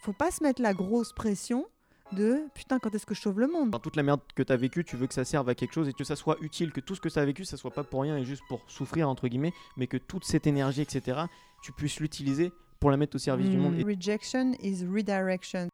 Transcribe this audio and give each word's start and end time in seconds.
faut 0.00 0.12
pas 0.12 0.30
se 0.30 0.42
mettre 0.42 0.62
la 0.62 0.74
grosse 0.74 1.12
pression 1.12 1.66
de 2.12 2.40
putain 2.54 2.78
quand 2.78 2.92
est-ce 2.94 3.06
que 3.06 3.14
je 3.14 3.20
sauve 3.20 3.38
le 3.38 3.46
monde? 3.46 3.70
Dans 3.70 3.78
toute 3.78 3.96
la 3.96 4.02
merde 4.02 4.20
que 4.34 4.42
t'as 4.42 4.56
vécu, 4.56 4.84
tu 4.84 4.96
veux 4.96 5.06
que 5.06 5.14
ça 5.14 5.24
serve 5.24 5.48
à 5.48 5.54
quelque 5.54 5.72
chose 5.74 5.88
et 5.88 5.92
que 5.92 6.04
ça 6.04 6.16
soit 6.16 6.36
utile, 6.40 6.72
que 6.72 6.80
tout 6.80 6.94
ce 6.94 7.00
que 7.00 7.08
t'as 7.08 7.24
vécu, 7.24 7.44
ça 7.44 7.56
soit 7.56 7.70
pas 7.70 7.84
pour 7.84 8.02
rien 8.02 8.16
et 8.16 8.24
juste 8.24 8.42
pour 8.48 8.60
souffrir 8.68 9.08
entre 9.08 9.28
guillemets, 9.28 9.52
mais 9.76 9.86
que 9.86 9.96
toute 9.96 10.24
cette 10.24 10.46
énergie, 10.46 10.82
etc., 10.82 11.20
tu 11.62 11.72
puisses 11.72 12.00
l'utiliser 12.00 12.52
pour 12.80 12.90
la 12.90 12.96
mettre 12.96 13.16
au 13.16 13.18
service 13.18 13.48
du 13.48 13.58
monde. 13.58 13.74
Mm, 13.74 13.80
Et 13.80 13.84
Rejection 13.94 14.52
is 14.60 14.86
redirection. 14.86 15.68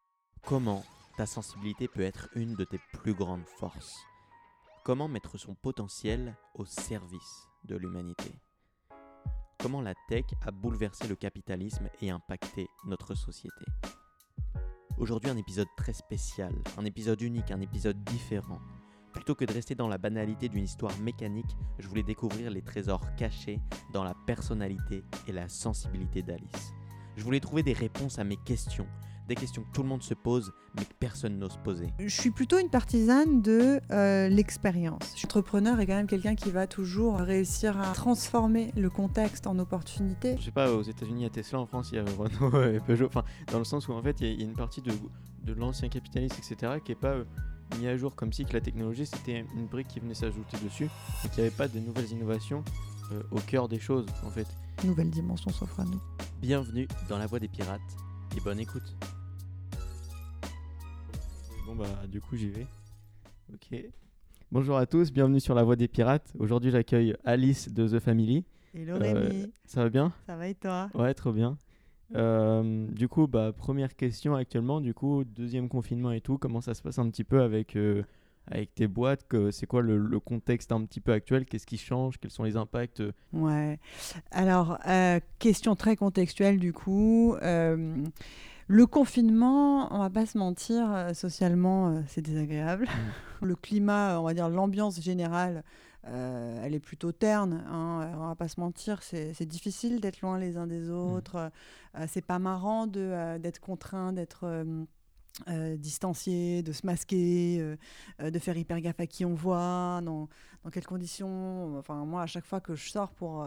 Comment 0.44 0.84
ta 1.16 1.24
sensibilité 1.24 1.88
peut 1.88 2.02
être 2.02 2.28
une 2.34 2.54
de 2.54 2.64
tes 2.64 2.80
plus 2.92 3.14
grandes 3.14 3.46
forces? 3.46 3.96
Comment 4.84 5.08
mettre 5.08 5.38
son 5.38 5.54
potentiel 5.54 6.36
au 6.54 6.64
service 6.64 7.48
de 7.64 7.76
l'humanité? 7.76 8.30
Comment 9.58 9.80
la 9.80 9.94
tech 10.08 10.24
a 10.44 10.50
bouleversé 10.50 11.08
le 11.08 11.16
capitalisme 11.16 11.88
et 12.02 12.10
impacté 12.10 12.68
notre 12.84 13.14
société? 13.14 13.64
Aujourd'hui 14.98 15.28
un 15.28 15.36
épisode 15.36 15.68
très 15.76 15.92
spécial, 15.92 16.54
un 16.78 16.86
épisode 16.86 17.20
unique, 17.20 17.50
un 17.50 17.60
épisode 17.60 18.02
différent. 18.04 18.60
Plutôt 19.12 19.34
que 19.34 19.44
de 19.44 19.52
rester 19.52 19.74
dans 19.74 19.88
la 19.88 19.98
banalité 19.98 20.48
d'une 20.48 20.64
histoire 20.64 20.98
mécanique, 21.00 21.54
je 21.78 21.86
voulais 21.86 22.02
découvrir 22.02 22.50
les 22.50 22.62
trésors 22.62 23.14
cachés 23.14 23.60
dans 23.92 24.04
la 24.04 24.14
personnalité 24.26 25.04
et 25.26 25.32
la 25.32 25.50
sensibilité 25.50 26.22
d'Alice. 26.22 26.72
Je 27.14 27.24
voulais 27.24 27.40
trouver 27.40 27.62
des 27.62 27.74
réponses 27.74 28.18
à 28.18 28.24
mes 28.24 28.38
questions, 28.38 28.86
des 29.28 29.34
questions 29.34 29.62
que 29.62 29.72
tout 29.72 29.82
le 29.82 29.88
monde 29.88 30.02
se 30.02 30.14
pose 30.14 30.52
mais 30.76 30.84
que 30.84 30.92
personne 31.00 31.38
n'ose 31.38 31.58
poser. 31.64 31.88
Je 31.98 32.08
suis 32.08 32.30
plutôt 32.30 32.58
une 32.58 32.68
partisane 32.70 33.42
de 33.42 33.80
euh, 33.90 34.28
l'expérience. 34.28 35.14
Entrepreneur 35.24 35.78
est 35.80 35.86
quand 35.86 35.94
même 35.96 36.06
quelqu'un 36.06 36.34
qui 36.34 36.50
va 36.50 36.66
toujours 36.66 37.16
réussir 37.18 37.80
à 37.80 37.92
transformer 37.92 38.72
le 38.76 38.90
contexte 38.90 39.46
en 39.46 39.58
opportunité. 39.58 40.36
Je 40.38 40.44
sais 40.44 40.50
pas, 40.50 40.72
aux 40.72 40.82
États-Unis, 40.82 41.20
il 41.20 41.24
y 41.24 41.26
a 41.26 41.30
Tesla, 41.30 41.58
en 41.60 41.66
France, 41.66 41.90
il 41.92 41.96
y 41.96 41.98
a 41.98 42.04
Renault 42.04 42.62
et 42.74 42.80
Peugeot. 42.80 43.06
Enfin, 43.06 43.24
dans 43.52 43.58
le 43.58 43.64
sens 43.64 43.88
où 43.88 43.92
en 43.92 44.02
fait, 44.02 44.20
il 44.20 44.26
y 44.26 44.30
a- 44.30 44.32
il 44.34 44.40
y, 44.40 44.44
a 44.44 44.46
une 44.46 44.54
partie 44.54 44.82
de, 44.82 44.92
de 45.44 45.52
l'ancien 45.54 45.88
capitalisme, 45.88 46.36
etc., 46.38 46.74
qui 46.84 46.92
est 46.92 46.94
pas 46.94 47.14
euh, 47.14 47.24
mis 47.80 47.86
à 47.88 47.96
jour 47.96 48.14
comme 48.14 48.32
si 48.32 48.44
que 48.44 48.52
la 48.52 48.60
technologie 48.60 49.06
c'était 49.06 49.44
une 49.56 49.66
brique 49.66 49.88
qui 49.88 49.98
venait 50.00 50.14
s'ajouter 50.14 50.56
dessus 50.62 50.88
et 51.24 51.28
qu'il 51.30 51.42
n'y 51.42 51.48
avait 51.48 51.56
pas 51.56 51.68
de 51.68 51.78
nouvelles 51.80 52.10
innovations 52.12 52.62
euh, 53.12 53.22
au 53.30 53.40
cœur 53.40 53.66
des 53.68 53.80
choses, 53.80 54.06
en 54.24 54.30
fait. 54.30 54.46
Nouvelle 54.84 55.10
dimension 55.10 55.50
s'offre 55.50 55.80
à 55.80 55.84
nous. 55.84 56.00
Bienvenue 56.40 56.86
dans 57.08 57.18
la 57.18 57.26
voie 57.26 57.38
des 57.40 57.48
pirates 57.48 57.80
et 58.36 58.40
bonne 58.40 58.58
écoute. 58.60 58.94
Bon 61.66 61.74
bah 61.74 61.86
du 62.08 62.20
coup 62.20 62.36
j'y 62.36 62.48
vais. 62.50 62.66
Ok. 63.52 63.78
Bonjour 64.52 64.76
à 64.76 64.86
tous, 64.86 65.12
bienvenue 65.12 65.40
sur 65.40 65.54
la 65.54 65.62
voie 65.64 65.76
des 65.76 65.88
pirates. 65.88 66.32
Aujourd'hui 66.38 66.70
j'accueille 66.70 67.14
Alice 67.24 67.72
de 67.72 67.88
The 67.88 68.00
Family. 68.00 68.44
Hello 68.74 68.94
Euh, 68.94 68.98
Rémi, 69.28 69.52
Ça 69.64 69.82
va 69.82 69.90
bien? 69.90 70.12
Ça 70.26 70.36
va 70.36 70.48
et 70.48 70.54
toi? 70.54 70.88
Ouais, 70.94 71.12
trop 71.14 71.32
bien. 71.32 71.56
Euh, 72.14 72.86
du 72.92 73.08
coup, 73.08 73.26
bah, 73.26 73.52
première 73.56 73.96
question 73.96 74.36
actuellement, 74.36 74.80
du 74.80 74.94
coup, 74.94 75.24
deuxième 75.24 75.68
confinement 75.68 76.12
et 76.12 76.20
tout, 76.20 76.38
comment 76.38 76.60
ça 76.60 76.74
se 76.74 76.82
passe 76.82 76.98
un 77.00 77.10
petit 77.10 77.24
peu 77.24 77.40
avec, 77.42 77.74
euh, 77.74 78.04
avec 78.46 78.72
tes 78.74 78.86
boîtes? 78.86 79.26
Que, 79.26 79.50
C'est 79.50 79.66
quoi 79.66 79.82
le, 79.82 79.96
le 79.98 80.20
contexte 80.20 80.70
un 80.70 80.84
petit 80.84 81.00
peu 81.00 81.12
actuel? 81.12 81.46
Qu'est-ce 81.46 81.66
qui 81.66 81.78
change? 81.78 82.18
Quels 82.20 82.30
sont 82.30 82.44
les 82.44 82.56
impacts? 82.56 83.02
Ouais. 83.32 83.80
Alors, 84.30 84.78
question 85.40 85.74
très 85.74 85.96
contextuelle 85.96 86.60
du 86.60 86.72
coup. 86.72 87.34
Le 88.68 88.84
confinement, 88.86 89.94
on 89.94 89.98
va 89.98 90.10
pas 90.10 90.26
se 90.26 90.36
mentir, 90.36 90.92
euh, 90.92 91.14
socialement, 91.14 91.88
euh, 91.88 92.00
c'est 92.08 92.20
désagréable. 92.20 92.88
Le 93.42 93.54
climat, 93.54 94.18
on 94.18 94.24
va 94.24 94.34
dire 94.34 94.48
l'ambiance 94.48 95.00
générale, 95.00 95.62
euh, 96.06 96.60
elle 96.64 96.74
est 96.74 96.80
plutôt 96.80 97.12
terne. 97.12 97.64
Hein, 97.70 98.10
on 98.16 98.26
va 98.26 98.34
pas 98.34 98.48
se 98.48 98.58
mentir, 98.58 99.02
c'est 99.04 99.46
difficile 99.46 100.00
d'être 100.00 100.20
loin 100.20 100.38
les 100.38 100.56
uns 100.56 100.66
des 100.66 100.90
autres. 100.90 101.50
Euh, 101.94 102.06
c'est 102.08 102.24
pas 102.24 102.40
marrant 102.40 102.88
d'être 102.88 103.60
contraint, 103.60 104.12
d'être 104.12 104.64
euh, 105.48 105.76
distancié, 105.76 106.62
de 106.62 106.72
se 106.72 106.86
masquer, 106.86 107.58
euh, 107.60 107.76
euh, 108.22 108.30
de 108.30 108.38
faire 108.38 108.56
hyper 108.56 108.80
gaffe 108.80 109.00
à 109.00 109.06
qui 109.06 109.26
on 109.26 109.34
voit, 109.34 110.00
dans, 110.02 110.30
dans 110.64 110.70
quelles 110.70 110.86
conditions. 110.86 111.76
Enfin, 111.76 112.06
moi, 112.06 112.22
à 112.22 112.26
chaque 112.26 112.46
fois 112.46 112.60
que 112.60 112.74
je 112.74 112.88
sors 112.88 113.10
pour 113.12 113.46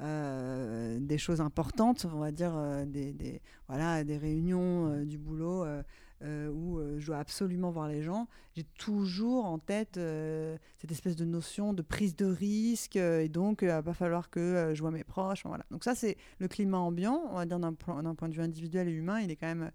des 0.00 1.18
choses 1.18 1.40
importantes, 1.40 2.06
on 2.12 2.18
va 2.18 2.32
dire 2.32 2.52
euh, 2.56 2.84
des, 2.86 3.42
voilà, 3.68 4.04
des 4.04 4.16
réunions 4.16 4.86
euh, 4.86 5.04
du 5.04 5.18
boulot 5.18 5.64
euh, 5.64 5.82
euh, 6.22 6.50
où 6.50 6.78
euh, 6.78 6.98
je 6.98 7.06
dois 7.06 7.18
absolument 7.18 7.70
voir 7.70 7.88
les 7.88 8.02
gens, 8.02 8.28
j'ai 8.54 8.64
toujours 8.78 9.46
en 9.46 9.58
tête 9.58 9.96
euh, 9.96 10.56
cette 10.78 10.90
espèce 10.90 11.16
de 11.16 11.24
notion 11.24 11.72
de 11.72 11.82
prise 11.82 12.14
de 12.14 12.26
risque 12.26 12.96
euh, 12.96 13.20
et 13.20 13.28
donc 13.28 13.60
il 13.62 13.68
va 13.68 13.82
pas 13.82 13.94
falloir 13.94 14.30
que 14.30 14.40
euh, 14.40 14.74
je 14.74 14.80
vois 14.80 14.90
mes 14.90 15.04
proches. 15.04 15.44
Voilà. 15.44 15.64
Donc 15.70 15.84
ça, 15.84 15.94
c'est 15.94 16.16
le 16.38 16.48
climat 16.48 16.78
ambiant, 16.78 17.22
on 17.30 17.36
va 17.36 17.46
dire 17.46 17.58
d'un 17.58 17.72
point, 17.72 18.02
de 18.02 18.34
vue 18.34 18.42
individuel 18.42 18.88
et 18.88 18.92
humain, 18.92 19.20
il 19.20 19.30
est 19.30 19.36
quand 19.36 19.46
même 19.46 19.70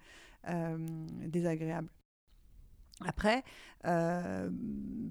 euh, 0.48 0.78
désagréable. 1.28 1.90
Après, 3.04 3.44
euh, 3.86 4.50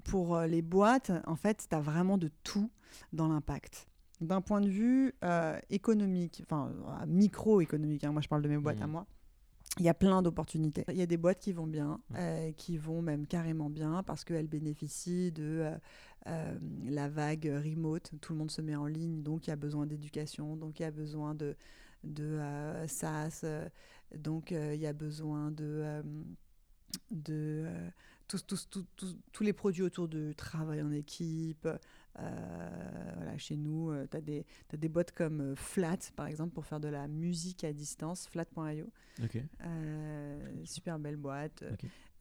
pour 0.05 0.39
les 0.39 0.61
boîtes, 0.61 1.11
en 1.27 1.35
fait, 1.35 1.67
tu 1.69 1.75
as 1.75 1.81
vraiment 1.81 2.17
de 2.17 2.29
tout 2.43 2.71
dans 3.13 3.27
l'impact. 3.27 3.87
D'un 4.21 4.41
point 4.41 4.61
de 4.61 4.69
vue 4.69 5.13
euh, 5.23 5.59
économique, 5.69 6.41
enfin 6.43 6.71
euh, 6.71 7.05
microéconomique, 7.05 8.03
hein, 8.05 8.11
moi 8.11 8.21
je 8.21 8.27
parle 8.29 8.41
de 8.41 8.47
mes 8.49 8.57
boîtes 8.57 8.81
à 8.81 8.85
Mhm. 8.85 8.91
moi, 8.91 9.05
il 9.77 9.83
y 9.83 9.89
a 9.89 9.93
plein 9.93 10.21
d'opportunités. 10.21 10.85
Il 10.87 10.95
y 10.95 11.01
a 11.01 11.05
des 11.05 11.17
boîtes 11.17 11.39
qui 11.39 11.51
vont 11.51 11.67
bien, 11.67 11.99
Mhm. 12.11 12.15
euh, 12.17 12.51
qui 12.53 12.77
vont 12.77 13.01
même 13.01 13.27
carrément 13.27 13.69
bien 13.69 14.03
parce 14.03 14.23
qu'elles 14.23 14.47
bénéficient 14.47 15.33
de 15.33 15.43
euh, 15.43 15.77
euh, 16.27 16.57
la 16.85 17.09
vague 17.09 17.51
remote. 17.63 18.11
Tout 18.21 18.31
le 18.31 18.39
monde 18.39 18.51
se 18.51 18.61
met 18.61 18.75
en 18.75 18.85
ligne, 18.85 19.21
donc 19.21 19.47
il 19.47 19.49
y 19.49 19.53
a 19.53 19.57
besoin 19.57 19.85
d'éducation, 19.85 20.55
donc 20.55 20.79
il 20.79 20.83
y 20.83 20.85
a 20.85 20.91
besoin 20.91 21.35
de, 21.35 21.57
de 22.05 22.39
SaaS, 22.87 23.43
donc 24.15 24.51
il 24.51 24.79
y 24.79 24.87
a 24.87 24.93
besoin 24.93 25.51
de, 25.51 26.01
de 27.11 27.67
tous, 28.27 28.45
tous, 28.47 28.69
tous, 28.69 28.85
tous- 28.95 29.17
tous 29.33 29.43
les 29.43 29.53
produits 29.53 29.83
autour 29.83 30.07
du 30.07 30.33
travail 30.35 30.81
en 30.81 30.91
équipe. 30.91 31.67
Euh, 32.19 33.11
voilà, 33.15 33.37
chez 33.37 33.57
nous, 33.57 33.91
tu 34.09 34.17
as, 34.17 34.21
des 34.21 34.45
t'as 34.67 34.77
des 34.77 34.89
boîtes 34.89 35.11
comme 35.11 35.41
euh, 35.41 35.55
Flat, 35.55 35.97
par 36.15 36.27
exemple, 36.27 36.53
pour 36.53 36.65
faire 36.65 36.79
de 36.79 36.87
la 36.87 37.07
musique 37.07 37.63
à 37.63 37.73
distance, 37.73 38.27
flat.io. 38.27 38.89
Euh, 39.61 40.61
super 40.65 40.97
belle 40.99 41.17
boîte. 41.17 41.63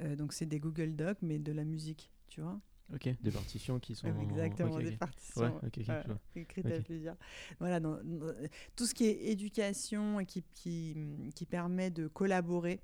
Euh, 0.01 0.17
donc 0.17 0.33
c'est 0.33 0.47
des 0.47 0.59
Google 0.59 0.97
Docs, 0.97 1.19
mais 1.23 1.39
de 1.39 1.53
la 1.53 1.65
musique, 1.65 2.11
tu 2.29 2.41
vois. 2.41 2.61
Ok. 2.93 3.09
Des 3.23 3.31
partitions 3.31 3.79
qui 3.81 3.95
sont. 3.95 4.09
Exactement, 4.21 4.79
des 4.79 4.97
partitions. 4.99 5.43
Ouais, 5.43 5.51
ok, 5.65 5.79
ok, 5.79 5.89
euh, 5.89 6.03
écrites 6.37 6.67
à 6.67 6.81
plusieurs. 6.83 7.17
Voilà, 7.59 7.81
dans- 7.81 8.03
dans- 8.05 8.35
tout 8.77 8.85
ce 8.87 8.95
qui 8.95 9.07
est 9.07 9.31
éducation 9.31 10.21
et 10.21 10.27
qui, 10.27 10.43
qui, 10.55 11.31
qui 11.35 11.47
permet 11.47 11.91
de 11.91 12.09
collaborer, 12.09 12.81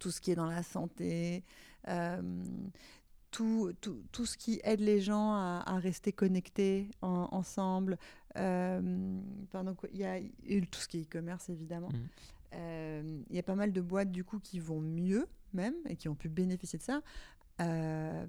tout 0.00 0.10
ce 0.10 0.20
qui 0.20 0.32
est 0.32 0.34
dans 0.34 0.46
la 0.46 0.62
santé, 0.64 1.44
euh, 1.88 2.42
tout, 3.32 3.72
tout, 3.80 4.00
tout 4.12 4.26
ce 4.26 4.36
qui 4.36 4.60
aide 4.62 4.78
les 4.80 5.00
gens 5.00 5.32
à, 5.32 5.62
à 5.66 5.78
rester 5.80 6.12
connectés 6.12 6.88
en- 7.00 7.28
ensemble. 7.32 7.98
Euh, 8.36 9.18
pardon, 9.50 9.74
quoi, 9.74 9.88
il 9.92 9.98
y 9.98 10.04
a 10.04 10.20
tout 10.70 10.78
ce 10.80 10.86
qui 10.86 10.98
est 10.98 11.02
e-commerce, 11.02 11.48
évidemment. 11.48 11.88
Mhm. 11.88 12.08
Euh, 12.54 13.20
Il 13.30 13.34
y 13.36 13.38
a 13.38 13.42
pas 13.42 13.56
mal 13.56 13.72
de 13.72 13.80
boîtes, 13.80 14.12
du 14.12 14.22
coup, 14.22 14.38
qui 14.38 14.60
vont 14.60 14.80
mieux, 14.80 15.26
même, 15.54 15.74
et 15.88 15.96
qui 15.96 16.08
ont 16.08 16.14
pu 16.14 16.28
bénéficier 16.28 16.78
de 16.78 16.84
ça. 16.84 17.00
Euh, 17.60 18.26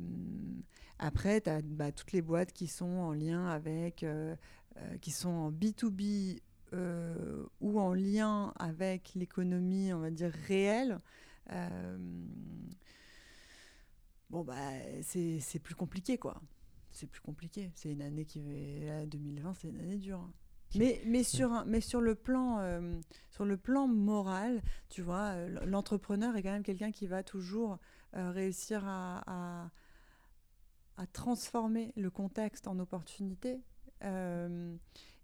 après, 1.00 1.42
tu 1.42 1.50
as 1.50 1.92
toutes 1.92 2.12
les 2.14 2.22
boîtes 2.22 2.54
qui 2.54 2.68
sont 2.68 2.86
en 2.86 3.12
lien 3.14 3.48
avec, 3.48 4.04
euh, 4.04 4.36
euh, 4.78 4.98
qui 5.00 5.12
sont 5.12 5.30
en 5.30 5.52
B2B 5.52 6.40
euh, 6.74 7.46
ou 7.62 7.80
en 7.80 7.94
lien 7.94 8.54
avec 8.58 9.12
l'économie, 9.16 9.94
on 9.94 10.00
va 10.00 10.10
dire, 10.12 10.32
réelle. 10.48 11.00
Bon, 14.34 14.44
bah, 14.44 14.56
c'est 15.04 15.60
plus 15.62 15.76
compliqué, 15.76 16.18
quoi. 16.18 16.42
C'est 16.92 17.06
plus 17.06 17.22
compliqué. 17.22 17.72
C'est 17.76 17.92
une 17.92 18.02
année 18.02 18.26
qui 18.26 18.42
là, 18.82 19.06
2020, 19.06 19.54
c'est 19.54 19.68
une 19.70 19.80
année 19.80 19.98
dure. 19.98 20.20
hein. 20.22 20.34
Mais, 20.76 21.04
mais, 21.06 21.22
sur, 21.24 21.54
un- 21.54 21.66
mais 21.66 21.82
sur, 21.82 22.02
le 22.02 22.16
plan, 22.16 22.58
euh, 22.58 23.00
sur 23.30 23.46
le 23.46 23.58
plan 23.58 23.88
moral, 23.88 24.64
tu 24.90 25.04
vois, 25.04 25.34
euh, 25.36 25.66
l'entrepreneur 25.68 26.36
est 26.36 26.42
quand 26.42 26.52
même 26.52 26.64
quelqu'un 26.64 26.92
qui 26.92 27.06
va 27.06 27.22
toujours 27.22 27.78
euh, 28.16 28.32
réussir 28.32 28.84
à, 28.88 29.22
à, 29.28 29.70
à 30.98 31.06
transformer 31.06 31.94
le 31.96 32.10
contexte 32.10 32.68
en 32.68 32.80
opportunité. 32.80 33.62
Euh, 34.04 34.76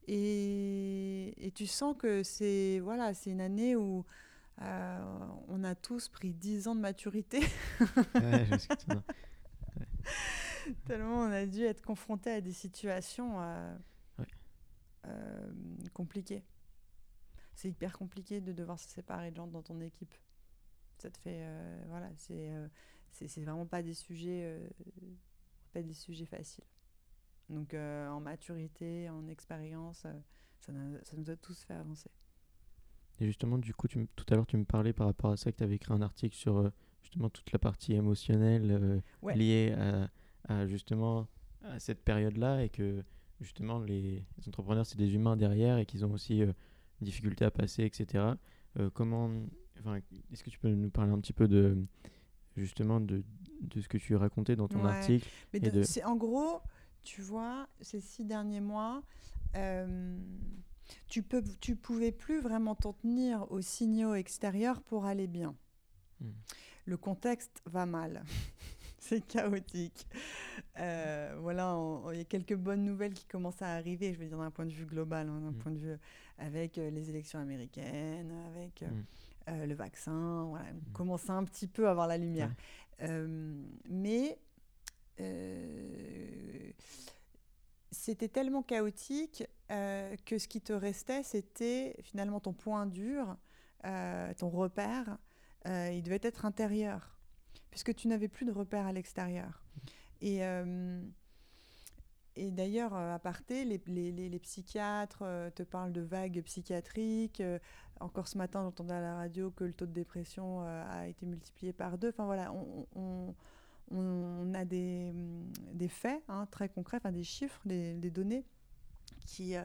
et, 0.07 1.33
et 1.47 1.51
tu 1.51 1.65
sens 1.67 1.95
que 1.97 2.21
c'est 2.23 2.79
voilà, 2.79 3.15
c'est 3.15 3.31
une 3.31 3.41
année 3.41 3.75
où 3.75 4.05
euh, 4.61 5.27
on 5.47 5.63
a 5.63 5.75
tous 5.75 6.09
pris 6.09 6.33
10 6.33 6.67
ans 6.67 6.75
de 6.75 6.81
maturité, 6.81 7.39
Ouais, 8.15 8.45
je 8.45 8.67
que 8.67 8.99
tellement 10.85 11.19
on 11.21 11.31
a 11.31 11.45
dû 11.45 11.63
être 11.63 11.81
confronté 11.81 12.31
à 12.31 12.41
des 12.41 12.51
situations 12.53 13.41
euh, 13.41 13.75
Ouais. 14.19 14.25
euh, 15.07 15.51
compliquées. 15.93 16.43
C'est 17.55 17.69
hyper 17.69 17.97
compliqué 17.97 18.41
de 18.41 18.51
devoir 18.53 18.79
se 18.79 18.89
séparer 18.89 19.31
de 19.31 19.35
gens 19.37 19.47
dans 19.47 19.61
ton 19.63 19.79
équipe. 19.81 20.13
Ça 20.97 21.09
te 21.09 21.17
fait 21.17 21.45
voilà, 21.87 22.09
c'est 22.17 22.51
vraiment 23.41 23.65
pas 23.65 23.81
des 23.81 23.93
sujets 23.93 24.59
pas 25.73 25.81
des 25.81 25.93
sujets 25.93 26.25
faciles. 26.25 26.63
Donc 27.49 27.73
en 27.73 28.19
maturité, 28.19 29.09
en 29.09 29.27
expérience, 29.27 29.99
ça, 29.99 30.13
ça 30.59 30.71
nous 31.17 31.29
a 31.29 31.35
tous 31.35 31.63
fait 31.63 31.73
avancer. 31.73 32.11
Et 33.19 33.25
justement, 33.25 33.57
du 33.57 33.73
coup, 33.73 33.87
tu 33.87 34.07
tout 34.15 34.25
à 34.29 34.35
l'heure, 34.35 34.47
tu 34.47 34.57
me 34.57 34.65
parlais 34.65 34.93
par 34.93 35.07
rapport 35.07 35.31
à 35.31 35.37
ça 35.37 35.51
que 35.51 35.57
tu 35.57 35.63
avais 35.63 35.75
écrit 35.75 35.93
un 35.93 36.01
article 36.01 36.35
sur 36.35 36.57
euh, 36.57 36.69
justement 37.03 37.29
toute 37.29 37.51
la 37.51 37.59
partie 37.59 37.93
émotionnelle 37.93 38.71
euh, 38.71 39.33
liée 39.33 39.75
à, 40.47 40.67
justement 40.67 41.27
à 41.63 41.79
cette 41.79 42.03
période-là 42.03 42.63
et 42.63 42.69
que 42.69 43.03
justement 43.41 43.79
les, 43.79 44.23
entrepreneurs, 44.47 44.85
c'est 44.85 44.97
des 44.97 45.13
humains 45.13 45.35
derrière 45.35 45.77
et 45.77 45.85
qu'ils 45.85 46.05
ont 46.05 46.13
aussi 46.13 46.41
euh, 46.41 46.53
des 47.01 47.05
difficultés 47.05 47.45
à 47.45 47.51
passer, 47.51 47.83
etc. 47.83 48.25
comment, 48.93 49.29
est-ce 50.31 50.43
que 50.43 50.49
tu 50.49 50.59
peux 50.59 50.69
nous 50.69 50.89
parler 50.89 51.11
un 51.11 51.19
petit 51.19 51.33
peu 51.33 51.47
de 51.47 51.77
justement 52.57 52.99
de, 52.99 53.23
de 53.61 53.81
ce 53.81 53.87
que 53.87 53.97
tu 53.97 54.15
racontais 54.15 54.55
dans 54.55 54.67
ton 54.67 54.83
article 54.83 55.27
Mais 55.53 55.59
de... 55.59 55.83
en 56.05 56.15
gros, 56.15 56.61
tu 57.03 57.21
vois, 57.21 57.67
ces 57.79 58.01
six 58.01 58.25
derniers 58.25 58.61
mois, 58.61 59.03
tu 61.07 61.23
peux, 61.23 61.43
tu 61.59 61.75
pouvais 61.75 62.11
plus 62.11 62.39
vraiment 62.39 62.75
t'en 62.75 62.93
tenir 62.93 63.51
aux 63.51 63.61
signaux 63.61 64.15
extérieurs 64.15 64.81
pour 64.81 65.05
aller 65.05 65.27
bien. 65.27 65.55
Hmm. 66.21 66.31
Le 66.85 66.97
contexte 66.97 67.61
va 67.65 67.85
mal. 67.85 68.23
c'est 68.99 69.25
chaotique. 69.25 70.07
Euh, 70.79 71.35
voilà, 71.41 71.77
il 72.11 72.17
y 72.17 72.21
a 72.21 72.25
quelques 72.25 72.55
bonnes 72.55 72.83
nouvelles 72.83 73.13
qui 73.13 73.25
commencent 73.25 73.61
à 73.61 73.73
arriver, 73.73 74.13
je 74.13 74.19
veux 74.19 74.27
dire 74.27 74.37
d'un 74.37 74.51
point 74.51 74.65
de 74.65 74.71
vue 74.71 74.85
global, 74.85 75.27
hein, 75.29 75.39
d'un 75.41 75.51
hmm. 75.51 75.57
point 75.57 75.71
de 75.71 75.77
vue 75.77 75.97
avec 76.37 76.77
euh, 76.77 76.89
les 76.89 77.09
élections 77.09 77.39
américaines, 77.39 78.31
avec 78.47 78.83
euh, 78.83 78.87
hmm. 79.63 79.65
le 79.65 79.73
vaccin, 79.73 80.45
voilà, 80.49 80.65
on 80.73 80.93
commence 80.93 81.29
un 81.29 81.43
petit 81.43 81.67
peu 81.67 81.87
à 81.87 81.91
avoir 81.91 82.07
la 82.07 82.17
lumière. 82.17 82.53
mais 83.89 84.37
c'était 87.91 88.27
tellement 88.27 88.63
chaotique 88.63 89.43
euh, 89.71 90.15
que 90.25 90.37
ce 90.37 90.47
qui 90.47 90.61
te 90.61 90.73
restait, 90.73 91.23
c'était 91.23 91.95
finalement 92.01 92.39
ton 92.39 92.53
point 92.53 92.85
dur, 92.85 93.35
euh, 93.85 94.33
ton 94.35 94.49
repère. 94.49 95.17
Euh, 95.67 95.91
il 95.91 96.03
devait 96.03 96.19
être 96.21 96.45
intérieur, 96.45 97.17
puisque 97.71 97.93
tu 97.95 98.07
n'avais 98.07 98.27
plus 98.27 98.45
de 98.45 98.51
repère 98.51 98.85
à 98.85 98.93
l'extérieur. 98.93 99.63
Et, 100.21 100.41
d'ailleurs, 102.51 102.93
à 102.93 103.19
parté, 103.19 103.65
les, 103.65 103.81
les, 103.87 104.11
les, 104.29 104.39
psychiatres 104.39 105.23
te 105.55 105.63
parlent 105.63 105.91
de 105.91 106.01
vagues 106.01 106.41
psychiatriques. 106.43 107.43
encore 107.99 108.27
ce 108.29 108.37
matin, 108.37 108.63
j'entendais 108.63 108.93
à 108.93 109.01
la 109.01 109.15
radio 109.15 109.51
que 109.51 109.65
le 109.65 109.73
taux 109.73 109.85
de 109.85 109.91
dépression 109.91 110.61
a 110.61 111.07
été 111.07 111.25
multiplié 111.25 111.73
par 111.73 111.97
deux. 111.97 112.09
Enfin 112.09 112.25
voilà, 112.25 112.53
on 112.95 113.35
a 114.53 114.65
des, 114.65 115.13
faits 115.87 116.21
hein, 116.27 116.47
très 116.51 116.69
concrets, 116.69 116.97
enfin 116.97 117.11
des 117.11 117.23
chiffres, 117.23 117.61
des, 117.65 118.11
données 118.11 118.45
qui, 119.25 119.55
euh, 119.55 119.63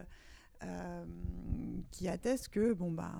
euh, 0.63 1.05
qui 1.91 2.09
attestent 2.09 2.49
que 2.49 2.73
bon, 2.73 2.91
bah, 2.91 3.13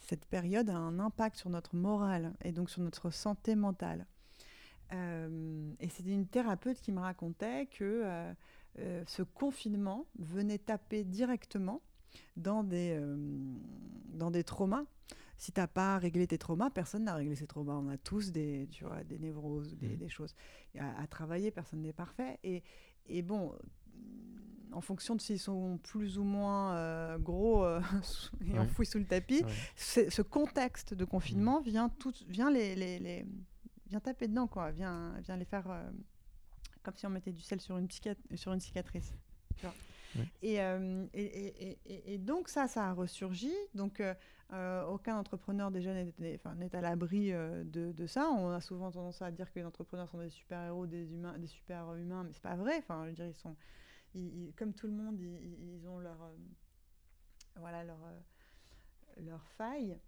cette 0.00 0.26
période 0.26 0.70
a 0.70 0.76
un 0.76 0.98
impact 0.98 1.36
sur 1.36 1.50
notre 1.50 1.74
morale 1.74 2.34
et 2.42 2.52
donc 2.52 2.70
sur 2.70 2.82
notre 2.82 3.10
santé 3.10 3.54
mentale. 3.56 4.06
Euh, 4.92 5.72
et 5.80 5.88
c'était 5.88 6.12
une 6.12 6.26
thérapeute 6.26 6.80
qui 6.80 6.92
me 6.92 7.00
racontait 7.00 7.66
que 7.66 8.04
ce 9.06 9.22
confinement 9.22 10.06
venait 10.18 10.58
taper 10.58 11.04
directement 11.04 11.80
dans 12.36 12.62
des, 12.64 13.00
dans 14.12 14.30
des 14.30 14.44
traumas 14.44 14.84
si 15.36 15.52
tu 15.52 15.60
n'as 15.60 15.66
pas 15.66 15.98
réglé 15.98 16.26
tes 16.26 16.38
traumas, 16.38 16.70
personne 16.70 17.04
n'a 17.04 17.14
réglé 17.14 17.34
ses 17.36 17.46
traumas. 17.46 17.74
On 17.74 17.88
a 17.88 17.98
tous 17.98 18.32
des, 18.32 18.68
tu 18.70 18.84
vois, 18.84 19.02
des 19.04 19.18
névroses, 19.18 19.76
des, 19.76 19.96
mmh. 19.96 20.08
choses 20.08 20.34
à, 20.78 21.06
travailler. 21.06 21.50
Personne 21.50 21.82
n'est 21.82 21.92
parfait. 21.92 22.38
Et, 22.44 22.62
et, 23.06 23.22
bon, 23.22 23.52
en 24.72 24.80
fonction 24.80 25.16
de 25.16 25.20
s'ils 25.20 25.38
sont 25.38 25.78
plus 25.78 26.18
ou 26.18 26.24
moins 26.24 26.74
euh, 26.74 27.18
gros 27.18 27.64
euh, 27.64 27.80
et 28.46 28.58
enfouis 28.58 28.86
sous 28.86 28.98
le 28.98 29.06
tapis, 29.06 29.42
ce 29.76 30.22
contexte 30.22 30.94
de 30.94 31.04
confinement 31.04 31.60
mmh. 31.60 31.64
vient, 31.64 31.88
tout, 31.88 32.14
vient, 32.28 32.50
les, 32.50 32.74
les, 32.74 32.98
les, 32.98 33.26
vient 33.88 34.00
taper 34.00 34.28
dedans, 34.28 34.46
quoi. 34.46 34.70
Vient, 34.70 35.18
vient 35.20 35.36
les 35.36 35.44
faire 35.44 35.70
euh, 35.70 35.90
comme 36.82 36.96
si 36.96 37.06
on 37.06 37.10
mettait 37.10 37.32
du 37.32 37.42
sel 37.42 37.60
sur 37.60 37.76
une, 37.76 37.88
sur 38.34 38.52
une 38.52 38.60
cicatrice. 38.60 39.12
Tu 39.56 39.66
vois. 39.66 39.74
Et, 40.42 40.58
et, 41.12 41.78
et, 41.84 42.14
et, 42.14 42.18
donc 42.18 42.48
ça, 42.48 42.68
ça 42.68 42.86
a 42.86 42.92
ressurgi. 42.92 43.52
Donc 43.74 44.00
euh, 44.52 44.84
aucun 44.84 45.16
entrepreneur 45.16 45.70
déjà 45.70 45.94
n'est 45.94 46.40
à 46.74 46.80
l'abri 46.80 47.32
euh, 47.32 47.64
de, 47.64 48.06
ça. 48.06 48.28
On 48.28 48.50
a 48.50 48.60
souvent 48.60 48.90
tendance 48.90 49.22
à 49.22 49.30
dire 49.30 49.50
que 49.52 49.58
les 49.58 49.64
entrepreneurs 49.64 50.08
sont 50.08 50.18
des 50.18 50.30
super-héros, 50.30 50.86
des, 50.86 51.12
humains, 51.12 51.38
des 51.38 51.46
super-humains, 51.46 52.24
mais 52.24 52.32
c'est 52.32 52.42
pas 52.42 52.56
vrai. 52.56 52.78
Enfin, 52.78 53.08
ils 53.08 53.34
sont, 53.34 53.56
comme 54.56 54.74
tout 54.74 54.86
le 54.86 54.92
monde, 54.92 55.18
ils, 55.20 55.88
ont 55.88 55.98
leur, 55.98 56.22
euh, 56.22 56.36
voilà, 57.56 57.84
leur, 57.84 57.98
leur 59.18 59.48
faille. 59.50 59.98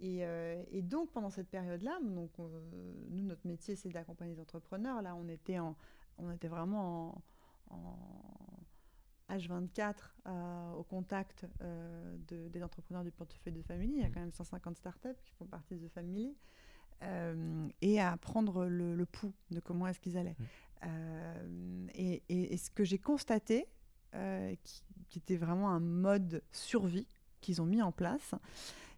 Et, 0.00 0.82
donc, 0.82 1.12
pendant 1.12 1.30
cette 1.30 1.48
période-là, 1.48 1.98
donc, 2.02 2.30
nous, 2.38 3.22
notre 3.22 3.46
métier, 3.46 3.76
c'est 3.76 3.90
d'accompagner 3.90 4.34
les 4.34 4.40
entrepreneurs. 4.40 5.02
Là, 5.02 5.14
on 5.14 5.28
était, 5.28 5.58
en, 5.58 5.76
on 6.18 6.30
était 6.32 6.48
vraiment 6.48 7.22
en 7.68 7.96
H24 9.30 9.94
euh, 10.26 10.72
au 10.72 10.82
contact 10.82 11.46
euh, 11.62 12.16
des 12.28 12.62
entrepreneurs 12.62 13.04
du 13.04 13.10
portefeuille 13.10 13.52
de 13.52 13.62
Family. 13.62 13.92
Il 13.96 14.02
y 14.02 14.04
a 14.04 14.08
mmh. 14.08 14.12
quand 14.12 14.20
même 14.20 14.32
150 14.32 14.76
startups 14.76 15.20
qui 15.24 15.32
font 15.34 15.46
partie 15.46 15.76
de 15.76 15.88
Family. 15.88 16.36
Euh, 17.02 17.66
et 17.80 17.98
à 17.98 18.14
prendre 18.18 18.66
le, 18.66 19.06
pouls 19.06 19.32
de 19.50 19.60
comment 19.60 19.86
est-ce 19.86 20.00
qu'ils 20.00 20.18
allaient. 20.18 20.36
Mmh. 20.82 21.88
Et, 21.94 22.56
ce 22.56 22.70
que 22.70 22.84
j'ai 22.84 22.98
constaté, 22.98 23.66
qui, 24.12 24.82
qui, 25.08 25.18
était 25.18 25.36
vraiment 25.36 25.70
un 25.70 25.80
mode 25.80 26.42
survie 26.52 27.06
qu'ils 27.40 27.62
ont 27.62 27.66
mis 27.66 27.80
en 27.80 27.92
place, 27.92 28.34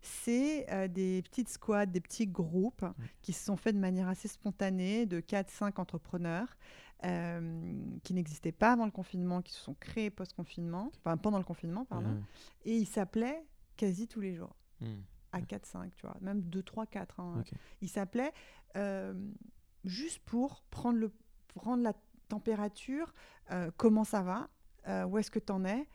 c'est 0.01 0.67
des 0.89 1.23
petites 1.23 1.49
squads, 1.49 1.87
des 1.87 2.01
petits 2.01 2.27
groupes 2.27 2.83
mmh. 2.83 2.95
qui 3.23 3.33
se 3.33 3.45
sont 3.45 3.57
faits 3.57 3.77
de 3.77 3.81
manière 3.81 4.09
assez 4.09 4.27
spontanée, 4.27 5.07
de 5.07 5.21
4-5 5.21 5.81
entrepreneurs, 5.81 6.57
euh, 7.05 7.99
qui 8.05 8.15
n'existaient 8.15 8.53
pas 8.53 8.73
avant 8.73 8.85
le 8.85 8.93
confinement, 8.93 9.43
qui 9.43 9.53
se 9.53 9.61
sont 9.61 9.75
créés 9.75 10.09
post-confinement, 10.09 10.93
enfin 10.99 11.17
pendant 11.17 11.39
le 11.39 11.45
confinement, 11.45 11.85
pardon. 11.85 12.23
Et 12.65 12.77
ils 12.77 12.87
s'appelaient 12.87 13.45
quasi 13.77 14.07
tous 14.07 14.21
les 14.21 14.35
jours. 14.35 14.55
Hmm. 14.81 15.01
À 15.33 15.41
4-5, 15.41 15.91
tu 15.97 16.07
vois, 16.07 16.17
même 16.21 16.43
2, 16.43 16.63
3, 16.63 16.87
4. 16.87 17.19
Hein. 17.19 17.43
Ils 17.81 17.89
s'appelaient 17.89 18.33
euh, 18.77 19.15
juste 19.85 20.21
pour 20.21 20.63
prendre, 20.71 20.99
le, 20.99 21.11
prendre 21.49 21.83
la 21.83 21.95
température, 22.29 23.13
euh, 23.51 23.71
comment 23.77 24.05
ça 24.05 24.23
va, 24.23 24.49
où 25.07 25.19
est-ce 25.19 25.31
que 25.31 25.39
tu 25.39 25.53
en 25.53 25.65
es, 25.65 25.89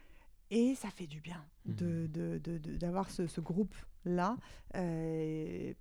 et 0.50 0.76
ça 0.76 0.90
fait 0.90 1.08
du 1.08 1.22
bien 1.22 1.46
d'avoir 1.66 2.08
de, 2.08 2.40
de, 2.40 2.58
de, 2.58 3.10
ce, 3.10 3.28
ce 3.28 3.42
groupe-là, 3.42 4.38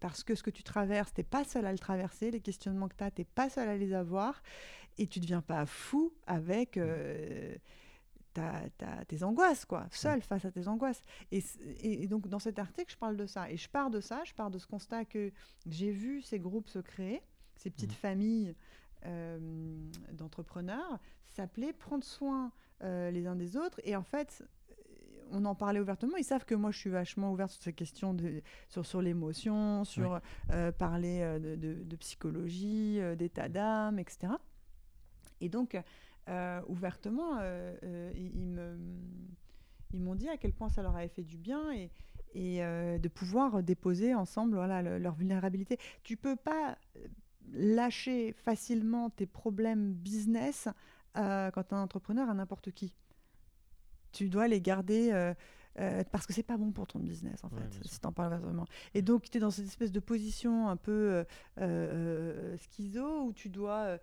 parce 0.01 0.23
que 0.23 0.35
ce 0.35 0.43
que 0.43 0.51
tu 0.51 0.63
traverses, 0.63 1.15
tu 1.15 1.21
n'es 1.21 1.25
pas 1.25 1.45
seul 1.45 1.67
à 1.67 1.73
le 1.73 1.79
traverser, 1.79 2.31
les 2.31 2.41
questionnements 2.41 2.89
que 2.89 2.97
tu 2.97 3.05
as, 3.05 3.11
tu 3.11 3.23
n'es 3.23 3.27
pas 3.27 3.49
seul 3.49 3.69
à 3.69 3.77
les 3.77 3.93
avoir, 3.95 4.43
et 4.99 5.07
tu 5.07 5.19
ne 5.19 5.25
deviens 5.25 5.43
pas 5.43 5.67
fou 5.67 6.13
avec 6.27 6.77
euh, 6.77 7.55
tes 9.09 9.23
angoisses, 9.23 9.65
quoi, 9.65 9.87
seul 9.91 10.21
face 10.21 10.45
à 10.45 10.51
tes 10.51 10.69
angoisses. 10.69 11.03
Et, 11.31 12.07
donc, 12.07 12.29
dans 12.29 12.39
cet 12.39 12.59
article, 12.59 12.93
je 12.93 12.99
parle 12.99 13.17
de 13.17 13.27
ça. 13.27 13.51
Et 13.51 13.57
je 13.57 13.69
pars 13.69 13.91
de 13.91 14.01
ça, 14.01 14.23
je 14.25 14.35
pars 14.35 14.51
de 14.51 14.59
ce 14.59 14.67
constat 14.67 15.05
que 15.05 15.33
j'ai 15.67 15.91
vu 15.91 16.23
ces 16.23 16.39
groupes 16.39 16.69
se 16.69 16.79
créer, 16.79 17.23
ces 17.57 17.71
petites 17.71 17.93
mmh. 17.93 17.95
familles 17.95 18.55
euh, 19.05 19.39
d'entrepreneurs 20.13 20.99
s'appeler 21.27 21.73
prendre 21.73 22.05
soin 22.05 22.51
euh, 22.83 23.11
les 23.11 23.27
uns 23.27 23.37
des 23.37 23.57
autres. 23.57 23.81
Et 23.85 23.95
en 23.97 24.03
fait, 24.03 24.43
on 25.31 25.45
en 25.45 25.55
parlait 25.55 25.81
ouvertement. 25.81 26.17
Ils 26.17 26.25
savent 26.25 26.45
que 26.45 26.55
moi, 26.55 26.71
je 26.71 26.79
suis 26.79 26.91
vachement 26.91 27.33
ouverte 27.33 27.51
sur 27.53 27.63
ces 27.63 27.73
questions 27.73 28.15
de, 28.15 28.43
sur, 28.69 28.87
sur 28.87 29.03
l'émotion, 29.03 29.85
sur 29.85 30.21
parler 30.79 31.39
de, 31.41 31.57
de, 31.57 31.97
psychologie, 31.97 33.01
d'état 33.17 33.49
d'âme, 33.49 33.99
etc. 33.99 34.29
Et 35.41 35.49
donc, 35.49 35.77
euh, 36.29 36.61
ouvertement, 36.67 37.39
euh, 37.39 37.77
euh, 37.85 38.73
ils, 39.93 40.01
m'ont 40.01 40.17
dit 40.17 40.29
à 40.29 40.37
quel 40.37 40.53
point 40.53 40.69
ça 40.69 40.83
leur 40.83 40.97
avait 40.97 41.09
fait 41.09 41.23
du 41.23 41.37
bien 41.37 41.73
et, 41.73 41.91
de 42.35 43.09
pouvoir 43.09 43.63
déposer 43.63 44.15
ensemble 44.15 44.57
voilà, 44.57 44.83
leur 44.99 45.15
vulnérabilité. 45.15 45.79
Tu 46.03 46.19
peux 46.19 46.37
pas 46.37 46.77
lâcher 47.53 48.33
facilement 48.33 49.09
tes 49.09 49.25
problèmes 49.25 49.95
business 49.95 50.69
quand 51.15 51.63
tu 51.63 51.71
es 51.71 51.75
un 51.75 51.81
entrepreneur 51.81 52.29
à 52.29 52.35
n'importe 52.35 52.73
qui. 52.73 52.93
Tu 54.13 54.29
dois 54.29 54.49
les 54.49 54.61
garder 54.61 55.33
euh, 55.79 56.03
parce 56.11 56.27
que 56.27 56.33
c'est 56.33 56.43
pas 56.43 56.57
bon 56.57 56.73
pour 56.73 56.87
ton 56.87 56.99
business 56.99 57.45
en 57.45 57.51
fait, 57.51 57.87
si 57.87 58.01
tu 58.01 58.07
en 58.07 58.13
parles 58.13 58.39
vraiment. 58.41 58.65
Et 58.95 59.03
donc 59.03 59.29
tu 59.31 59.37
es 59.37 59.41
dans 59.41 59.51
cette 59.51 59.67
espèce 59.67 59.93
de 59.93 60.01
position 60.01 60.69
un 60.69 60.77
peu 60.77 60.93
euh, 60.93 61.25
euh, 61.61 62.57
schizo 62.57 63.25
où 63.25 63.33
tu 63.33 63.49
dois 63.49 63.99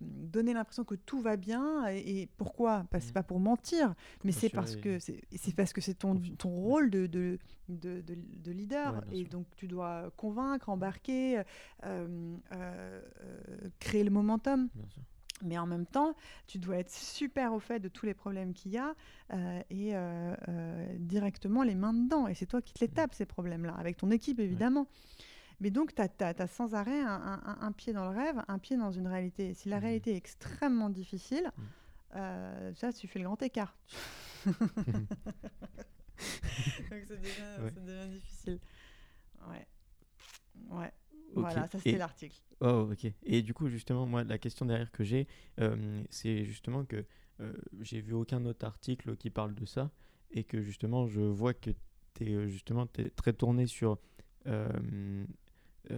donner 0.00 0.52
l'impression 0.52 0.84
que 0.84 0.94
tout 0.94 1.20
va 1.20 1.36
bien. 1.36 1.86
Et, 1.88 2.28
pourquoi? 2.36 2.84
Bah, 2.92 3.00
C'est 3.00 3.10
mmh. 3.10 3.14
pas 3.14 3.22
pour 3.22 3.40
mentir, 3.40 3.94
mais 4.24 4.32
c'est 4.32 4.50
parce, 4.50 4.76
que 4.76 4.98
c'est 4.98 5.54
parce 5.56 5.72
que 5.72 5.80
c'est 5.80 5.94
ton, 5.94 6.20
ton 6.38 6.50
rôle 6.50 6.90
de, 6.90 7.06
de, 7.06 7.38
de, 7.68 8.02
de 8.02 8.52
leader. 8.52 9.02
et 9.12 9.24
donc 9.24 9.46
tu 9.56 9.66
dois 9.66 10.12
convaincre, 10.16 10.68
embarquer, 10.68 11.42
créer 13.80 14.04
le 14.04 14.10
momentum. 14.10 14.68
Mais 15.42 15.58
en 15.58 15.66
même 15.66 15.86
temps, 15.86 16.14
tu 16.46 16.58
dois 16.58 16.76
être 16.76 16.90
super 16.90 17.52
au 17.52 17.60
fait 17.60 17.80
de 17.80 17.88
tous 17.88 18.06
les 18.06 18.14
problèmes 18.14 18.54
qu'il 18.54 18.72
y 18.72 18.78
a 18.78 18.94
euh, 19.32 19.60
et 19.70 19.94
euh, 19.94 20.34
euh, 20.48 20.96
directement 20.98 21.62
les 21.62 21.74
mains 21.74 21.92
dedans. 21.92 22.28
Et 22.28 22.34
c'est 22.34 22.46
toi 22.46 22.62
qui 22.62 22.72
te 22.72 22.80
les 22.80 22.88
tapes, 22.88 23.14
ces 23.14 23.26
problèmes-là, 23.26 23.74
avec 23.74 23.96
ton 23.96 24.10
équipe, 24.10 24.40
évidemment. 24.40 24.86
Mais 25.60 25.70
donc, 25.70 25.94
tu 25.94 26.02
as, 26.02 26.46
sans 26.46 26.74
arrêt 26.74 27.00
un, 27.00 27.72
pied 27.72 27.92
dans 27.92 28.10
le 28.10 28.16
rêve, 28.16 28.42
un 28.46 28.58
pied 28.58 28.76
dans 28.76 28.92
une 28.92 29.08
réalité. 29.08 29.54
Si 29.54 29.68
la 29.68 29.78
mmh. 29.78 29.82
réalité 29.82 30.12
est 30.12 30.16
extrêmement 30.16 30.88
difficile, 30.88 31.50
mmh. 32.14 32.74
ça, 32.74 32.92
tu 32.92 33.08
fais 33.08 33.18
le 33.18 33.24
grand 33.24 33.42
écart. 33.42 33.76
donc, 34.46 34.56
ça 37.06 37.16
devient, 37.16 38.08
difficile. 38.08 38.60
Ouais. 39.48 39.66
Ouais. 40.70 40.92
Voilà, 41.34 41.66
ça 41.66 41.78
c'était 41.78 41.98
l'article. 41.98 42.40
Oh, 42.60 42.88
ok. 42.90 43.12
Et 43.24 43.42
du 43.42 43.54
coup, 43.54 43.68
justement, 43.68 44.06
moi, 44.06 44.24
la 44.24 44.38
question 44.38 44.66
derrière 44.66 44.90
que 44.90 45.04
j'ai, 45.04 45.26
euh, 45.60 46.02
c'est 46.10 46.44
justement 46.44 46.84
que 46.84 47.04
euh, 47.40 47.52
j'ai 47.80 48.00
vu 48.00 48.14
aucun 48.14 48.44
autre 48.46 48.66
article 48.66 49.16
qui 49.16 49.30
parle 49.30 49.54
de 49.54 49.64
ça 49.64 49.90
et 50.30 50.44
que 50.44 50.60
justement, 50.60 51.06
je 51.06 51.20
vois 51.20 51.54
que 51.54 51.70
tu 52.14 52.30
es 52.30 52.34
euh, 52.34 52.48
justement 52.48 52.88
es 52.98 53.10
très 53.10 53.32
tourné 53.32 53.66
sur 53.66 53.98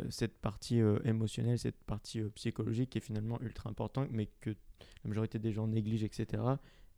cette 0.09 0.37
partie 0.39 0.81
émotionnelle, 1.05 1.57
cette 1.57 1.81
partie 1.85 2.21
psychologique 2.35 2.91
qui 2.91 2.99
est 2.99 3.01
finalement 3.01 3.41
ultra 3.41 3.71
importante, 3.71 4.09
mais 4.11 4.27
que 4.41 4.51
la 5.05 5.09
majorité 5.09 5.39
des 5.39 5.53
gens 5.53 5.69
négligent, 5.69 6.03
etc. 6.03 6.43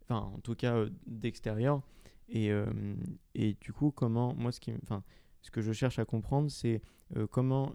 Enfin, 0.03 0.33
en 0.35 0.39
tout 0.39 0.55
cas, 0.55 0.87
d'extérieur. 1.07 1.83
Et, 2.31 2.51
et 3.35 3.53
du 3.61 3.75
coup, 3.75 3.91
comment, 3.91 4.35
moi, 4.35 4.51
ce, 4.51 4.61
qui, 4.61 4.73
enfin, 4.83 5.05
ce 5.43 5.51
que 5.51 5.61
je 5.61 5.73
cherche 5.73 5.99
à 5.99 6.05
comprendre, 6.05 6.51
c'est 6.51 6.81
comment 7.31 7.73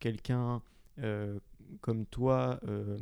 quelqu'un 0.00 0.62
euh, 0.98 1.38
comme 1.80 2.04
toi, 2.04 2.60
euh, 2.68 2.98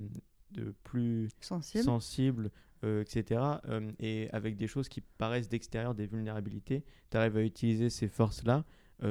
de 0.53 0.75
plus 0.85 1.29
sensible, 1.41 2.53
euh, 2.85 3.03
etc., 3.03 3.41
et 3.99 4.29
avec 4.33 4.57
des 4.57 4.69
choses 4.69 4.89
qui 4.89 5.01
paraissent 5.01 5.49
d'extérieur, 5.49 5.95
des 5.95 6.07
vulnérabilités, 6.07 6.85
tu 7.11 7.17
arrives 7.17 7.37
à 7.37 7.43
utiliser 7.43 7.91
ces 7.91 8.09
forces-là 8.09 8.65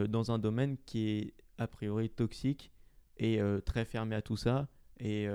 dans 0.08 0.32
un 0.32 0.38
domaine 0.38 0.78
qui 0.86 1.10
est 1.10 1.34
a 1.58 1.66
priori 1.66 2.12
toxique 2.12 2.72
et 3.18 3.40
très 3.66 3.86
fermé 3.86 4.16
à 4.16 4.22
tout 4.22 4.38
ça. 4.38 4.68
Et 5.00 5.28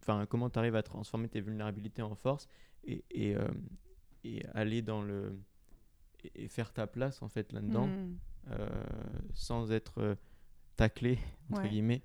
enfin, 0.00 0.26
comment 0.26 0.48
tu 0.48 0.60
arrives 0.60 0.76
à 0.76 0.84
transformer 0.84 1.28
tes 1.28 1.40
vulnérabilités 1.40 2.02
en 2.02 2.14
force 2.14 2.46
et, 2.84 3.04
et, 3.10 3.34
et 4.22 4.46
aller 4.54 4.80
dans 4.80 5.02
le 5.02 5.36
et 6.34 6.48
faire 6.48 6.72
ta 6.72 6.86
place 6.86 7.22
en 7.22 7.28
fait 7.28 7.52
là-dedans 7.52 7.86
mmh. 7.86 8.18
sans 9.34 9.72
être 9.72 10.16
taclé, 10.76 11.18
entre 11.50 11.68
guillemets, 11.68 12.02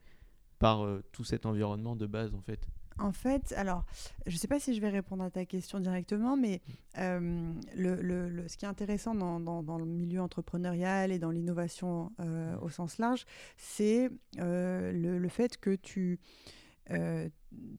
par 0.60 0.86
euh, 0.86 1.04
tout 1.12 1.24
cet 1.24 1.46
environnement 1.46 1.96
de 1.96 2.06
base, 2.06 2.34
en 2.34 2.42
fait. 2.42 2.68
En 3.00 3.12
fait, 3.12 3.54
alors, 3.58 3.84
je 4.28 4.36
ne 4.36 4.38
sais 4.38 4.48
pas 4.48 4.60
si 4.60 4.76
je 4.76 4.82
vais 4.82 4.90
répondre 4.90 5.24
à 5.24 5.32
ta 5.32 5.46
question 5.46 5.80
directement, 5.80 6.38
mais 6.38 6.62
euh, 6.98 7.52
le, 7.76 8.48
ce 8.48 8.58
qui 8.58 8.66
est 8.66 8.68
intéressant 8.68 9.16
dans, 9.16 9.40
dans, 9.40 9.78
le 9.78 9.86
milieu 9.86 10.22
entrepreneurial 10.22 11.12
et 11.12 11.18
dans 11.18 11.32
l'innovation 11.32 12.12
euh, 12.20 12.56
au 12.60 12.70
sens 12.70 13.00
large, 13.00 13.26
c'est 13.58 14.10
le, 14.38 15.28
fait 15.30 15.58
que 15.58 15.76
tu, 15.76 16.20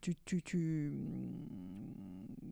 tu, 0.00 0.14
tu, 0.24 0.42
tu, 0.42 0.92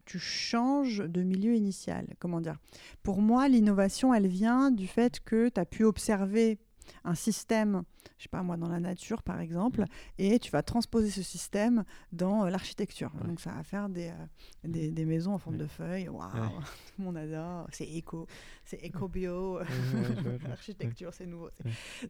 tu, 0.05 0.19
changes 0.19 0.99
de 0.99 1.23
milieu 1.23 1.55
initial. 1.55 2.07
Comment 2.19 2.41
dire? 2.41 2.59
Pour 3.03 3.21
moi, 3.21 3.49
l'innovation, 3.49 4.15
elle 4.15 4.27
vient 4.27 4.71
du 4.71 4.87
fait 4.87 5.21
que 5.21 5.49
tu 5.49 5.61
as 5.61 5.65
pu 5.65 5.85
observer 5.85 6.59
un 7.05 7.15
système, 7.15 7.83
je 8.19 8.25
sais 8.25 8.29
pas 8.29 8.43
moi, 8.43 8.57
dans 8.57 8.69
la 8.69 8.81
nature 8.81 9.23
par 9.23 9.41
exemple, 9.41 9.83
mm. 9.83 9.87
et 10.19 10.39
tu 10.39 10.51
vas 10.51 10.63
transposer 10.63 11.11
ce 11.11 11.23
système 11.23 11.85
dans 12.13 12.45
euh, 12.45 12.51
l'architecture. 12.51 13.11
Donc 13.27 13.41
ça 13.41 13.53
va 13.53 13.63
faire 13.63 13.89
des, 13.89 14.09
euh, 14.09 14.27
des, 14.65 14.91
des, 14.91 15.05
maisons 15.05 15.35
en 15.35 15.39
forme 15.39 15.57
de 15.57 15.67
feuilles. 15.67 16.09
Waouh, 16.09 16.31
tout 16.31 16.93
le 16.99 17.05
monde 17.05 17.17
adore. 17.17 17.67
C'est 17.73 17.89
éco, 17.89 18.27
c'est 18.65 18.83
éco-bio. 18.83 19.61
L'architecture, 20.49 21.13
c'est 21.15 21.27
nouveau. 21.27 21.51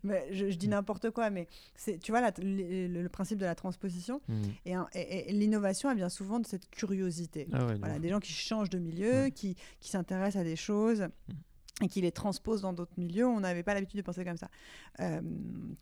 Mais 0.02 0.28
je, 0.32 0.46
dis 0.46 0.68
n'importe 0.68 1.10
quoi, 1.10 1.30
mais 1.30 1.46
c'est, 1.74 1.98
tu 1.98 2.12
vois, 2.12 2.20
le, 2.38 3.08
principe 3.08 3.38
de 3.38 3.44
la 3.44 3.54
transposition 3.54 4.20
mm. 4.28 4.84
et, 4.94 5.32
l'innovation, 5.32 5.90
elle 5.90 5.96
vient 5.96 6.08
souvent 6.08 6.40
de 6.40 6.46
cette 6.46 6.68
curiosité. 6.70 7.48
Ah 7.52 7.64
voilà, 7.78 7.98
des 7.98 8.08
gens 8.08 8.20
qui 8.20 8.32
changent 8.32 8.70
de 8.70 8.78
milieu, 8.78 9.28
qui, 9.28 9.56
qui 9.80 9.90
s'intéressent 9.90 10.40
à 10.40 10.44
des 10.44 10.56
choses. 10.56 11.08
Mm 11.28 11.34
et 11.82 11.88
qui 11.88 12.00
les 12.00 12.12
transpose 12.12 12.62
dans 12.62 12.72
d'autres 12.72 12.98
milieux. 12.98 13.26
On 13.26 13.40
n'avait 13.40 13.62
pas 13.62 13.74
l'habitude 13.74 13.98
de 13.98 14.04
penser 14.04 14.24
comme 14.24 14.36
ça. 14.36 14.48
Euh, 15.00 15.20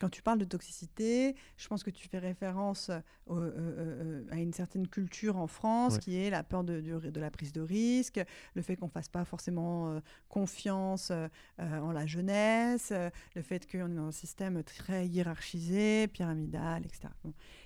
quand 0.00 0.08
tu 0.08 0.22
parles 0.22 0.38
de 0.38 0.44
toxicité, 0.44 1.34
je 1.56 1.68
pense 1.68 1.82
que 1.82 1.90
tu 1.90 2.08
fais 2.08 2.18
référence 2.18 2.90
euh, 2.90 3.00
euh, 3.30 4.24
à 4.30 4.36
une 4.36 4.52
certaine 4.52 4.86
culture 4.86 5.36
en 5.36 5.46
France 5.46 5.98
qui 5.98 6.16
est 6.16 6.30
la 6.30 6.42
peur 6.42 6.64
de, 6.64 6.80
de, 6.80 7.20
la 7.20 7.30
prise 7.30 7.52
de 7.52 7.60
risque, 7.60 8.20
le 8.54 8.62
fait 8.62 8.76
qu'on 8.76 8.86
ne 8.86 8.90
fasse 8.90 9.08
pas 9.08 9.24
forcément 9.24 10.00
confiance 10.28 11.12
en 11.58 11.92
la 11.92 12.06
jeunesse, 12.06 12.92
le 13.34 13.42
fait 13.42 13.70
qu'on 13.70 13.90
est 13.90 13.94
dans 13.94 14.08
un 14.08 14.12
système 14.12 14.62
très 14.62 15.06
hiérarchisé, 15.06 16.08
pyramidal, 16.08 16.84
etc. 16.84 17.08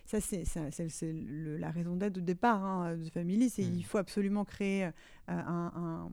ça, 0.07 0.21
c'est 0.21 1.15
la 1.15 1.71
raison 1.71 1.97
d'être 1.97 2.15
de 2.15 2.21
départ 2.21 2.65
hein, 2.65 2.97
de 2.97 3.11
Family, 3.11 3.51
c'est 3.51 3.63
qu'il 3.63 3.79
mmh. 3.79 3.83
faut 3.83 3.99
absolument 3.99 4.45
créer 4.45 4.91
un 5.29 6.11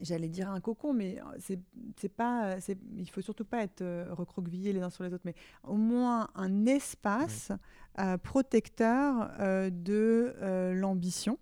j'allais 0.00 0.28
dire 0.28 0.50
un 0.50 0.60
cocon, 0.60 0.92
mais 0.92 1.18
c'est, 1.38 1.58
c'est 1.96 2.08
pas, 2.08 2.60
c'est, 2.60 2.78
il 2.96 3.08
faut 3.10 3.20
surtout 3.20 3.44
pas 3.44 3.62
être 3.62 3.82
euh, 3.82 4.06
recroquevillé 4.10 4.72
les 4.72 4.80
uns 4.80 4.90
sur 4.90 5.04
les 5.04 5.12
autres, 5.12 5.24
mais 5.24 5.34
au 5.62 5.76
moins 5.76 6.28
un 6.34 6.66
espace 6.66 7.52
euh, 7.98 8.18
protecteur 8.18 9.30
euh, 9.40 9.70
de 9.70 10.34
l'ambition, 10.74 11.38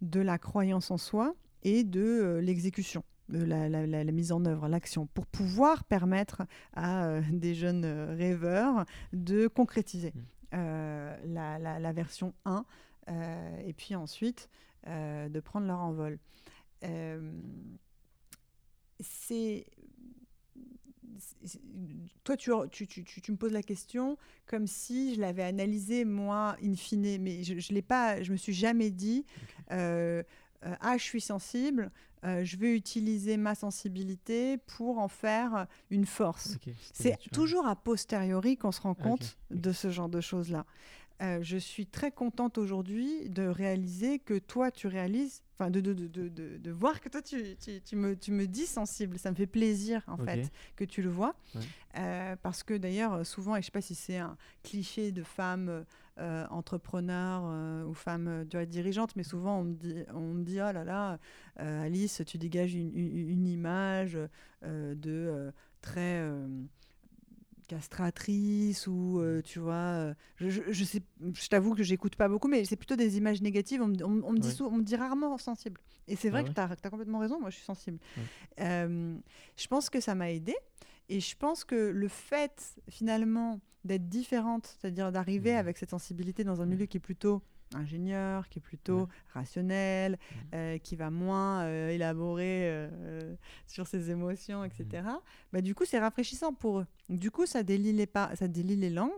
de 0.00 0.20
la 0.20 0.38
croyance 0.38 0.90
en 0.90 0.98
soi 0.98 1.34
et 1.62 1.84
de 1.84 2.40
l'exécution. 2.42 3.04
La, 3.28 3.68
la, 3.68 3.86
la, 3.86 4.12
mise 4.12 4.30
en 4.32 4.44
œuvre, 4.44 4.68
l'action, 4.68 5.06
pour 5.06 5.24
pouvoir 5.24 5.84
permettre 5.84 6.42
à 6.74 7.20
des 7.30 7.54
jeunes 7.54 7.86
rêveurs 7.86 8.84
de 9.14 9.46
concrétiser 9.46 10.12
mmh. 10.52 10.58
la, 11.32 11.92
version 11.94 12.34
1 12.44 12.66
et 13.64 13.72
puis 13.72 13.94
ensuite 13.94 14.50
euh, 14.86 15.28
de 15.28 15.40
prendre 15.40 15.66
leur 15.66 15.78
envol. 15.78 16.18
Euh, 16.84 17.32
c'est 19.00 19.66
toi, 22.24 22.36
tu, 22.36 22.86
tu, 22.86 23.04
tu, 23.04 23.32
me 23.32 23.36
poses 23.36 23.52
la 23.52 23.62
question 23.62 24.16
comme 24.46 24.66
si 24.66 25.14
je 25.14 25.20
l'avais 25.20 25.42
analysé 25.42 26.04
moi, 26.04 26.56
in 26.62 26.74
fine, 26.74 27.20
mais 27.20 27.44
je, 27.44 27.58
je 27.58 27.72
l'ai 27.72 27.82
pas, 27.82 28.22
je 28.22 28.32
me 28.32 28.36
suis 28.36 28.54
jamais 28.54 28.90
dit, 28.90 29.24
euh, 29.70 30.22
ah, 30.62 30.96
je 30.96 31.02
suis 31.02 31.20
sensible, 31.20 31.90
je 32.24 32.56
vais 32.56 32.74
utiliser 32.74 33.36
ma 33.36 33.54
sensibilité 33.54 34.58
pour 34.58 34.98
en 34.98 35.08
faire 35.08 35.66
une 35.90 36.06
force. 36.06 36.56
C'est 36.92 37.18
toujours 37.32 37.66
a 37.66 37.76
posteriori 37.76 38.56
qu'on 38.56 38.72
se 38.72 38.80
rend 38.80 38.94
compte 38.94 39.36
de 39.50 39.72
ce 39.72 39.90
genre 39.90 40.08
de 40.08 40.20
choses-là. 40.20 40.64
Euh, 41.22 41.38
je 41.40 41.56
suis 41.56 41.86
très 41.86 42.10
contente 42.10 42.58
aujourd'hui 42.58 43.28
de 43.28 43.46
réaliser 43.46 44.18
que 44.18 44.38
toi, 44.38 44.72
tu 44.72 44.88
réalises, 44.88 45.42
enfin, 45.56 45.70
de, 45.70 45.80
de, 45.80 45.92
de, 45.92 46.28
de, 46.28 46.70
voir 46.72 47.00
que 47.00 47.08
toi, 47.08 47.22
tu, 47.22 47.56
tu, 47.56 47.80
tu, 47.80 47.94
me, 47.94 48.16
tu 48.16 48.32
me 48.32 48.46
dis 48.46 48.66
sensible. 48.66 49.18
Ça 49.18 49.30
me 49.30 49.36
fait 49.36 49.46
plaisir, 49.46 50.02
en 50.08 50.16
fait, 50.16 50.50
que 50.74 50.84
tu 50.84 51.00
le 51.00 51.10
vois. 51.10 51.36
Euh, 51.96 52.34
parce 52.42 52.64
que 52.64 52.74
d'ailleurs, 52.74 53.24
souvent, 53.24 53.54
et 53.54 53.58
je 53.58 53.60
ne 53.60 53.64
sais 53.66 53.70
pas 53.70 53.80
si 53.80 53.94
c'est 53.94 54.18
un 54.18 54.36
cliché 54.64 55.12
de 55.12 55.22
femme 55.22 55.84
euh, 56.18 56.46
entrepreneur 56.50 57.86
ou 57.86 57.94
femme 57.94 58.44
dirigeante, 58.44 59.14
mais 59.14 59.22
souvent, 59.22 59.60
on 59.60 59.64
me 59.64 59.74
dit, 59.74 59.94
on 60.12 60.20
me 60.34 60.42
dit 60.42 60.58
oh 60.60 60.72
là 60.72 60.84
là, 60.84 61.18
Alice, 61.56 62.22
tu 62.26 62.36
dégages 62.36 62.74
une, 62.74 62.96
une 62.96 63.46
image 63.46 64.18
de 64.64 65.52
très 65.82 66.28
castratrice 67.72 68.86
ou 68.86 69.18
euh, 69.18 69.40
tu 69.40 69.58
vois 69.58 69.74
euh, 69.74 70.14
je, 70.36 70.60
je, 70.68 70.84
sais 70.84 71.00
je 71.34 71.48
t'avoue 71.48 71.74
que 71.74 71.82
j'écoute 71.82 72.16
pas 72.16 72.28
beaucoup 72.28 72.48
mais 72.48 72.66
c'est 72.66 72.76
plutôt 72.76 72.96
des 72.96 73.16
images 73.16 73.40
négatives. 73.40 73.80
On, 73.80 73.88
me 73.88 73.94
dit 74.38 74.62
on 74.62 74.72
me 74.76 74.82
dit 74.82 74.96
rarement 74.96 75.38
sensible. 75.38 75.80
Et 76.06 76.16
c'est 76.16 76.28
vrai 76.28 76.44
ah 76.44 76.48
que 76.48 76.76
tu 76.76 76.86
as, 76.86 76.90
complètement 76.90 77.18
raison 77.18 77.40
moi 77.40 77.48
je 77.48 77.56
suis 77.56 77.64
sensible. 77.64 77.98
Euh, 78.60 79.16
je 79.56 79.66
pense 79.68 79.88
que 79.88 80.00
ça 80.00 80.14
m'a 80.14 80.30
aidé 80.30 80.54
et 81.08 81.20
je 81.20 81.34
pense 81.36 81.64
que 81.64 81.74
le 81.74 82.08
fait 82.08 82.76
finalement 82.90 83.60
d'être 83.84 84.08
différente 84.08 84.76
c'est-à-dire 84.78 85.10
d'arriver 85.10 85.54
mmh. 85.54 85.56
avec 85.64 85.78
cette 85.78 85.90
sensibilité 85.90 86.44
dans 86.44 86.60
un 86.60 86.66
milieu 86.66 86.86
qui 86.86 86.98
est 86.98 87.00
plutôt 87.00 87.42
ingénieur, 87.74 88.48
qui 88.48 88.58
est 88.58 88.62
plutôt 88.62 89.08
rationnel, 89.32 90.12
mmh. 90.12 90.36
euh, 90.54 90.78
qui 90.78 90.96
va 90.96 91.10
moins 91.10 91.62
euh, 91.62 91.90
élaborer 91.90 92.68
euh, 92.70 93.34
sur 93.66 93.86
ses 93.86 94.10
émotions, 94.10 94.64
etc. 94.64 95.02
Mmh. 95.04 95.18
Bah, 95.52 95.60
du 95.60 95.74
coup, 95.74 95.84
c'est 95.84 95.98
rafraîchissant 95.98 96.52
pour 96.52 96.80
eux. 96.80 96.86
Du 97.08 97.30
coup, 97.30 97.46
ça 97.46 97.62
délie 97.62 97.92
les, 97.92 98.06
pas, 98.06 98.34
ça 98.36 98.48
délie 98.48 98.76
les 98.76 98.90
langues. 98.90 99.10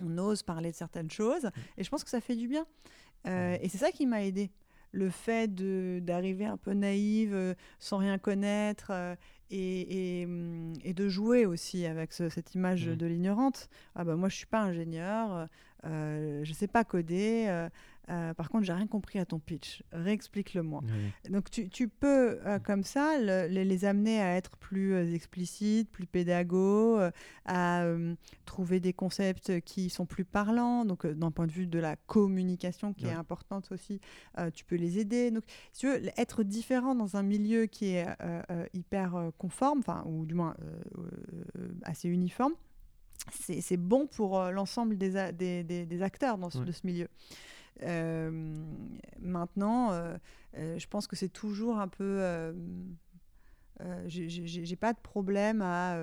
On 0.00 0.16
ose 0.18 0.42
parler 0.42 0.70
de 0.70 0.76
certaines 0.76 1.10
choses. 1.10 1.44
Mmh. 1.44 1.50
Et 1.78 1.84
je 1.84 1.90
pense 1.90 2.04
que 2.04 2.10
ça 2.10 2.20
fait 2.20 2.36
du 2.36 2.48
bien. 2.48 2.66
et 3.26 3.68
c'est 3.68 3.78
ça 3.78 3.90
qui 3.90 4.06
m'a 4.06 4.24
aidé 4.24 4.50
le 4.92 5.10
fait 5.10 5.54
d'arriver 6.02 6.46
un 6.46 6.56
peu 6.56 6.72
naïve, 6.72 7.54
sans 7.78 7.98
rien 7.98 8.16
connaître, 8.16 8.90
et, 9.50 10.24
hum, 10.26 10.72
et, 10.82 10.94
de 10.94 11.08
jouer 11.08 11.46
aussi 11.46 11.86
avec 11.86 12.12
cette 12.12 12.54
image 12.54 12.88
mmh. 12.88 12.96
de 12.96 13.06
l'ignorante. 13.06 13.68
Ah 13.94 14.04
bah 14.04 14.16
moi 14.16 14.28
je 14.28 14.36
suis 14.36 14.46
pas 14.46 14.62
ingénieur, 14.62 15.48
euh, 15.84 16.40
je 16.44 16.52
sais 16.52 16.66
pas 16.66 16.84
coder, 16.84 17.46
euh, 17.48 17.68
euh, 18.10 18.34
par 18.34 18.48
contre, 18.48 18.64
j'ai 18.64 18.72
rien 18.72 18.86
compris 18.86 19.18
à 19.18 19.26
ton 19.26 19.38
pitch. 19.38 19.82
Réexplique-le-moi. 19.92 20.82
Donc, 21.28 21.50
tu, 21.50 21.68
tu 21.68 21.88
peux, 21.88 22.38
comme 22.64 22.82
ça, 22.82 23.18
les, 23.18 23.84
amener 23.84 24.20
à 24.20 24.34
être 24.34 24.56
plus 24.56 24.96
explicites, 25.14 25.90
plus 25.90 26.06
pédagogues, 26.06 27.12
à 27.44 27.84
trouver 28.46 28.80
des 28.80 28.94
concepts 28.94 29.60
qui 29.60 29.90
sont 29.90 30.06
plus 30.06 30.24
parlants. 30.24 30.86
Donc, 30.86 31.06
d'un 31.06 31.30
point 31.30 31.46
de 31.46 31.52
vue 31.52 31.66
de 31.66 31.78
la 31.78 31.96
communication 31.96 32.94
qui 32.94 33.06
est 33.06 33.12
importante 33.12 33.70
aussi, 33.72 34.00
tu 34.54 34.64
peux 34.64 34.76
les 34.76 34.98
aider. 34.98 35.30
Donc, 35.30 35.44
si 35.74 35.80
tu 35.80 35.88
veux, 35.88 36.00
être 36.16 36.42
différent 36.44 36.94
dans 36.94 37.16
un 37.16 37.22
milieu 37.22 37.66
qui 37.66 37.90
est 37.90 38.06
hyper 38.72 39.30
conforme, 39.36 39.80
enfin, 39.80 40.02
ou 40.06 40.24
du 40.24 40.32
moins 40.32 40.56
assez 41.84 42.08
uniforme, 42.08 42.54
c'est 43.30 43.76
bon 43.76 44.06
pour 44.06 44.40
l'ensemble 44.50 44.96
des, 44.96 45.32
des, 45.32 45.64
des, 45.64 46.02
acteurs 46.02 46.38
dans 46.38 46.48
de 46.48 46.72
ce 46.72 46.86
milieu. 46.86 47.08
Euh, 47.82 48.30
maintenant, 49.20 49.92
euh, 49.92 50.16
euh, 50.56 50.78
je 50.78 50.86
pense 50.88 51.06
que 51.06 51.16
c'est 51.16 51.28
toujours 51.28 51.78
un 51.78 51.88
peu. 51.88 52.54
j'ai 54.06 54.76
pas 54.76 54.92
de 54.92 55.00
problème 55.00 55.62
à. 55.62 56.00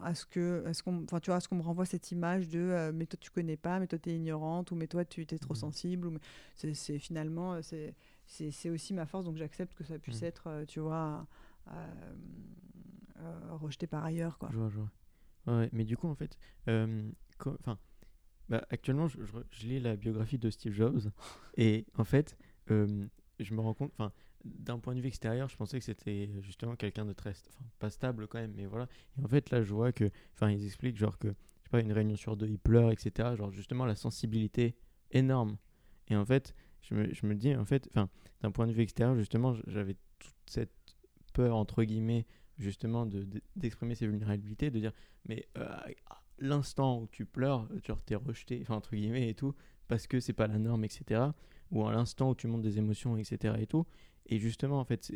à 0.00 0.14
ce 0.14 0.24
que 0.26 0.64
à 0.64 0.74
ce 0.74 0.82
qu'on 0.84 1.02
enfin 1.02 1.18
tu 1.18 1.30
vois 1.30 1.40
ce 1.40 1.48
qu'on 1.48 1.56
me 1.56 1.62
renvoie 1.62 1.84
cette 1.84 2.12
image 2.12 2.48
de 2.48 2.92
mais 2.94 3.04
toi 3.04 3.18
tu 3.20 3.30
connais 3.32 3.56
pas 3.56 3.80
mais 3.80 3.88
toi 3.88 3.98
tu 3.98 4.10
es 4.10 4.14
ignorante 4.14 4.70
ou 4.70 4.76
mais 4.76 4.86
toi 4.86 5.04
tu 5.04 5.22
es 5.22 5.38
trop 5.38 5.54
mmh. 5.54 5.56
sensible 5.56 6.06
ou 6.06 6.16
c'est 6.54 6.98
finalement 7.00 7.60
c'est 7.62 7.96
c'est 8.26 8.70
aussi 8.70 8.94
ma 8.94 9.06
force 9.06 9.24
donc 9.24 9.36
j'accepte 9.36 9.74
que 9.74 9.82
ça 9.82 9.98
puisse 9.98 10.22
mmh. 10.22 10.26
être 10.26 10.64
tu 10.68 10.78
vois 10.78 11.26
rejeté 13.50 13.86
par 13.86 14.04
ailleurs 14.04 14.38
quoi 14.38 14.48
je 14.52 14.58
vois, 14.58 14.68
je 14.68 14.76
vois. 14.78 14.90
Ouais, 15.46 15.68
mais 15.72 15.84
du 15.84 15.96
coup 15.96 16.08
en 16.08 16.14
fait 16.14 16.38
enfin 16.66 17.78
bah, 18.48 18.66
actuellement, 18.70 19.08
je, 19.08 19.18
lis 19.66 19.78
la 19.78 19.96
biographie 19.96 20.38
de 20.38 20.48
Steve 20.50 20.72
Jobs 20.72 21.10
et 21.56 21.86
en 21.96 22.04
fait, 22.04 22.36
euh, 22.70 23.06
je 23.38 23.54
me 23.54 23.60
rends 23.60 23.74
compte, 23.74 23.92
enfin, 23.98 24.12
d'un 24.44 24.78
point 24.78 24.94
de 24.94 25.00
vue 25.00 25.08
extérieur, 25.08 25.48
je 25.48 25.56
pensais 25.56 25.78
que 25.78 25.84
c'était 25.84 26.30
justement 26.40 26.74
quelqu'un 26.76 27.04
de 27.04 27.12
très, 27.12 27.30
enfin, 27.30 27.64
pas 27.78 27.90
stable 27.90 28.26
quand 28.26 28.38
même, 28.38 28.54
mais 28.56 28.66
voilà. 28.66 28.88
Et 29.18 29.24
en 29.24 29.28
fait, 29.28 29.50
là, 29.50 29.62
je 29.62 29.74
vois 29.74 29.92
que, 29.92 30.10
enfin, 30.34 30.50
ils 30.50 30.64
expliquent 30.64 30.96
genre 30.96 31.18
que, 31.18 31.28
je 31.28 31.32
sais 31.64 31.70
pas, 31.70 31.80
une 31.80 31.92
réunion 31.92 32.16
sur 32.16 32.36
deux, 32.36 32.48
il 32.48 32.58
pleure, 32.58 32.90
etc. 32.90 33.36
Genre 33.36 33.50
justement 33.50 33.84
la 33.84 33.96
sensibilité 33.96 34.76
énorme. 35.10 35.58
Et 36.08 36.16
en 36.16 36.24
fait, 36.24 36.54
je 36.80 36.94
me, 36.94 37.12
je 37.12 37.26
me 37.26 37.34
dis, 37.34 37.54
en 37.54 37.66
fait, 37.66 37.86
enfin, 37.90 38.08
d'un 38.40 38.50
point 38.50 38.66
de 38.66 38.72
vue 38.72 38.82
extérieur, 38.82 39.14
justement, 39.16 39.54
j'avais 39.66 39.96
toute 40.18 40.34
cette 40.46 40.72
peur 41.34 41.54
entre 41.54 41.84
guillemets 41.84 42.26
justement 42.58 43.06
d'exprimer 43.56 43.94
de, 43.94 43.98
ses 43.98 44.06
vulnérabilités, 44.06 44.70
de 44.70 44.78
dire 44.78 44.92
mais 45.26 45.46
euh, 45.56 45.68
l'instant 46.38 47.00
où 47.00 47.06
tu 47.06 47.24
pleures, 47.24 47.68
genre 47.86 48.02
t'es 48.02 48.14
rejeté, 48.14 48.58
enfin 48.62 48.76
entre 48.76 48.94
guillemets 48.94 49.28
et 49.28 49.34
tout, 49.34 49.54
parce 49.86 50.06
que 50.06 50.20
c'est 50.20 50.32
pas 50.32 50.46
la 50.46 50.58
norme, 50.58 50.84
etc. 50.84 51.22
Ou 51.70 51.86
à 51.86 51.92
l'instant 51.92 52.30
où 52.30 52.34
tu 52.34 52.46
montes 52.46 52.62
des 52.62 52.78
émotions, 52.78 53.16
etc. 53.16 53.54
et 53.58 53.66
tout. 53.66 53.86
Et 54.26 54.38
justement, 54.38 54.78
en 54.78 54.84
fait, 54.84 55.10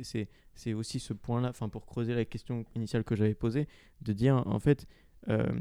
c'est 0.54 0.72
aussi 0.72 0.98
ce 0.98 1.12
point-là, 1.12 1.50
enfin 1.50 1.68
pour 1.68 1.86
creuser 1.86 2.14
la 2.14 2.24
question 2.24 2.64
initiale 2.74 3.04
que 3.04 3.14
j'avais 3.14 3.34
posée, 3.34 3.68
de 4.00 4.12
dire 4.12 4.42
en 4.46 4.58
fait, 4.58 4.86
euh, 5.28 5.52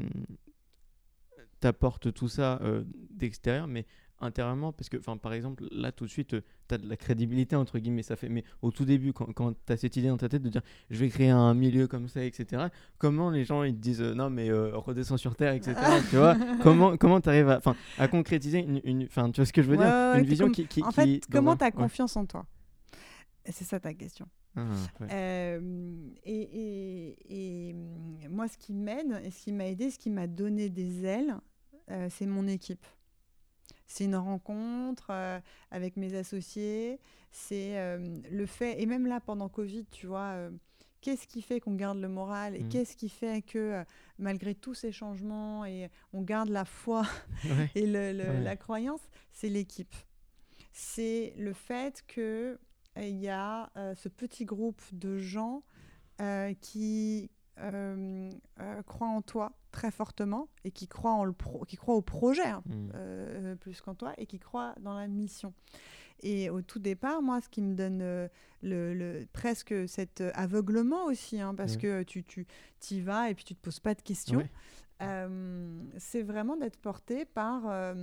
t'apportes 1.60 2.12
tout 2.12 2.28
ça 2.28 2.58
euh, 2.62 2.84
d'extérieur, 3.10 3.68
mais 3.68 3.86
intérieurement 4.22 4.72
parce 4.72 4.88
que 4.88 4.96
enfin 4.96 5.16
par 5.16 5.32
exemple 5.32 5.64
là 5.70 5.92
tout 5.92 6.04
de 6.04 6.10
suite 6.10 6.34
euh, 6.34 6.42
tu 6.68 6.74
as 6.74 6.78
de 6.78 6.88
la 6.88 6.96
crédibilité 6.96 7.56
entre 7.56 7.78
guillemets 7.78 8.02
ça 8.02 8.16
fait 8.16 8.28
mais 8.28 8.44
au 8.62 8.70
tout 8.70 8.84
début 8.84 9.12
quand, 9.12 9.32
quand 9.32 9.52
tu 9.66 9.72
as 9.72 9.76
cette 9.76 9.96
idée 9.96 10.08
dans 10.08 10.16
ta 10.16 10.28
tête 10.28 10.42
de 10.42 10.48
dire 10.48 10.62
je 10.90 10.98
vais 10.98 11.08
créer 11.08 11.30
un 11.30 11.54
milieu 11.54 11.86
comme 11.86 12.08
ça 12.08 12.24
etc 12.24 12.66
comment 12.98 13.30
les 13.30 13.44
gens 13.44 13.62
ils 13.64 13.74
te 13.74 13.80
disent 13.80 14.02
euh, 14.02 14.14
non 14.14 14.30
mais 14.30 14.50
euh, 14.50 14.76
redescends 14.76 15.16
sur 15.16 15.34
terre 15.34 15.52
etc 15.52 15.74
tu 16.10 16.16
vois? 16.16 16.36
Comment 16.62 16.96
comment 16.96 17.20
tu 17.20 17.28
arrives 17.28 17.48
à 17.48 17.58
enfin 17.58 17.76
à 17.98 18.08
concrétiser 18.08 18.64
une 18.84 19.04
enfin 19.04 19.30
tu 19.30 19.40
vois 19.40 19.46
ce 19.46 19.52
que 19.52 19.62
je 19.62 19.68
veux 19.68 19.76
dire? 19.76 19.86
une 19.86 20.24
vision 20.24 20.50
qui, 20.50 20.66
qui, 20.66 20.82
en 20.82 20.90
fait 20.90 21.20
comment 21.30 21.56
tu 21.56 21.64
as 21.64 21.70
confiance 21.70 22.16
en 22.16 22.26
toi? 22.26 22.46
C'est 23.44 23.64
ça 23.64 23.80
ta 23.80 23.92
question. 23.92 24.26
Ah, 24.54 24.62
et, 25.10 25.58
et, 26.24 27.70
et, 27.70 27.74
moi 28.28 28.46
ce 28.46 28.56
qui 28.56 28.72
m'aide 28.72 29.20
et 29.24 29.30
ce 29.30 29.42
qui 29.42 29.52
m'a 29.52 29.66
aidé 29.66 29.90
ce 29.90 29.98
qui 29.98 30.10
m'a 30.10 30.26
donné 30.26 30.68
des 30.68 31.04
ailes 31.04 31.34
c'est 32.10 32.26
mon 32.26 32.46
équipe 32.46 32.86
c'est 33.92 34.04
une 34.04 34.16
rencontre 34.16 35.08
euh, 35.10 35.38
avec 35.70 35.96
mes 35.96 36.14
associés. 36.14 36.98
C'est 37.30 37.78
euh, 37.78 38.20
le 38.30 38.46
fait, 38.46 38.80
et 38.80 38.86
même 38.86 39.06
là 39.06 39.20
pendant 39.20 39.50
Covid, 39.50 39.84
tu 39.90 40.06
vois, 40.06 40.32
euh, 40.32 40.50
qu'est-ce 41.02 41.26
qui 41.26 41.42
fait 41.42 41.60
qu'on 41.60 41.74
garde 41.74 42.00
le 42.00 42.08
moral 42.08 42.56
et 42.56 42.62
mmh. 42.62 42.68
qu'est-ce 42.70 42.96
qui 42.96 43.10
fait 43.10 43.42
que 43.42 43.84
malgré 44.18 44.54
tous 44.54 44.74
ces 44.74 44.92
changements, 44.92 45.66
et 45.66 45.90
on 46.14 46.22
garde 46.22 46.48
la 46.48 46.64
foi 46.64 47.06
et 47.74 47.86
la 47.86 48.56
croyance, 48.56 49.02
c'est 49.32 49.48
l'équipe. 49.48 49.94
C'est 50.72 51.34
le 51.36 51.52
fait 51.52 52.02
qu'il 52.06 52.56
y 52.96 53.28
a 53.28 53.70
ce 53.94 54.08
petit 54.08 54.46
groupe 54.46 54.80
de 54.92 55.18
gens 55.18 55.62
qui 56.60 57.30
croient 58.86 59.08
en 59.08 59.22
toi, 59.22 59.52
très 59.72 59.90
fortement 59.90 60.48
et 60.64 60.70
qui 60.70 60.86
croit, 60.86 61.12
en 61.12 61.24
le 61.24 61.34
qui 61.66 61.76
croit 61.76 61.94
au 61.94 62.02
projet 62.02 62.46
hein, 62.46 62.62
mm. 62.66 62.90
euh, 62.94 63.54
plus 63.56 63.80
qu'en 63.80 63.94
toi 63.94 64.12
et 64.18 64.26
qui 64.26 64.38
croit 64.38 64.74
dans 64.80 64.94
la 64.94 65.08
mission. 65.08 65.52
Et 66.20 66.50
au 66.50 66.62
tout 66.62 66.78
départ, 66.78 67.20
moi, 67.20 67.40
ce 67.40 67.48
qui 67.48 67.62
me 67.62 67.74
donne 67.74 68.00
euh, 68.02 68.28
le, 68.62 69.24
presque 69.32 69.74
cet 69.88 70.22
aveuglement 70.34 71.06
aussi, 71.06 71.40
hein, 71.40 71.54
parce 71.54 71.76
que 71.76 72.04
tu, 72.04 72.22
tu 72.22 72.46
y 72.90 73.00
vas 73.00 73.28
et 73.28 73.34
puis 73.34 73.44
tu 73.44 73.56
te 73.56 73.60
poses 73.60 73.80
pas 73.80 73.94
de 73.94 74.02
questions, 74.02 74.48
euh, 75.00 75.82
c'est 75.98 76.22
vraiment 76.22 76.56
d'être 76.56 76.76
porté 76.76 77.24
par 77.24 77.94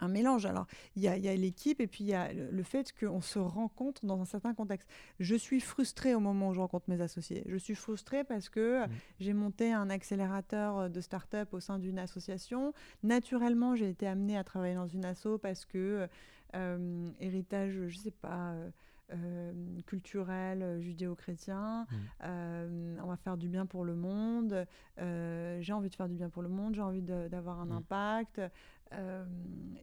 un 0.00 0.08
mélange. 0.08 0.46
Alors, 0.46 0.66
il 0.96 1.02
y 1.02 1.08
a, 1.08 1.16
l'équipe 1.36 1.80
et 1.80 1.86
puis 1.86 2.04
il 2.04 2.08
y 2.08 2.14
a 2.14 2.32
le, 2.32 2.62
fait 2.62 2.92
qu'on 2.98 3.20
se 3.20 3.38
rencontre 3.38 4.06
dans 4.06 4.20
un 4.20 4.24
certain 4.24 4.54
contexte. 4.54 4.88
Je 5.20 5.34
suis 5.34 5.60
frustrée 5.60 6.14
au 6.14 6.20
moment 6.20 6.50
où 6.50 6.54
je 6.54 6.60
rencontre 6.60 6.88
mes 6.88 7.00
associés. 7.00 7.44
Je 7.46 7.56
suis 7.56 7.74
frustrée 7.74 8.24
parce 8.24 8.48
que 8.48 8.86
mmh. 8.86 8.90
j'ai 9.20 9.32
monté 9.32 9.72
un 9.72 9.90
accélérateur 9.90 10.90
de 10.90 11.00
start-up 11.00 11.52
au 11.52 11.60
sein 11.60 11.78
d'une 11.78 11.98
association. 11.98 12.72
Naturellement, 13.02 13.74
j'ai 13.74 13.88
été 13.88 14.06
amenée 14.06 14.36
à 14.36 14.44
travailler 14.44 14.74
dans 14.74 14.86
une 14.86 15.04
asso 15.04 15.38
parce 15.40 15.64
que 15.64 16.08
euh, 16.54 17.10
héritage, 17.20 17.72
je 17.88 17.96
sais 17.96 18.10
pas. 18.10 18.52
Euh, 18.52 18.70
euh, 19.12 19.52
culturel 19.84 20.80
judéo-chrétien, 20.80 21.86
mmh. 21.90 22.24
on 23.02 23.06
va 23.06 23.16
faire 23.18 23.36
du 23.36 23.50
bien 23.50 23.66
pour 23.66 23.84
le 23.84 23.94
monde, 23.94 24.66
j'ai 24.96 25.72
envie 25.74 25.90
de 25.90 25.94
faire 25.94 26.08
du 26.08 26.14
bien 26.14 26.30
pour 26.30 26.40
le 26.40 26.48
monde, 26.48 26.74
j'ai 26.74 26.80
envie 26.80 27.02
d'avoir 27.02 27.60
un 27.60 27.66
mmh. 27.66 27.72
impact, 27.72 28.40
euh, 28.98 29.24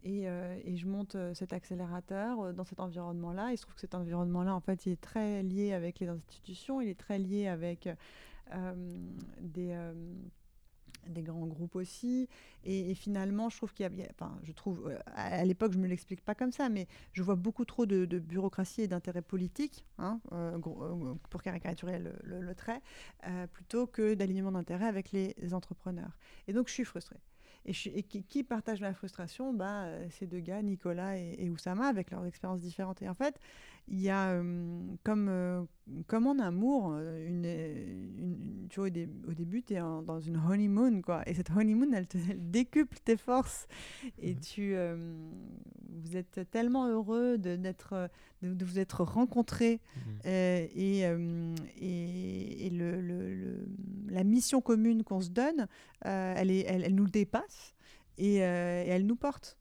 euh, 0.05 0.59
et, 0.63 0.77
je 0.77 0.87
monte 0.87 1.15
euh, 1.15 1.33
cet 1.33 1.53
accélérateur 1.53 2.53
dans 2.53 2.63
cet 2.63 2.79
environnement-là. 2.79 3.51
Il 3.51 3.57
se 3.57 3.63
trouve 3.63 3.75
que 3.75 3.81
cet 3.81 3.95
environnement-là, 3.95 4.53
en 4.55 4.59
fait, 4.59 4.85
il 4.85 4.93
est 4.93 5.01
très 5.01 5.43
lié 5.43 5.73
avec 5.73 5.99
les 5.99 6.07
institutions, 6.07 6.81
il 6.81 6.89
est 6.89 6.99
très 6.99 7.19
lié 7.19 7.47
avec 7.47 7.89
des 11.07 11.23
grands 11.23 11.47
groupes 11.47 11.75
aussi. 11.75 12.27
Et, 12.63 12.93
finalement, 12.95 13.49
je 13.49 13.57
trouve 13.57 13.73
qu'il 13.73 13.85
y 13.85 14.03
a, 14.03 14.07
enfin, 14.11 14.37
je 14.43 14.51
trouve, 14.51 14.93
à, 15.15 15.43
l'époque, 15.45 15.71
je 15.73 15.77
me 15.77 15.87
l'explique 15.87 16.21
pas 16.21 16.35
comme 16.35 16.51
ça, 16.51 16.69
mais 16.69 16.87
je 17.13 17.23
vois 17.23 17.35
beaucoup 17.35 17.65
trop 17.65 17.85
de, 17.85 18.05
bureaucratie 18.19 18.81
et 18.81 18.87
d'intérêt 18.87 19.21
politique, 19.21 19.85
hein, 19.97 20.19
pour 21.29 21.41
caricaturer 21.41 21.99
le, 22.23 22.55
trait, 22.55 22.81
plutôt 23.53 23.87
que 23.87 24.13
d'alignement 24.13 24.51
d'intérêt 24.51 24.87
avec 24.87 25.11
les 25.11 25.53
entrepreneurs. 25.53 26.17
Et 26.47 26.53
donc, 26.53 26.67
je 26.67 26.73
suis 26.73 26.85
frustrée. 26.85 27.19
Et, 27.65 27.73
qui, 27.73 28.43
partage 28.43 28.81
ma 28.81 28.93
frustration? 28.93 29.53
Bah, 29.53 29.83
euh, 29.83 30.07
Ces 30.09 30.25
deux 30.25 30.39
gars, 30.39 30.61
Nicolas 30.61 31.17
et, 31.17 31.49
Oussama, 31.49 31.87
avec 31.87 32.11
leurs 32.11 32.25
expériences 32.25 32.61
différentes. 32.61 33.01
Et 33.01 33.09
en 33.09 33.13
fait, 33.13 33.39
il 33.87 34.01
y 34.01 34.09
a, 34.09 34.31
euh, 34.31 34.79
comme, 35.03 35.27
euh, 35.29 35.63
comme 36.07 36.27
en 36.27 36.39
amour, 36.39 36.95
une, 36.97 37.45
une, 37.45 38.67
tu 38.69 38.79
vois, 38.79 38.87
au, 38.87 39.33
début, 39.33 39.63
tu 39.63 39.73
es 39.73 39.79
dans 39.79 40.19
une 40.19 40.37
honeymoon, 40.37 41.01
quoi. 41.01 41.27
Et 41.27 41.33
cette 41.33 41.49
honeymoon, 41.51 41.91
elle, 41.93 42.07
te, 42.07 42.17
décuple 42.35 42.97
tes 43.03 43.17
forces. 43.17 43.67
Et 44.19 44.35
mmh. 44.35 44.39
tu, 44.39 44.75
vous 45.89 46.15
êtes 46.17 46.49
tellement 46.51 46.87
heureux 46.87 47.37
de, 47.37 47.55
d'être, 47.55 48.09
de, 48.41 48.65
vous 48.65 48.79
être 48.79 49.03
rencontrés. 49.03 49.81
Mmh. 49.95 50.27
et, 50.27 51.01
et, 51.79 52.65
et 52.65 52.69
le, 52.69 53.01
le, 53.01 53.67
la 54.07 54.23
mission 54.23 54.61
commune 54.61 55.03
qu'on 55.03 55.21
se 55.21 55.29
donne, 55.29 55.67
elle, 56.01 56.51
est, 56.51 56.65
elle, 56.67 56.83
elle 56.83 56.95
nous 56.95 57.09
dépasse 57.09 57.75
euh, 58.21 58.83
et, 58.83 58.89
elle 58.89 59.05
nous 59.05 59.15
porte. 59.15 59.57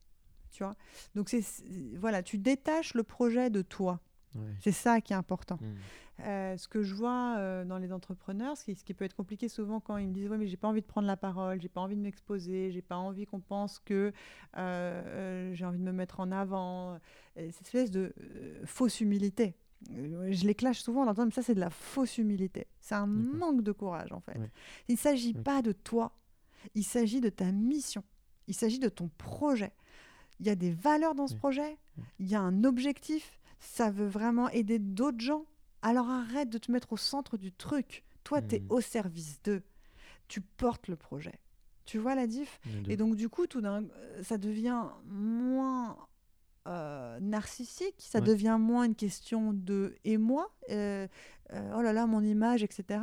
Tu 0.50 0.62
vois 0.64 0.74
Donc, 1.14 1.28
c'est, 1.28 1.44
voilà, 1.96 2.22
tu 2.22 2.38
détaches 2.38 2.94
le 2.94 3.02
projet 3.02 3.50
de 3.50 3.62
toi. 3.62 4.00
C'est 4.61 4.73
ça 4.73 5.01
qui 5.01 5.12
est 5.12 5.16
important. 5.16 5.59
Mmh. 5.61 5.66
Euh, 6.27 6.57
ce 6.57 6.69
que 6.69 6.83
je 6.83 6.95
vois 6.95 7.37
euh, 7.38 7.64
dans 7.64 7.79
les 7.79 7.93
entrepreneurs, 7.93 8.57
ce 8.57 8.64
qui, 8.64 8.75
ce 8.75 8.85
qui, 8.85 8.93
peut 8.93 9.05
être 9.05 9.14
compliqué 9.14 9.49
souvent 9.49 9.81
quand 9.81 9.97
ils 9.97 10.07
me 10.07 10.12
disent 10.12 10.29
ouais 10.29 10.37
mais 10.37 10.47
j'ai 10.47 10.59
pas 10.59 10.69
envie 10.69 10.83
de 10.83 10.87
prendre 10.87 11.07
la 11.07 11.16
parole, 11.16 11.61
j'ai 11.61 11.69
pas 11.69 11.81
envie 11.81 11.97
de 11.97 12.01
m'exposer, 12.03 12.71
j'ai 12.73 12.83
pas 12.83 12.97
envie 12.97 13.25
qu'on 13.27 13.40
pense 13.40 13.79
que 13.79 14.12
j'ai 14.55 15.64
envie 15.64 15.79
de 15.79 15.85
me 15.85 15.93
mettre 15.93 16.21
en 16.21 16.31
avant, 16.31 16.99
cette 17.37 17.62
espèce 17.62 17.90
de 17.90 18.14
fausse 18.64 19.01
humilité. 19.01 19.55
euh, 19.93 20.31
je 20.31 20.47
les 20.47 20.55
clash 20.55 20.81
souvent 20.81 21.03
en 21.03 21.05
leur 21.05 21.14
disant, 21.14 21.27
mais 21.27 21.33
ça 21.33 21.43
c'est 21.43 21.55
de 21.55 21.61
la 21.61 21.71
fausse 21.71 22.19
humilité. 22.19 22.66
C'est 22.81 22.95
un 22.95 23.07
manque 23.07 23.62
de 23.62 23.73
courage 23.73 24.12
en 24.12 24.21
fait. 24.21 24.38
Ouais. 24.38 24.51
Il 24.88 24.93
ne 24.93 24.99
s'agit 24.99 25.35
Ouais. 25.35 25.43
pas 25.43 25.62
de 25.62 25.73
toi, 25.73 26.12
il 26.75 26.85
s'agit 26.85 27.21
de 27.21 27.31
ta 27.31 27.51
mission, 27.51 28.05
il 28.47 28.55
s'agit 28.55 28.79
de 28.79 28.88
ton 28.88 29.09
projet. 29.16 29.73
Il 30.38 30.47
y 30.47 30.51
a 30.51 30.55
des 30.55 30.71
valeurs 30.71 31.14
dans 31.14 31.27
ce 31.27 31.35
projet, 31.35 31.77
il 32.19 32.27
y 32.27 32.35
a 32.35 32.40
un 32.40 32.64
objectif, 32.64 33.39
ça 33.61 33.90
veut 33.90 34.07
vraiment 34.09 34.49
aider 34.51 34.79
d'autres 34.79 35.20
gens. 35.20 35.44
Alors 35.83 36.09
arrête 36.11 36.51
de 36.51 36.59
te 36.59 36.70
mettre 36.73 36.92
au 36.92 36.96
centre 36.96 37.37
du 37.37 37.53
truc. 37.53 38.03
Toi, 38.25 38.42
tu 38.42 38.57
es 38.57 38.61
Mhm. 38.61 38.66
au 38.70 38.81
service 38.81 39.40
d'eux. 39.42 39.62
Tu 40.29 40.40
portes 40.40 40.88
le 40.88 40.96
projet. 40.96 41.38
Tu 41.87 41.99
vois 41.99 42.14
la 42.14 42.27
diff? 42.27 42.61
Et 42.88 42.96
donc, 42.96 43.16
du 43.16 43.29
coup, 43.29 43.46
tout 43.46 43.61
d'un, 43.61 43.83
euh, 43.85 44.23
ça 44.23 44.38
devient 44.38 44.85
moins 45.07 45.96
euh, 46.66 47.18
narcissique, 47.20 47.94
ça 47.99 48.18
Ouais. 48.18 48.25
devient 48.27 48.59
moins 48.61 48.85
une 48.85 48.94
question 48.94 49.55
de 49.55 49.94
et 50.05 50.18
moi, 50.18 50.51
euh, 50.68 51.09
euh, 51.55 51.73
oh 51.75 51.81
là 51.81 51.92
là, 51.94 52.07
mon 52.07 52.20
image, 52.23 52.62
etc. 52.62 53.01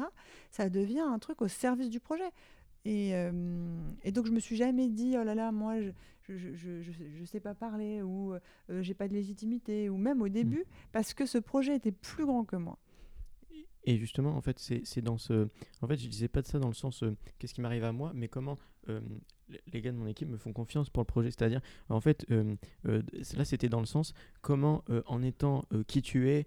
Ça 0.52 0.70
devient 0.70 1.00
un 1.02 1.18
truc 1.18 1.42
au 1.42 1.48
service 1.48 1.90
du 1.90 2.00
projet. 2.00 2.30
Et, 2.86 3.14
et 4.04 4.12
donc, 4.14 4.28
je 4.28 4.32
me 4.32 4.40
suis 4.40 4.56
jamais 4.56 4.88
dit, 4.90 5.16
oh 5.20 5.24
là 5.24 5.36
là, 5.36 5.52
moi, 5.52 5.82
je. 5.82 5.90
Je, 6.30 6.36
je, 6.36 6.82
je, 6.82 6.92
je 6.92 7.24
sais- 7.26 7.40
pas 7.40 7.54
parler 7.56 8.02
ou 8.02 8.34
euh, 8.34 8.82
j'ai 8.82 8.94
pas 8.94 9.08
de 9.08 9.14
légitimité 9.14 9.90
ou 9.90 9.98
même 9.98 10.22
au 10.22 10.28
début 10.30 10.66
parce 10.92 11.14
que 11.14 11.26
ce 11.26 11.38
projet 11.38 11.76
était 11.76 11.92
plus 11.92 12.26
grand 12.26 12.44
que 12.46 12.56
moi. 12.56 12.78
Et 13.86 13.98
justement, 13.98 14.36
en 14.36 14.42
fait, 14.42 14.60
c'est 14.60 15.02
dans 15.02 15.18
ce. 15.18 15.48
En 15.82 15.88
fait, 15.88 15.96
je 15.98 16.10
disais 16.10 16.28
pas 16.28 16.42
de 16.42 16.48
ça 16.48 16.60
dans 16.60 16.68
le 16.68 16.74
sens 16.74 17.04
euh, 17.04 17.16
qu'est-ce 17.40 17.54
qui 17.54 17.62
m'arrive 17.62 17.86
à 17.86 17.94
moi, 17.94 18.12
mais 18.14 18.28
comment 18.28 18.58
euh, 18.90 19.00
les- 19.72 19.82
gars 19.82 19.94
de 19.94 19.98
mon 19.98 20.08
équipe 20.08 20.28
me 20.28 20.36
font 20.38 20.52
confiance 20.52 20.90
pour 20.90 21.02
le 21.02 21.06
projet. 21.06 21.32
C'est-à-dire, 21.32 21.62
en 21.88 22.02
fait, 22.02 22.26
euh, 22.32 22.56
là, 22.84 23.46
c'était 23.46 23.70
dans 23.70 23.80
le 23.80 23.86
sens 23.86 24.14
comment, 24.42 24.84
en 25.06 25.24
étant 25.24 25.66
qui 25.88 26.02
tu 26.02 26.30
es, 26.30 26.46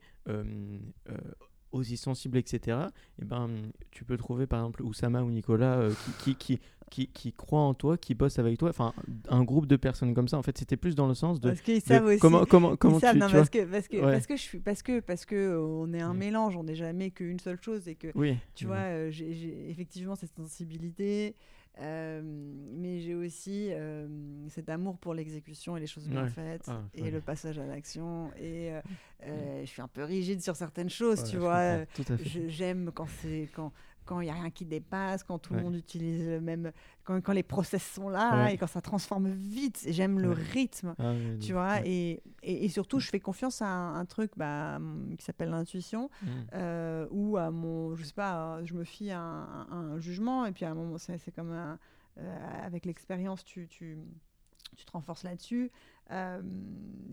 aussi 1.72 1.96
sensible, 1.96 2.38
etc., 2.38 2.78
et 3.20 3.24
ben, 3.24 3.48
tu 3.90 4.04
peux 4.04 4.16
trouver 4.16 4.46
par 4.46 4.60
exemple 4.60 4.82
Oussama 4.82 5.22
ou 5.22 5.30
Nicolas 5.30 5.78
euh, 5.78 5.92
qui, 6.18 6.34
qui, 6.34 6.34
qui, 6.34 6.60
qui, 6.90 7.06
qui 7.08 7.32
croient 7.32 7.60
en 7.60 7.74
toi, 7.74 7.96
qui 7.96 8.14
bossent 8.14 8.38
avec 8.40 8.58
toi, 8.58 8.68
enfin, 8.70 8.92
un 9.28 9.44
groupe 9.44 9.66
de 9.66 9.76
personnes 9.76 10.12
comme 10.14 10.26
ça. 10.28 10.36
En 10.38 10.42
fait, 10.42 10.58
c'était 10.58 10.76
plus 10.76 10.94
dans 10.96 11.06
le 11.06 11.14
sens 11.14 11.40
de. 11.40 11.48
Parce 11.50 11.60
qu'ils 11.60 11.80
savent 11.80 12.06
aussi. 12.06 12.18
comment, 12.18 12.44
comment, 12.44 12.76
comment 12.76 12.98
Ils 12.98 13.00
savent, 13.00 13.14
tu, 13.14 13.20
non, 13.20 13.26
tu 13.26 13.32
vois 13.32 13.40
parce 13.40 13.50
que 13.50 13.64
parce 13.64 13.88
que 13.88 13.96
Ouais. 13.98 14.12
parce 14.12 14.26
que 14.26 14.36
je 14.36 14.42
suis 14.42 14.58
parce 14.58 14.82
que 14.82 15.00
parce 15.00 15.24
que 15.24 15.36
euh, 15.36 15.60
on 15.60 15.92
est 15.92 16.00
un 16.00 16.14
mélange, 16.14 16.56
on 16.56 16.64
n'est 16.64 16.74
jamais 16.74 17.10
qu'une 17.10 17.38
seule 17.38 17.60
chose 17.62 17.86
et 17.86 17.94
que 17.94 18.08
Oui. 18.16 18.36
tu 18.54 18.66
vois, 18.66 18.76
euh, 18.76 19.10
j'ai 19.10 19.70
effectivement 19.70 20.16
cette 20.16 20.34
sensibilité, 20.34 21.34
euh, 21.80 22.20
mais 22.24 23.00
j'ai 23.00 23.14
aussi 23.14 23.68
euh, 23.72 24.06
cet 24.48 24.68
amour 24.68 24.98
pour 24.98 25.14
l'exécution 25.14 25.76
et 25.76 25.80
les 25.80 25.86
choses 25.86 26.08
bien 26.08 26.24
Ouais. 26.24 26.30
faites, 26.30 26.64
Ah, 26.68 26.82
et 26.94 27.02
ouais. 27.02 27.10
le 27.10 27.20
passage 27.20 27.58
à 27.58 27.66
l'action. 27.66 28.30
Et 28.38 28.72
euh, 29.24 29.60
je 29.60 29.66
suis 29.66 29.82
un 29.82 29.88
peu 29.88 30.04
rigide 30.04 30.42
sur 30.42 30.56
certaines 30.56 30.90
choses, 30.90 31.24
tu 31.24 31.36
vois. 31.38 31.84
J'aime 32.48 32.90
quand 32.94 33.06
c'est 33.08 33.48
quand 33.54 33.72
quand 34.04 34.20
il 34.20 34.26
y 34.26 34.30
a 34.30 34.34
rien 34.34 34.50
qui 34.50 34.64
dépasse, 34.64 35.22
quand 35.22 35.38
tout 35.38 35.54
le 35.54 35.62
monde 35.62 35.74
utilise 35.76 36.26
le 36.26 36.40
même, 36.40 36.72
quand, 37.04 37.20
quand 37.20 37.32
les 37.32 37.42
process 37.42 37.82
sont 37.82 38.08
là 38.08 38.44
Ouais. 38.44 38.54
et 38.54 38.58
quand 38.58 38.66
ça 38.66 38.80
transforme 38.80 39.28
vite. 39.30 39.84
J'aime 39.88 40.18
le 40.18 40.30
rythme 40.30 40.94
Ah, 40.98 41.12
tu 41.40 41.52
vois 41.52 41.80
et, 41.86 42.22
et, 42.42 42.64
et 42.64 42.68
surtout 42.68 42.98
je 43.00 43.08
fais 43.08 43.20
confiance 43.20 43.62
à 43.62 43.66
un, 43.68 43.94
un 44.00 44.04
truc 44.04 44.32
bah, 44.36 44.78
qui 45.18 45.24
s'appelle 45.24 45.50
l'intuition 45.50 46.10
Mm. 46.22 46.26
euh, 46.54 47.06
ou 47.10 47.36
à 47.36 47.50
mon 47.50 47.94
je 47.94 48.04
sais 48.04 48.12
pas 48.14 48.56
euh, 48.58 48.64
je 48.64 48.74
me 48.74 48.84
fie 48.84 49.10
à 49.10 49.20
un, 49.20 49.62
à 49.70 49.74
un 49.74 49.98
jugement 50.00 50.44
et 50.46 50.52
puis 50.52 50.64
à 50.64 50.70
un 50.70 50.74
moment 50.74 50.98
c'est 50.98 51.34
comme 51.34 51.52
un- 51.52 51.78
euh, 52.18 52.66
avec 52.66 52.84
l'expérience 52.86 53.44
tu, 53.44 53.68
tu 53.68 53.98
tu 54.76 54.84
te 54.84 54.92
renforces 54.92 55.24
là-dessus 55.24 55.70
euh, 56.10 56.40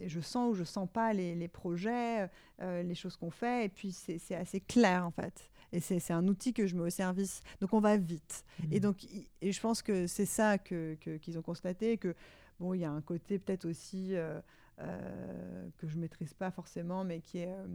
je 0.06 0.19
sens 0.19 0.52
ou 0.52 0.54
je 0.54 0.63
sens 0.63 0.88
pas 0.91 1.13
les, 1.13 1.36
les 1.36 1.47
projets 1.47 2.30
euh, 2.62 2.84
les 2.84 2.95
choses 2.95 3.15
qu'on 3.15 3.30
fait 3.32 3.65
et 3.65 3.69
puis 3.69 3.91
c'est 3.91 4.36
assez 4.36 4.60
clair 4.60 5.06
en 5.06 5.12
fait 5.12 5.50
et 5.74 5.80
c'est 5.80 6.14
un 6.14 6.28
outil 6.28 6.54
que 6.54 6.66
je 6.68 6.76
mets 6.76 6.84
au 6.84 6.90
service 6.90 7.42
donc 7.62 7.74
on 7.74 7.80
va 7.80 7.98
vite 7.98 8.46
et 8.72 8.78
Mm. 8.78 8.82
donc, 8.82 9.04
i- 9.04 9.28
et 9.42 9.52
je 9.52 9.60
pense 9.62 9.82
que 9.82 10.08
c'est 10.08 10.26
ça 10.26 10.58
que 10.58 10.96
que- 11.02 11.18
qu'ils 11.18 11.38
ont 11.38 11.42
constaté 11.42 11.98
que 11.98 12.16
bon, 12.60 12.74
il 12.74 12.80
y 12.82 12.86
a 12.86 12.92
un 12.92 13.02
côté 13.02 13.38
peut-être 13.40 13.66
aussi 13.66 14.16
euh, 14.16 14.40
euh, 14.80 15.68
que 15.78 15.88
je 15.88 15.98
maîtrise 15.98 16.34
pas 16.34 16.52
forcément, 16.52 17.04
mais 17.04 17.20
qui 17.22 17.40
est 17.40 17.48
euh, 17.54 17.68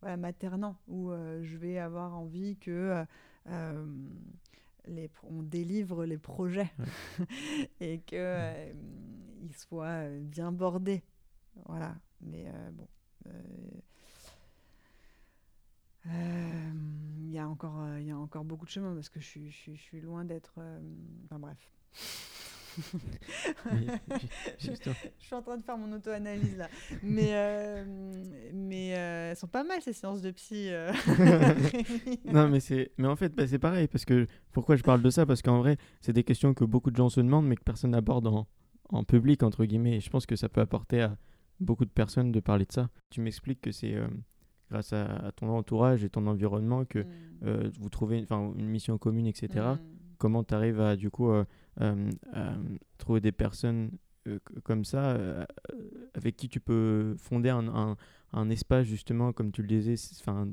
voilà, 0.00 0.16
maternant, 0.16 0.76
où 0.88 1.10
je 1.42 1.56
vais 1.56 1.78
avoir 1.78 2.16
envie 2.16 2.56
que 2.56 3.04
les, 4.86 5.10
on 5.24 5.42
délivre 5.42 6.04
les 6.04 6.18
projets 6.18 6.70
et 7.80 8.00
que 8.00 8.72
ils 9.42 9.54
soient 9.54 10.08
bien 10.20 10.52
bordés. 10.52 11.02
Voilà. 11.66 11.94
Mais 12.20 12.46
bon. 12.72 12.86
Euh, 16.06 16.10
euh, 16.10 16.70
Il 17.20 17.30
y, 17.32 17.38
a 17.38 17.48
encore, 17.48 17.80
euh, 17.82 18.00
y 18.00 18.10
a 18.10 18.16
encore 18.18 18.44
beaucoup 18.44 18.64
de 18.66 18.70
chemin 18.70 18.94
parce 18.94 19.08
que 19.08 19.20
je 19.20 19.26
suis, 19.26 19.50
je 19.50 19.56
suis, 19.56 19.76
je 19.76 19.80
suis 19.82 20.00
loin 20.00 20.24
d'être. 20.24 20.54
euh, 20.58 20.80
Enfin 21.26 21.38
bref. 21.38 21.58
Justement. 24.58 24.94
Je 25.18 25.26
suis 25.26 25.34
en 25.34 25.42
train 25.42 25.56
de 25.58 25.62
faire 25.64 25.76
mon 25.76 25.92
auto-analyse 25.92 26.56
là. 26.56 26.68
Mais, 27.02 27.30
euh, 27.32 27.84
mais 28.54 28.88
elles 28.88 29.36
sont 29.36 29.48
pas 29.48 29.64
mal 29.64 29.82
ces 29.82 29.92
séances 29.92 30.22
de 30.22 30.30
psy. 30.30 30.70
non, 32.32 32.48
mais 32.48 32.60
c'est, 32.60 32.92
mais 32.98 33.08
en 33.08 33.16
fait, 33.16 33.34
bah, 33.34 33.46
c'est 33.46 33.58
pareil 33.58 33.88
parce 33.88 34.04
que 34.04 34.26
pourquoi 34.52 34.76
je 34.76 34.82
parle 34.82 35.02
de 35.02 35.10
ça? 35.10 35.26
Parce 35.26 35.42
qu'en 35.42 35.58
vrai, 35.58 35.76
c'est 36.00 36.12
des 36.12 36.24
questions 36.24 36.54
que 36.54 36.64
beaucoup 36.64 36.90
de 36.90 36.96
gens 36.96 37.08
se 37.08 37.20
demandent, 37.20 37.46
mais 37.46 37.56
que 37.56 37.64
personne 37.64 37.90
n'aborde 37.90 38.26
en, 38.28 38.46
en 38.90 39.04
public 39.04 39.42
entre 39.42 39.64
guillemets. 39.64 39.96
Et 39.96 40.00
je 40.00 40.10
pense 40.10 40.26
que 40.26 40.36
ça 40.36 40.48
peut 40.48 40.60
apporter 40.60 41.02
à 41.02 41.16
beaucoup 41.58 41.84
de 41.84 41.90
personnes 41.90 42.30
de 42.32 42.40
parler 42.40 42.64
de 42.66 42.72
ça. 42.72 42.88
Tu 43.10 43.20
m'expliques 43.20 43.60
que 43.60 43.72
c'est 43.72 43.96
grâce 44.70 44.92
à, 44.92 45.04
à 45.26 45.32
ton 45.32 45.48
entourage 45.50 46.04
et 46.04 46.08
ton 46.10 46.26
environnement 46.26 46.84
que 46.84 47.00
Mm. 47.00 47.06
euh, 47.44 47.70
vous 47.80 47.88
trouvez, 47.90 48.24
une 48.30 48.68
mission 48.68 48.96
commune, 48.98 49.26
etc. 49.26 49.48
Mm. 49.74 49.78
Comment 50.18 50.44
tu 50.44 50.54
arrives 50.54 50.80
à 50.80 50.96
du 50.96 51.10
coup 51.10 51.30
euh, 51.30 51.44
euh, 51.80 52.06
trouver 52.98 53.20
des 53.20 53.32
personnes 53.32 53.90
comme 54.64 54.84
ça 54.84 55.16
avec 56.14 56.36
qui 56.36 56.48
tu 56.48 56.60
peux 56.60 57.16
fonder 57.18 57.48
un, 57.48 57.66
un, 57.68 57.96
un 58.34 58.50
espace 58.50 58.84
justement, 58.86 59.32
comme 59.32 59.50
tu 59.50 59.62
le 59.62 59.68
disais, 59.68 59.94
enfin, 60.20 60.48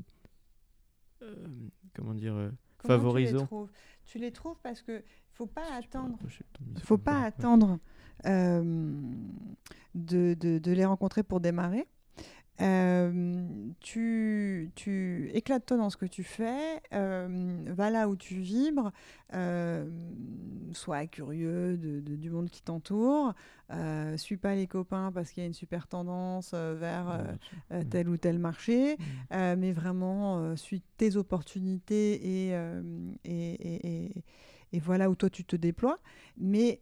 comment 1.94 2.14
dire, 2.14 2.34
Comment 2.78 2.94
favorisant. 2.96 3.38
les 3.40 3.44
trouves, 3.46 3.70
tu 4.04 4.18
les 4.18 4.32
trouves 4.32 4.56
parce 4.62 4.82
que 4.82 5.02
faut 5.32 5.46
pas 5.46 5.66
attendre. 5.76 6.18
faut 6.82 6.98
pas 6.98 7.20
attendre 7.22 7.78
euh, 8.26 8.92
de, 9.94 10.34
de- 10.34 10.58
de 10.58 10.72
les 10.72 10.84
rencontrer 10.84 11.22
pour 11.22 11.40
démarrer. 11.40 11.86
Euh, 12.60 13.46
tu, 13.80 14.72
tu 14.74 15.30
éclates-toi 15.32 15.76
dans 15.76 15.90
ce 15.90 15.96
que 15.96 16.06
tu 16.06 16.24
fais, 16.24 16.80
euh, 16.92 17.62
va 17.68 17.90
là 17.90 18.08
où 18.08 18.16
tu 18.16 18.34
vibres, 18.40 18.90
euh, 19.34 19.88
sois 20.72 21.06
curieux 21.06 21.76
de, 21.76 22.00
de- 22.00 22.16
du 22.16 22.30
monde 22.30 22.50
qui 22.50 22.62
t'entoure, 22.62 23.32
suis 24.16 24.36
pas 24.38 24.54
les 24.56 24.66
copains 24.66 25.12
parce 25.12 25.30
qu'il 25.30 25.42
y 25.42 25.44
a 25.44 25.46
une 25.46 25.54
super 25.54 25.86
tendance 25.86 26.52
vers 26.52 27.10
euh, 27.10 27.18
Ouais, 27.18 27.24
bien 27.24 27.38
sûr. 27.40 27.58
euh, 27.72 27.80
Mm. 27.84 27.88
tel 27.90 28.08
ou 28.08 28.16
tel 28.16 28.38
marché, 28.38 28.96
Mm. 28.96 29.02
euh, 29.34 29.56
mais 29.56 29.72
vraiment 29.72 30.56
suis 30.56 30.82
tes 30.96 31.16
opportunités 31.16 32.48
et, 32.48 32.52
et, 33.24 33.52
et- 33.52 33.86
et- 34.06 34.24
et 34.72 34.80
voilà 34.80 35.08
où 35.10 35.14
toi 35.14 35.30
tu 35.30 35.44
te 35.44 35.54
déploies. 35.56 35.98
Mais 36.36 36.80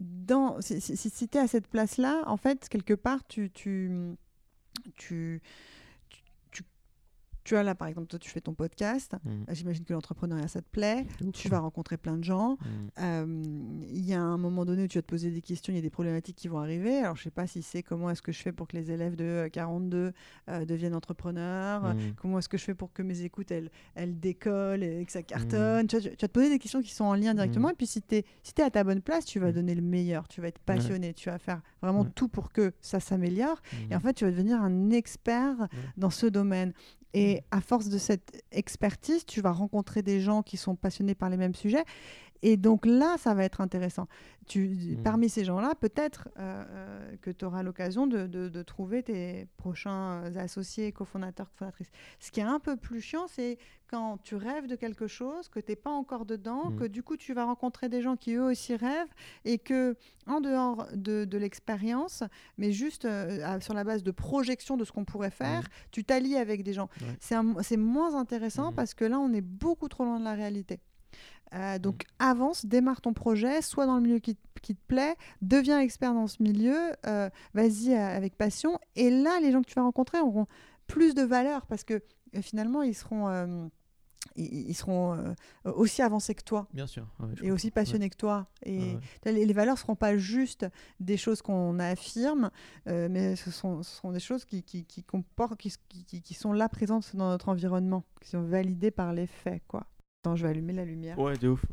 dans, 0.00 0.60
si, 0.60 0.80
si, 0.80 0.96
si 0.96 1.28
tu 1.28 1.38
es 1.38 1.40
à 1.40 1.46
cette 1.46 1.68
place-là, 1.68 2.24
en 2.26 2.36
fait, 2.36 2.68
quelque 2.68 2.94
part, 2.94 3.24
tu, 3.26 3.50
tu, 3.50 3.90
tu- 4.96 5.40
tu 7.44 7.56
as 7.56 7.62
là, 7.62 7.74
par 7.74 7.88
exemple, 7.88 8.06
toi, 8.06 8.18
tu 8.18 8.30
fais 8.30 8.40
ton 8.40 8.54
podcast. 8.54 9.14
Mm. 9.24 9.52
J'imagine 9.52 9.84
que 9.84 9.92
l'entrepreneuriat, 9.92 10.48
ça 10.48 10.60
te 10.60 10.68
plaît. 10.70 11.06
Tu 11.32 11.48
vas 11.48 11.58
rencontrer 11.60 11.96
plein 11.96 12.16
de 12.16 12.24
gens. 12.24 12.52
Mm. 12.52 12.66
Euh, 13.00 13.42
Il 13.90 14.04
y 14.04 14.14
a 14.14 14.20
un 14.20 14.38
moment 14.38 14.64
donné 14.64 14.84
où 14.84 14.86
tu 14.88 14.98
vas 14.98 15.02
te 15.02 15.06
poser 15.06 15.30
des 15.30 15.40
questions, 15.42 15.72
il 15.72 15.76
y 15.76 15.78
a 15.78 15.82
des 15.82 15.90
problématiques 15.90 16.36
qui 16.36 16.48
vont 16.48 16.58
arriver. 16.58 16.98
Alors, 16.98 17.16
je 17.16 17.22
sais 17.24 17.30
pas 17.30 17.46
si 17.46 17.62
c'est 17.62 17.82
comment 17.82 18.10
est-ce 18.10 18.22
que 18.22 18.32
je 18.32 18.40
fais 18.40 18.52
pour 18.52 18.68
que 18.68 18.76
les 18.76 18.90
élèves 18.90 19.16
de 19.16 19.24
euh, 19.24 19.48
42 19.48 20.12
euh, 20.48 20.64
deviennent 20.64 20.94
entrepreneurs. 20.94 21.94
Mm. 21.94 21.98
Comment 22.16 22.38
est-ce 22.38 22.48
que 22.48 22.58
je 22.58 22.64
fais 22.64 22.74
pour 22.74 22.92
que 22.92 23.02
mes 23.02 23.22
écoutes, 23.22 23.50
elles, 23.50 23.70
elles 23.94 24.18
décollent 24.18 24.82
et 24.82 25.04
que 25.04 25.12
ça 25.12 25.22
cartonne 25.22 25.86
tu, 25.86 25.96
vois, 25.96 26.02
tu- 26.02 26.10
vas 26.10 26.16
te 26.16 26.26
poser 26.26 26.48
des 26.50 26.58
questions 26.58 26.80
qui 26.82 26.90
sont 26.94 27.04
en 27.04 27.14
lien 27.14 27.34
directement. 27.34 27.70
Et 27.70 27.74
puis, 27.74 27.86
si 27.86 28.02
tu 28.02 28.16
es, 28.16 28.24
si 28.42 28.54
t'es 28.54 28.62
à 28.62 28.70
ta 28.70 28.84
bonne 28.84 29.00
place, 29.02 29.24
tu 29.24 29.38
vas 29.38 29.52
donner 29.52 29.74
le 29.74 29.82
meilleur. 29.82 30.28
Tu 30.28 30.40
vas 30.40 30.48
être 30.48 30.58
passionné. 30.60 31.12
Tu 31.14 31.28
vas 31.28 31.38
faire 31.38 31.60
vraiment 31.80 32.04
tout 32.04 32.28
pour 32.28 32.52
que 32.52 32.72
ça 32.80 33.00
s'améliore. 33.00 33.60
Et 33.90 33.96
en 33.96 34.00
fait, 34.00 34.14
tu 34.14 34.24
vas 34.24 34.30
devenir 34.30 34.60
un 34.62 34.90
expert 34.90 35.68
dans 35.96 36.10
ce 36.10 36.26
domaine. 36.26 36.72
Et 37.14 37.42
à 37.50 37.60
force 37.60 37.88
de 37.88 37.98
cette 37.98 38.42
expertise, 38.52 39.26
tu 39.26 39.40
vas 39.40 39.52
rencontrer 39.52 40.02
des 40.02 40.20
gens 40.20 40.42
qui 40.42 40.56
sont 40.56 40.76
passionnés 40.76 41.14
par 41.14 41.28
les 41.28 41.36
mêmes 41.36 41.54
sujets. 41.54 41.84
Et 42.42 42.56
donc 42.56 42.84
là, 42.86 43.16
ça 43.18 43.34
va 43.34 43.44
être 43.44 43.60
intéressant. 43.60 44.06
Tu, 44.46 44.68
Mhm. 44.68 45.02
Parmi 45.04 45.28
ces 45.28 45.44
gens-là, 45.44 45.74
peut-être 45.76 46.28
euh, 46.38 46.64
euh, 46.68 47.16
que 47.22 47.30
tu 47.30 47.44
auras 47.44 47.62
l'occasion 47.62 48.06
de, 48.08 48.26
de- 48.26 48.48
de 48.48 48.62
trouver 48.62 49.02
tes 49.04 49.46
prochains 49.56 50.22
associés, 50.36 50.90
cofondateurs, 50.92 51.48
cofondatrices. 51.50 51.90
Ce 52.18 52.30
qui 52.32 52.40
est 52.40 52.44
un 52.44 52.58
peu 52.58 52.76
plus 52.76 53.00
chiant, 53.00 53.26
c'est 53.28 53.58
quand 53.88 54.18
tu 54.24 54.34
rêves 54.34 54.66
de 54.66 54.74
quelque 54.74 55.06
chose, 55.06 55.48
que 55.48 55.60
tu 55.60 55.70
n'es 55.70 55.76
pas 55.76 55.90
encore 55.90 56.24
dedans, 56.26 56.70
Mhm. 56.70 56.78
que 56.80 56.84
du 56.84 57.02
coup 57.04 57.16
tu 57.16 57.34
vas 57.34 57.44
rencontrer 57.44 57.88
des 57.88 58.02
gens 58.02 58.16
qui 58.16 58.32
eux 58.34 58.42
aussi 58.42 58.74
rêvent 58.74 59.12
et 59.44 59.58
que 59.58 59.94
en 60.26 60.40
dehors 60.40 60.88
de, 60.94 61.24
de 61.24 61.38
l'expérience, 61.38 62.24
mais 62.58 62.72
juste 62.72 63.04
euh, 63.04 63.60
sur 63.60 63.74
la 63.74 63.84
base 63.84 64.02
de 64.02 64.10
projection 64.10 64.76
de 64.76 64.84
ce 64.84 64.90
qu'on 64.92 65.04
pourrait 65.04 65.30
faire, 65.30 65.62
tu 65.92 66.04
t'allies 66.04 66.36
avec 66.36 66.62
des 66.64 66.72
gens. 66.72 66.88
Ouais. 67.00 67.16
C'est 67.62 67.76
moins 67.76 68.14
intéressant 68.18 68.72
parce 68.72 68.94
que 68.94 69.04
là, 69.04 69.20
on 69.20 69.32
est 69.32 69.40
beaucoup 69.40 69.88
trop 69.88 70.04
loin 70.04 70.18
de 70.18 70.24
la 70.24 70.34
réalité. 70.34 70.80
Euh, 71.54 71.78
donc 71.78 72.04
avance, 72.18 72.64
démarre 72.66 73.00
ton 73.00 73.12
projet, 73.12 73.60
sois 73.62 73.86
dans 73.86 73.96
le 73.96 74.02
milieu 74.02 74.18
qui, 74.20 74.36
te- 74.36 74.60
qui 74.62 74.74
te 74.74 74.80
plaît, 74.86 75.16
deviens 75.42 75.80
expert 75.80 76.14
dans 76.14 76.26
ce 76.26 76.42
milieu, 76.42 76.92
euh, 77.06 77.28
vas-y 77.54 77.92
euh, 77.92 78.16
avec 78.16 78.36
passion. 78.36 78.78
Et 78.96 79.10
là, 79.10 79.38
les 79.40 79.52
gens 79.52 79.60
que 79.62 79.68
tu 79.68 79.74
vas 79.74 79.82
rencontrer 79.82 80.18
auront 80.20 80.46
plus 80.86 81.14
de 81.14 81.22
valeur 81.22 81.66
parce 81.66 81.84
que 81.84 82.00
finalement, 82.40 82.82
ils 82.82 82.94
seront, 82.94 83.28
euh, 83.28 83.66
ils, 84.36 84.70
ils 84.70 84.74
seront 84.74 85.34
aussi 85.64 86.00
avancés 86.00 86.34
que 86.34 86.42
toi 86.44 86.68
Bien 86.72 86.86
sûr. 86.86 87.06
ouais, 87.20 87.28
et 87.42 87.50
aussi 87.50 87.70
passionnés 87.70 88.08
que 88.08 88.16
toi. 88.16 88.46
Et 88.64 88.78
Ouais, 89.24 89.32
les, 89.32 89.44
les 89.46 89.52
valeurs 89.52 89.74
ne 89.74 89.78
seront 89.80 89.96
pas 89.96 90.16
juste 90.16 90.66
des 91.00 91.16
choses 91.18 91.42
qu'on 91.42 91.78
affirme, 91.80 92.50
mais 92.86 93.36
ce 93.36 93.50
sont, 93.50 93.82
ce 93.82 93.96
seront 93.96 94.12
des 94.12 94.20
choses 94.20 94.44
qui, 94.44 94.62
qui, 94.62 94.84
qui, 94.86 95.02
comportent, 95.02 95.58
qui, 95.60 95.74
qui- 95.88 96.04
qui- 96.04 96.22
qui 96.22 96.34
sont 96.34 96.52
là 96.54 96.68
présentes 96.70 97.14
dans 97.14 97.28
notre 97.28 97.48
environnement, 97.50 98.04
qui 98.22 98.30
sont 98.30 98.42
validées 98.42 98.90
par 98.90 99.12
les 99.12 99.26
faits. 99.26 99.62
Quoi. 99.68 99.84
Attends, 100.24 100.36
je 100.36 100.44
vais 100.44 100.50
allumer 100.50 100.72
la 100.72 100.84
lumière. 100.84 101.18
Ouais, 101.18 101.36
de 101.36 101.48
ouf. 101.48 101.66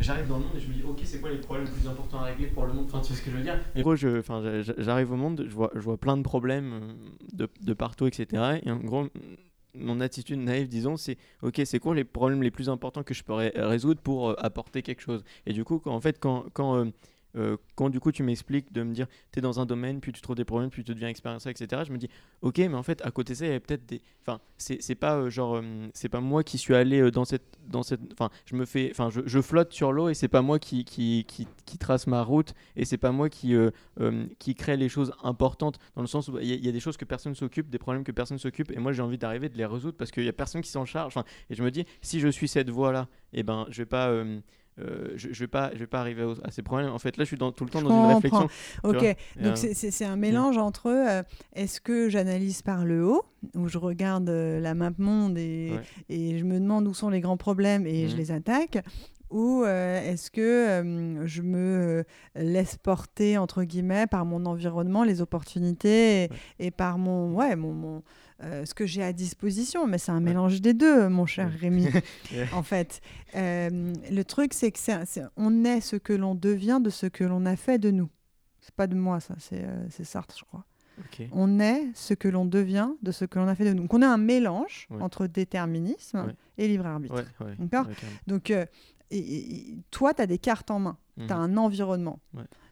J'arrive 0.00 0.26
dans 0.26 0.38
le 0.38 0.46
monde 0.46 0.56
et 0.56 0.58
je 0.58 0.66
me 0.66 0.74
dis, 0.74 0.82
ok, 0.82 0.98
c'est 1.04 1.20
quoi 1.20 1.30
les 1.30 1.38
problèmes 1.38 1.64
les 1.64 1.70
plus 1.70 1.86
importants 1.86 2.18
à 2.18 2.24
régler 2.24 2.48
pour 2.48 2.66
le 2.66 2.72
monde? 2.72 2.86
Enfin, 2.86 2.98
tu 2.98 3.12
sais 3.12 3.20
ce 3.20 3.22
que 3.22 3.30
je 3.30 3.36
veux 3.36 3.42
dire? 3.44 3.56
Et 3.76 3.82
gros, 3.82 3.94
j'arrive 3.94 5.12
au 5.12 5.16
monde, 5.16 5.44
je 5.48 5.54
vois, 5.54 5.70
je 5.76 5.78
vois 5.78 5.96
plein 5.96 6.16
de 6.16 6.24
problèmes 6.24 6.96
euh, 7.38 7.46
de, 7.60 7.72
partout, 7.72 8.08
etc. 8.08 8.58
Et 8.64 8.70
en 8.72 8.78
gros, 8.78 9.06
mon 9.76 10.00
attitude 10.00 10.40
naïve, 10.40 10.66
disons, 10.66 10.96
c'est, 10.96 11.18
ok, 11.42 11.62
c'est 11.64 11.78
quoi 11.78 11.94
les 11.94 12.02
problèmes 12.02 12.42
les 12.42 12.50
plus 12.50 12.68
importants 12.68 13.04
que 13.04 13.14
je 13.14 13.22
pourrais 13.22 13.52
résoudre 13.54 14.00
pour 14.00 14.30
euh, 14.30 14.34
apporter 14.38 14.82
quelque 14.82 15.02
chose? 15.02 15.22
Et 15.46 15.52
du 15.52 15.62
coup, 15.62 15.80
en 15.84 16.00
fait, 16.00 16.18
quand, 16.18 16.48
euh, 16.58 16.86
euh, 17.36 17.56
quand 17.76 17.90
du 17.90 18.00
coup 18.00 18.12
tu 18.12 18.22
m'expliques 18.22 18.72
de 18.72 18.82
me 18.82 18.92
dire, 18.92 19.06
tu 19.32 19.38
es 19.38 19.42
dans 19.42 19.60
un 19.60 19.66
domaine, 19.66 20.00
puis 20.00 20.12
tu 20.12 20.20
trouves 20.20 20.36
des 20.36 20.44
problèmes, 20.44 20.70
puis 20.70 20.84
tu 20.84 20.94
deviens 20.94 21.08
expérience, 21.08 21.46
etc. 21.46 21.82
Je 21.86 21.92
me 21.92 21.98
dis, 21.98 22.08
ok, 22.42 22.58
mais 22.58 22.74
en 22.74 22.82
fait, 22.82 23.00
à 23.04 23.10
côté 23.10 23.32
de 23.34 23.38
ça, 23.38 23.44
il 23.44 23.48
y 23.48 23.50
avait 23.50 23.60
peut-être 23.60 23.86
des. 23.86 24.00
Enfin, 24.22 24.40
c'est 24.58 24.94
pas 24.94 25.16
euh, 25.16 25.30
genre. 25.30 25.56
euh, 25.56 25.88
c'est 25.94 26.08
pas 26.08 26.20
moi 26.20 26.42
qui 26.44 26.58
suis 26.58 26.74
allé 26.74 27.10
dans 27.10 27.24
cette. 27.24 27.44
Dans 27.68 27.82
cette 27.82 28.00
enfin, 28.12 28.30
je 28.46 28.56
me 28.56 28.64
fais. 28.64 28.88
Enfin, 28.90 29.10
je, 29.10 29.20
je 29.26 29.40
flotte 29.40 29.72
sur 29.72 29.92
l'eau 29.92 30.08
et 30.08 30.14
c'est 30.14 30.28
pas 30.28 30.42
moi 30.42 30.58
qui, 30.58 30.84
qui, 30.84 31.24
qui, 31.26 31.78
trace 31.78 32.06
ma 32.06 32.22
route 32.22 32.52
et 32.76 32.84
c'est 32.84 32.98
pas 32.98 33.12
moi 33.12 33.28
qui, 33.30 33.54
qui 34.38 34.54
crée 34.54 34.76
les 34.76 34.88
choses 34.88 35.12
importantes 35.22 35.78
dans 35.94 36.02
le 36.02 36.06
sens 36.08 36.28
où 36.28 36.38
il 36.38 36.46
y, 36.46 36.52
a- 36.52 36.56
il 36.56 36.64
y 36.64 36.68
a 36.68 36.72
des 36.72 36.80
choses 36.80 36.96
que 36.96 37.04
personne 37.04 37.34
s'occupe, 37.34 37.70
des 37.70 37.78
problèmes 37.78 38.04
que 38.04 38.12
personne 38.12 38.38
s'occupe 38.38 38.70
et 38.72 38.78
moi 38.78 38.92
j'ai 38.92 39.02
envie 39.02 39.18
d'arriver 39.18 39.48
de 39.48 39.56
les 39.56 39.66
résoudre 39.66 39.96
parce 39.96 40.10
qu'il 40.10 40.24
y 40.24 40.28
a 40.28 40.32
personne 40.32 40.60
qui 40.62 40.70
s'en 40.70 40.84
charge. 40.84 41.08
Enfin, 41.16 41.24
et 41.48 41.54
je 41.54 41.62
me 41.62 41.70
dis, 41.70 41.84
si 42.02 42.20
je 42.20 42.28
suis 42.28 42.48
cette 42.48 42.70
voie-là, 42.70 43.08
et 43.32 43.42
ben, 43.42 43.66
je 43.70 43.82
vais 43.82 43.86
pas. 43.86 44.10
Euh, 44.78 45.08
je, 45.16 45.32
je 45.32 45.40
vais 45.40 45.48
pas 45.48 45.70
je 45.74 45.78
vais 45.78 45.86
pas 45.86 46.00
arriver 46.00 46.24
à 46.44 46.50
ces 46.50 46.62
problèmes 46.62 46.90
en 46.90 46.98
fait 46.98 47.16
là 47.16 47.24
je 47.24 47.28
suis 47.28 47.36
dans, 47.36 47.50
tout 47.52 47.64
le 47.64 47.70
temps 47.70 47.80
Je 47.80 47.84
dans 47.84 47.90
une 47.90 47.96
comprends. 48.02 48.14
réflexion 48.14 48.48
Ok, 48.84 49.02
donc 49.02 49.58
euh, 49.64 49.72
c'est- 49.74 50.04
un 50.04 50.16
mélange 50.16 50.56
entre 50.58 50.86
euh, 50.86 51.22
est-ce 51.54 51.80
que 51.80 52.08
j'analyse 52.08 52.62
par 52.62 52.84
le 52.84 53.04
haut, 53.04 53.24
où 53.56 53.68
je 53.68 53.78
regarde 53.78 54.28
euh, 54.30 54.60
la 54.60 54.74
map 54.74 54.90
monde 54.98 55.36
et, 55.38 55.72
Ouais. 55.72 55.82
et 56.08 56.38
je 56.38 56.44
me 56.44 56.58
demande 56.60 56.86
où 56.86 56.94
sont 56.94 57.10
les 57.10 57.20
grands 57.20 57.36
problèmes 57.36 57.86
et 57.86 58.06
je 58.08 58.12
Mhm. 58.12 58.18
les 58.18 58.30
attaque, 58.32 58.78
ou 59.30 59.64
est-ce 59.64 60.28
que 60.30 61.20
je 61.24 61.42
me 61.42 62.04
laisse 62.34 62.76
porter, 62.76 63.38
entre 63.38 63.62
guillemets, 63.62 64.06
par 64.08 64.24
mon 64.24 64.44
environnement, 64.44 65.04
les 65.04 65.20
opportunités 65.20 66.24
et, 66.24 66.28
Ouais. 66.30 66.36
et 66.58 66.70
par 66.72 66.98
mon, 66.98 67.34
ouais, 67.34 67.54
mon, 67.54 67.72
mon, 67.72 68.02
euh, 68.42 68.64
ce 68.64 68.74
que 68.74 68.86
j'ai 68.86 69.02
à 69.02 69.12
disposition. 69.12 69.86
Mais 69.86 69.98
c'est 69.98 70.12
un 70.12 70.20
mélange 70.20 70.60
des 70.60 70.74
deux, 70.74 71.08
mon 71.08 71.26
cher. 71.26 71.50
Rémi. 71.60 71.86
En 72.52 72.62
fait, 72.62 73.00
Euh, 73.36 73.92
le 74.10 74.22
truc, 74.24 74.54
c'est 74.54 74.72
que 74.72 74.78
c'est- 74.78 75.22
on 75.36 75.64
est 75.64 75.80
ce 75.80 75.96
que 75.96 76.12
l'on 76.12 76.34
devient 76.34 76.80
de 76.82 76.90
ce 76.90 77.06
que 77.06 77.22
l'on 77.24 77.46
a 77.46 77.54
fait 77.56 77.78
de 77.78 77.90
nous. 77.90 78.08
C'est 78.60 78.74
pas 78.74 78.86
de 78.88 78.94
moi, 78.96 79.20
ça, 79.20 79.34
c'est 79.38 79.64
euh, 79.64 79.86
c'est 79.90 80.04
Sartre, 80.04 80.36
je 80.38 80.44
crois. 80.44 80.64
On 81.32 81.60
est 81.60 81.86
ce 81.94 82.12
que 82.12 82.28
l'on 82.28 82.44
devient 82.44 82.90
de 83.02 83.10
ce 83.10 83.24
que 83.24 83.38
l'on 83.38 83.48
a 83.48 83.54
fait 83.54 83.64
de 83.64 83.72
nous. 83.72 83.82
Donc 83.82 83.94
on 83.94 84.02
a 84.02 84.06
un 84.08 84.18
mélange 84.18 84.86
Ouais. 84.90 85.00
entre 85.00 85.26
déterminisme 85.26 86.26
Ouais. 86.26 86.34
et 86.58 86.68
libre 86.68 86.84
arbitre. 86.86 87.14
ouais 87.40 87.54
D'accord. 87.58 87.86
Donc 88.26 88.50
et- 88.50 88.66
et- 89.10 89.70
et 89.70 89.76
toi, 89.90 90.12
tu 90.12 90.20
as 90.22 90.26
des 90.26 90.36
cartes 90.38 90.70
en 90.70 90.78
main, 90.78 90.98
tu 91.16 91.32
as 91.32 91.36
Mhm. 91.36 91.42
un 91.42 91.56
environnement. 91.56 92.20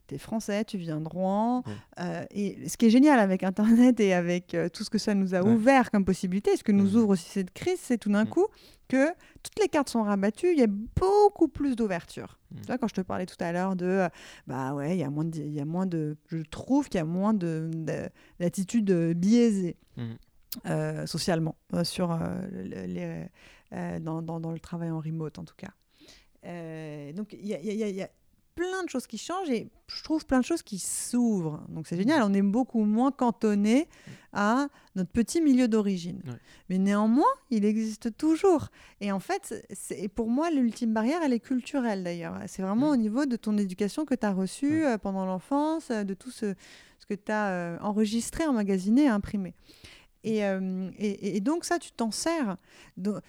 Tu 0.08 0.14
es 0.14 0.18
français, 0.18 0.64
tu 0.64 0.78
viens 0.78 1.00
de 1.00 1.08
Rouen. 1.08 1.62
Ouais. 1.66 1.72
euh, 2.00 2.24
et 2.30 2.68
ce 2.68 2.76
qui 2.76 2.86
est 2.86 2.90
génial 2.90 3.18
avec 3.18 3.42
Internet 3.42 4.00
et 4.00 4.14
avec 4.14 4.54
euh, 4.54 4.68
tout 4.68 4.82
ce 4.82 4.90
que 4.90 4.98
ça 4.98 5.14
nous 5.14 5.34
a 5.34 5.42
Ouais. 5.42 5.50
ouvert 5.52 5.90
comme 5.90 6.04
possibilité, 6.04 6.56
ce 6.56 6.64
que 6.64 6.72
nous 6.72 6.90
Mhm. 6.92 6.96
ouvre 6.96 7.08
aussi 7.10 7.28
cette 7.28 7.52
crise, 7.52 7.78
c'est 7.80 7.98
tout 7.98 8.10
d'un 8.10 8.24
Mhm. 8.24 8.30
coup 8.30 8.46
que 8.88 9.08
toutes 9.42 9.58
les 9.60 9.68
cartes 9.68 9.90
sont 9.90 10.02
rabattues, 10.02 10.50
il 10.52 10.58
y 10.58 10.62
a 10.62 10.66
beaucoup 10.66 11.46
plus 11.48 11.76
d'ouverture. 11.76 12.38
Tu 12.56 12.62
vois, 12.66 12.78
quand 12.78 12.88
je 12.88 12.94
te 12.94 13.02
parlais 13.02 13.26
tout 13.26 13.36
à 13.40 13.52
l'heure 13.52 13.76
de, 13.76 13.84
euh, 13.84 14.08
bah 14.46 14.72
ouais, 14.72 14.96
il 14.96 14.98
y 15.00 15.04
a 15.04 15.10
moins 15.10 15.26
de, 15.26 15.38
il 15.38 15.52
y 15.52 15.60
a 15.60 15.66
moins 15.66 15.84
de, 15.84 16.16
je 16.28 16.38
trouve 16.38 16.88
qu'il 16.88 16.96
y 16.98 17.02
a 17.02 17.04
moins 17.04 17.34
de, 17.34 17.68
de- 17.74 18.08
d'attitudes 18.40 18.90
biaisées 19.14 19.76
euh, 20.64 21.04
socialement 21.04 21.56
euh, 21.74 21.84
sur 21.84 22.08
le- 22.50 22.86
les, 22.86 23.26
dans, 24.00 24.22
dans, 24.22 24.40
dans 24.40 24.52
le 24.52 24.58
travail 24.60 24.90
en 24.90 25.00
remote 25.00 25.38
en 25.38 25.44
tout 25.44 25.54
cas. 25.56 25.68
Donc 27.12 27.34
il 27.34 27.46
y 27.46 27.54
a, 27.54 27.60
il 27.60 27.66
y 27.74 27.82
a- 27.82 27.88
il 27.88 27.96
y 27.96 28.02
a 28.02 28.08
plein 28.58 28.82
de 28.82 28.88
choses 28.88 29.06
qui 29.06 29.18
changent 29.18 29.50
et 29.50 29.70
je 29.86 30.02
trouve 30.02 30.26
plein 30.26 30.40
de 30.40 30.44
choses 30.44 30.62
qui 30.62 30.80
s'ouvrent. 30.80 31.62
Donc 31.68 31.86
c'est 31.86 31.96
génial, 31.96 32.22
on 32.24 32.34
est 32.34 32.42
beaucoup 32.42 32.82
moins 32.82 33.12
cantonné 33.12 33.86
à 34.32 34.66
notre 34.96 35.10
petit 35.12 35.40
milieu 35.40 35.68
d'origine. 35.68 36.20
Ouais. 36.26 36.34
Mais 36.68 36.78
néanmoins, 36.78 37.32
il 37.50 37.64
existe 37.64 38.16
toujours. 38.16 38.68
Et 39.00 39.12
en 39.12 39.20
fait, 39.20 39.64
c'est, 39.72 40.08
pour 40.08 40.28
moi, 40.28 40.50
l'ultime 40.50 40.92
barrière, 40.92 41.20
elle 41.24 41.32
est 41.32 41.38
culturelle 41.40 42.02
d'ailleurs. 42.02 42.34
C'est 42.48 42.62
vraiment 42.62 42.88
au 42.90 42.96
niveau 42.96 43.26
de 43.26 43.36
ton 43.36 43.56
éducation 43.56 44.04
que 44.04 44.14
tu 44.16 44.26
as 44.26 44.32
reçue 44.32 44.80
Ouais. 44.82 44.94
euh, 44.94 44.98
pendant 44.98 45.24
l'enfance, 45.24 45.90
euh, 45.92 46.02
de 46.02 46.14
tout 46.14 46.32
ce, 46.32 46.54
ce 46.98 47.06
que 47.06 47.14
tu 47.14 47.30
as 47.30 47.78
enregistré, 47.80 48.44
emmagasiné 48.44 49.06
imprimé. 49.06 49.54
Et, 50.24 50.44
euh, 50.44 50.90
et- 50.98 51.36
et- 51.36 51.40
donc 51.40 51.64
ça, 51.64 51.78
tu 51.78 51.92
t'en 51.92 52.10
sers. 52.10 52.56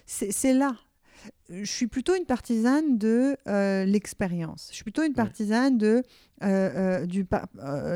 C'est 0.08 0.54
là. 0.54 0.76
Je 1.49 1.65
suis 1.65 1.88
plutôt 1.88 2.15
une 2.15 2.25
partisane 2.25 2.97
de 2.97 3.36
euh, 3.47 3.86
l'expérience. 3.86 4.67
Je 4.69 4.75
suis 4.75 4.84
plutôt 4.84 5.03
une 5.03 5.13
partisane 5.13 5.77
de 5.77 6.03
euh, 6.43 7.01
euh, 7.01 7.05
du 7.05 7.25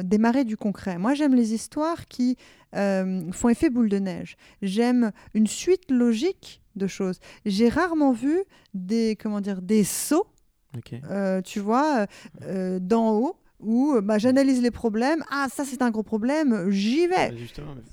démarrer 0.03 0.43
du 0.43 0.57
concret. 0.57 0.97
Moi, 0.97 1.13
j'aime 1.13 1.35
les 1.35 1.53
histoires 1.53 2.07
qui 2.07 2.37
font 2.73 3.49
effet 3.49 3.69
boule 3.69 3.89
de 3.89 3.99
neige. 3.99 4.35
J'aime 4.63 5.11
une 5.35 5.47
suite 5.47 5.91
logique 5.91 6.63
de 6.75 6.87
choses. 6.87 7.19
J'ai 7.45 7.69
rarement 7.69 8.11
vu 8.11 8.43
des 8.73 9.15
comment 9.15 9.41
dire 9.41 9.61
des 9.61 9.83
sauts, 9.83 10.27
euh, 11.09 11.41
tu 11.41 11.59
vois, 11.59 12.07
euh, 12.43 12.79
d'en 12.79 13.11
haut 13.11 13.35
où 13.63 13.93
euh, 13.95 14.01
bah, 14.01 14.17
j'analyse 14.17 14.61
les 14.61 14.71
problèmes. 14.71 15.23
Ah, 15.31 15.47
ça 15.53 15.63
c'est 15.65 15.81
un 15.81 15.91
gros 15.91 16.03
problème, 16.03 16.69
j'y 16.69 17.07
vais. 17.07 17.29
Bah, 17.29 17.35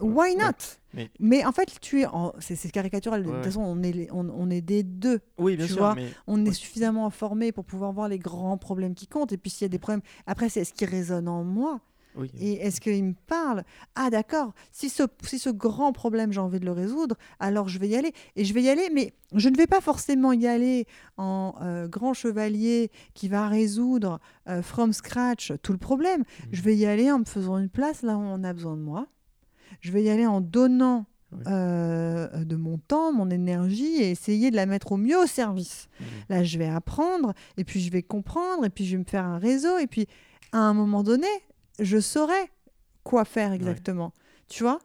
mais- 0.00 0.06
Why 0.06 0.30
ouais. 0.30 0.34
not? 0.36 0.52
Mais- 0.92 1.10
mais... 1.20 1.44
en 1.44 1.52
fait, 1.52 1.78
tu 1.80 2.00
es 2.00 2.06
en... 2.06 2.32
c'est 2.40 2.70
caricatural. 2.70 3.22
De 3.22 3.30
toute 3.30 3.44
façon, 3.44 3.60
on 3.62 3.82
est, 3.82 3.92
les- 3.92 4.08
on, 4.12 4.28
on 4.28 4.50
est 4.50 4.60
des 4.60 4.82
deux. 4.82 5.20
oui 5.38 5.56
bien 5.56 5.66
tu 5.66 5.72
sûr 5.72 5.82
vois, 5.82 5.94
mais 5.94 6.08
On 6.26 6.44
est 6.44 6.48
Ouais. 6.48 6.54
suffisamment 6.54 7.06
informé 7.06 7.52
pour 7.52 7.64
pouvoir 7.64 7.92
voir 7.92 8.08
les 8.08 8.18
grands 8.18 8.58
problèmes 8.58 8.94
qui 8.94 9.06
comptent. 9.06 9.32
Et 9.32 9.36
puis 9.36 9.50
s'il 9.50 9.62
y 9.62 9.66
a 9.66 9.68
des 9.68 9.78
problèmes, 9.78 10.02
après, 10.26 10.48
c'est 10.48 10.64
ce 10.64 10.72
qui 10.72 10.84
résonne 10.84 11.28
en 11.28 11.44
moi. 11.44 11.80
Oui 12.16 12.30
Et 12.38 12.54
est-ce 12.54 12.80
qu'il 12.80 13.04
me 13.04 13.14
parle? 13.26 13.64
Ah 13.94 14.10
d'accord, 14.10 14.52
si 14.72 14.88
ce, 14.88 15.04
si 15.22 15.38
ce 15.38 15.50
grand 15.50 15.92
problème, 15.92 16.32
j'ai 16.32 16.40
envie 16.40 16.60
de 16.60 16.64
le 16.64 16.72
résoudre, 16.72 17.16
alors 17.38 17.68
je 17.68 17.78
vais 17.78 17.88
y 17.88 17.96
aller. 17.96 18.12
Et 18.36 18.44
je 18.44 18.52
vais 18.54 18.62
y 18.62 18.68
aller, 18.68 18.88
mais 18.92 19.12
je 19.34 19.48
ne 19.48 19.56
vais 19.56 19.66
pas 19.66 19.80
forcément 19.80 20.32
y 20.32 20.46
aller 20.46 20.86
en 21.16 21.54
euh, 21.62 21.88
grand 21.88 22.14
chevalier 22.14 22.90
qui 23.14 23.28
va 23.28 23.48
résoudre 23.48 24.20
euh, 24.48 24.62
from 24.62 24.92
scratch 24.92 25.52
tout 25.62 25.72
le 25.72 25.78
problème. 25.78 26.20
Mhm. 26.20 26.48
Je 26.52 26.62
vais 26.62 26.76
y 26.76 26.86
aller 26.86 27.10
en 27.10 27.20
me 27.20 27.24
faisant 27.24 27.58
une 27.58 27.68
place 27.68 28.02
là 28.02 28.16
où 28.16 28.20
on 28.20 28.42
a 28.44 28.52
besoin 28.52 28.76
de 28.76 28.82
moi. 28.82 29.06
Je 29.80 29.92
vais 29.92 30.02
y 30.02 30.10
aller 30.10 30.26
en 30.26 30.40
donnant 30.40 31.06
euh, 31.46 32.44
de 32.44 32.56
mon 32.56 32.78
temps, 32.78 33.12
mon 33.12 33.30
énergie 33.30 34.02
et 34.02 34.10
essayer 34.10 34.50
de 34.50 34.56
la 34.56 34.66
mettre 34.66 34.90
au 34.92 34.96
mieux 34.96 35.16
au 35.16 35.26
service. 35.26 35.88
Mhm. 36.00 36.06
Là, 36.28 36.42
je 36.42 36.58
vais 36.58 36.68
apprendre, 36.68 37.34
et 37.56 37.62
puis 37.62 37.80
je 37.80 37.90
vais 37.92 38.02
comprendre, 38.02 38.64
et 38.64 38.70
puis 38.70 38.84
je 38.84 38.92
vais 38.92 38.98
me 38.98 39.08
faire 39.08 39.24
un 39.24 39.38
réseau, 39.38 39.78
et 39.78 39.86
puis 39.86 40.08
à 40.50 40.58
un 40.58 40.74
moment 40.74 41.04
donné, 41.04 41.28
je 41.80 41.98
saurai 42.00 42.50
quoi 43.04 43.24
faire 43.24 43.52
exactement. 43.52 44.12
Tu 44.48 44.62
vois? 44.62 44.78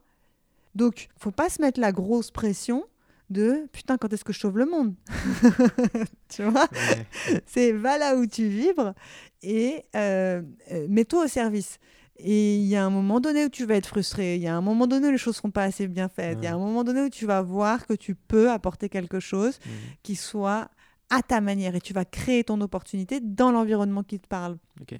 Donc, 0.74 1.08
faut 1.18 1.32
pas 1.32 1.50
se 1.50 1.62
mettre 1.62 1.80
la 1.80 1.92
grosse 1.92 2.32
pression 2.32 2.86
de 3.30 3.68
putain, 3.72 3.98
quand 3.98 4.12
est-ce 4.14 4.24
que 4.24 4.34
je 4.34 4.40
sauve 4.40 4.58
le 4.58 4.66
monde? 4.66 4.94
Tu 6.30 6.44
vois? 6.44 6.68
Ouais. 6.72 7.06
C'est 7.46 7.72
va 7.72 7.98
là 7.98 8.16
où 8.18 8.26
tu 8.26 8.48
vibres 8.48 8.94
et 9.42 9.84
euh, 9.96 10.42
euh, 10.72 10.86
mets-toi 10.90 11.26
au 11.26 11.28
service. 11.28 11.78
Et 12.18 12.56
il 12.56 12.66
y 12.66 12.76
a 12.76 12.86
un 12.86 12.90
moment 12.90 13.20
donné 13.20 13.46
où 13.46 13.50
tu 13.50 13.66
vas 13.66 13.76
être 13.76 13.88
frustré, 13.88 14.36
il 14.36 14.42
y 14.42 14.48
a 14.48 14.56
un 14.56 14.62
moment 14.62 14.88
donné 14.88 15.08
où 15.10 15.12
les 15.12 15.18
choses 15.18 15.34
ne 15.36 15.38
seront 15.38 15.52
pas 15.52 15.64
assez 15.64 15.88
bien 15.88 16.08
faites, 16.08 16.38
il 16.42 16.46
y 16.46 16.48
a 16.48 16.54
un 16.56 16.58
moment 16.58 16.84
donné 16.86 17.02
où 17.02 17.10
tu 17.10 17.26
vas 17.26 17.42
voir 17.42 17.86
que 17.86 17.94
tu 17.94 18.16
peux 18.16 18.50
apporter 18.52 18.88
quelque 18.90 19.20
chose 19.20 19.60
Mhm. 19.66 19.72
qui 20.02 20.16
soit 20.16 20.70
à 21.10 21.22
ta 21.22 21.42
manière 21.42 21.76
et 21.76 21.82
tu 21.82 21.94
vas 21.94 22.06
créer 22.06 22.44
ton 22.46 22.60
opportunité 22.62 23.20
dans 23.20 23.52
l'environnement 23.52 24.02
qui 24.04 24.20
te 24.20 24.28
parle. 24.28 24.58
Ok, 24.82 24.92
ouais, 24.92 25.00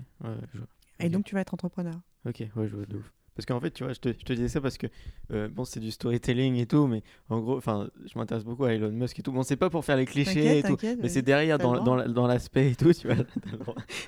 je 0.54 0.58
vois. 0.60 0.68
Et 1.00 1.10
donc, 1.10 1.26
tu 1.26 1.36
vas 1.36 1.42
être 1.42 1.54
entrepreneur. 1.54 2.00
Ok, 2.26 2.40
ouais, 2.56 2.68
je 2.68 2.76
vois 2.76 2.86
de 2.86 2.98
ouf. 2.98 3.12
Parce 3.36 3.46
qu'en 3.46 3.60
fait, 3.60 3.72
tu 3.72 3.84
vois, 3.84 3.92
je 3.92 4.00
te, 4.00 4.10
je 4.18 4.24
te 4.24 4.32
disais 4.32 4.48
ça 4.48 4.62
parce 4.62 4.78
que, 4.78 4.88
euh, 5.32 5.50
bon, 5.50 5.66
c'est 5.66 5.82
du 5.82 5.92
storytelling 5.92 6.56
et 6.56 6.66
tout, 6.66 6.88
mais 6.88 7.04
en 7.30 7.42
gros, 7.42 7.58
enfin, 7.58 7.90
je 8.06 8.18
m'intéresse 8.18 8.46
beaucoup 8.46 8.64
à 8.64 8.74
Elon 8.74 8.92
Musk 8.92 9.20
et 9.20 9.24
tout. 9.24 9.34
Bon, 9.34 9.44
c'est 9.44 9.58
pas 9.58 9.70
pour 9.70 9.84
faire 9.84 9.98
les 9.98 10.06
clichés 10.06 10.60
et 10.60 10.64
tout, 10.64 10.78
mais 11.02 11.10
c'est 11.10 11.22
derrière 11.22 11.58
dans, 11.58 12.28
l'aspect 12.28 12.72
et 12.72 12.76
tout, 12.76 12.94
tu 12.94 13.08
vois. 13.08 13.26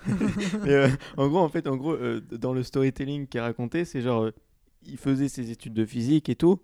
mais 0.63 0.73
euh, 0.73 0.87
en 1.17 1.27
gros, 1.27 1.39
en 1.39 1.49
fait, 1.49 1.67
en 1.67 1.75
gros, 1.75 1.91
euh, 1.91 2.21
dans 2.31 2.53
le 2.53 2.63
storytelling 2.63 3.27
qui 3.27 3.37
est 3.37 3.41
raconté, 3.41 3.83
c'est 3.83 3.99
genre, 3.99 4.29
il 4.85 4.97
faisait 4.97 5.27
ses 5.27 5.51
études 5.51 5.73
de 5.73 5.85
physique 5.85 6.29
et 6.29 6.35
tout. 6.35 6.61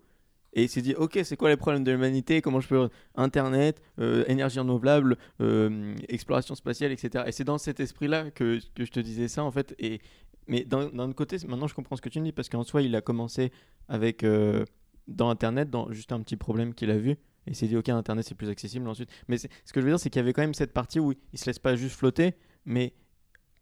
Et 0.54 0.64
il 0.64 0.70
s'est 0.70 0.82
dit, 0.82 0.94
ok, 0.94 1.20
c'est 1.24 1.36
quoi 1.36 1.50
les 1.50 1.58
problèmes 1.58 1.84
de 1.84 1.92
l'humanité? 1.92 2.42
Comment 2.42 2.60
je 2.60 2.68
peux 2.68 2.90
Internet, 3.16 3.82
euh, 4.00 4.24
énergie 4.28 4.60
renouvelable, 4.60 5.18
euh, 5.42 5.96
exploration 6.10 6.54
spatiale, 6.54 6.92
etc. 6.92 7.24
Et 7.28 7.32
c'est 7.32 7.44
dans 7.44 7.58
cet 7.58 7.80
esprit-là 7.80 8.30
que, 8.30 8.60
que 8.76 8.86
je 8.86 8.92
te 8.92 9.00
disais 9.00 9.28
ça, 9.28 9.44
en 9.44 9.52
fait. 9.52 9.76
Et, 9.80 10.00
mais 10.48 10.64
d'un 10.64 10.88
autre 11.00 11.16
côté, 11.16 11.38
maintenant 11.48 11.68
je 11.68 11.74
comprends 11.74 11.96
ce 11.96 12.02
que 12.02 12.10
tu 12.10 12.20
me 12.20 12.26
dis, 12.26 12.32
parce 12.32 12.50
qu'en 12.50 12.64
soi, 12.64 12.84
il 12.84 12.96
a 12.96 13.02
commencé 13.02 13.52
avec, 13.88 14.24
euh, 14.24 14.64
dans 15.08 15.30
Internet, 15.30 15.72
dans 15.72 15.92
juste 15.92 16.12
un 16.12 16.22
petit 16.22 16.38
problème 16.38 16.76
qu'il 16.76 16.92
a 16.92 16.98
vu. 16.98 17.12
Et 17.12 17.52
il 17.52 17.56
s'est 17.56 17.68
dit, 17.68 17.76
ok, 17.76 17.90
Internet 17.90 18.26
c'est 18.26 18.36
plus 18.36 18.50
accessible 18.50 18.88
ensuite. 18.88 19.10
Mais 19.28 19.38
ce 19.38 19.48
que 19.48 19.82
je 19.82 19.82
veux 19.82 19.92
dire, 19.92 20.00
c'est 20.00 20.10
qu'il 20.10 20.20
y 20.20 20.24
avait 20.24 20.34
quand 20.34 20.44
même 20.44 20.54
cette 20.54 20.74
partie 20.74 21.00
où 21.00 21.14
il 21.34 21.40
se 21.40 21.48
laisse 21.48 21.60
pas 21.60 21.76
juste 21.76 21.96
flotter, 21.96 22.36
mais 22.66 22.94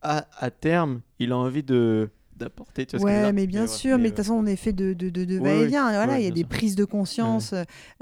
à 0.02 0.50
terme, 0.50 1.02
il 1.20 1.32
a 1.32 1.38
envie 1.38 1.62
de 1.62 2.10
d'apporter. 2.42 2.86
Ouais, 3.00 3.32
mais 3.34 3.48
bien 3.48 3.66
sûr, 3.68 3.98
mais 3.98 4.06
de 4.06 4.10
toute 4.10 4.20
euh, 4.20 4.24
façon, 4.24 4.34
on 4.36 4.46
est 4.46 4.56
fait 4.56 4.74
de, 4.74 4.94
de, 4.94 5.10
de, 5.10 5.24
de 5.26 5.36
Oui, 5.36 5.40
oui. 5.40 5.44
va-et-vient. 5.60 5.92
Voilà, 5.92 6.14
Ouais, 6.14 6.22
il 6.22 6.26
y 6.26 6.28
a 6.28 6.32
des 6.32 6.42
sûr. 6.42 6.50
prises 6.50 6.76
de 6.76 6.86
conscience 6.86 7.54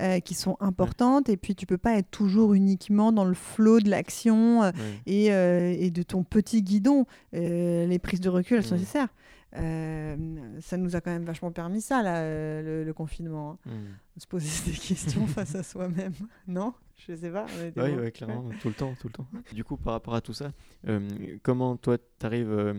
euh, 0.01 0.19
qui 0.19 0.33
sont 0.33 0.57
importantes, 0.59 1.29
et 1.29 1.37
puis 1.37 1.53
tu 1.55 1.65
peux 1.65 1.77
pas 1.77 1.93
être 1.97 2.09
toujours 2.09 2.53
uniquement 2.53 3.11
dans 3.11 3.25
le 3.25 3.33
flot 3.35 3.79
de 3.79 3.89
l'action 3.89 4.63
euh, 4.63 4.71
ouais. 4.71 5.01
et, 5.05 5.31
euh, 5.33 5.75
et 5.77 5.91
de 5.91 6.01
ton 6.03 6.23
petit 6.23 6.63
guidon. 6.63 7.05
Euh, 7.35 7.85
les 7.85 7.99
prises 7.99 8.21
de 8.21 8.29
recul, 8.29 8.57
elles 8.57 8.63
sont 8.63 8.75
nécessaires. 8.75 9.09
Euh, 9.57 10.15
ça 10.61 10.77
nous 10.77 10.95
a 10.95 11.01
quand 11.01 11.09
même 11.11 11.25
vachement 11.25 11.51
permis 11.51 11.81
ça, 11.81 12.03
là, 12.03 12.17
euh, 12.17 12.61
le, 12.61 12.83
le 12.83 12.93
confinement. 12.93 13.57
hein. 13.65 13.71
Se 14.17 14.27
poser 14.27 14.47
des 14.71 14.77
questions 14.77 15.25
face 15.27 15.55
à 15.55 15.63
soi-même. 15.63 16.13
Non? 16.47 16.73
Je 17.07 17.15
sais 17.15 17.29
pas. 17.29 17.45
Oui, 17.77 17.91
ouais, 17.95 18.11
clairement, 18.11 18.49
tout 18.61 18.67
le 18.67 18.73
temps, 18.73 18.93
tout 18.99 19.07
le 19.07 19.13
temps. 19.13 19.25
Du 19.53 19.63
coup, 19.63 19.77
par 19.77 19.93
rapport 19.93 20.13
à 20.15 20.19
tout 20.21 20.33
ça, 20.33 20.51
euh, 20.87 20.99
comment 21.43 21.77
toi, 21.77 21.97
t'arrives, 22.19 22.51
euh, 22.51 22.73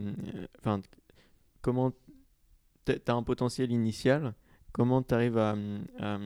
enfin, 0.58 0.80
comment 1.62 1.92
t'as 2.84 2.98
t'as 2.98 3.14
un 3.14 3.22
potentiel 3.22 3.72
initial, 3.72 4.34
comment 4.72 5.02
t'arrives 5.02 5.38
à, 5.38 5.56
à, 5.98 6.18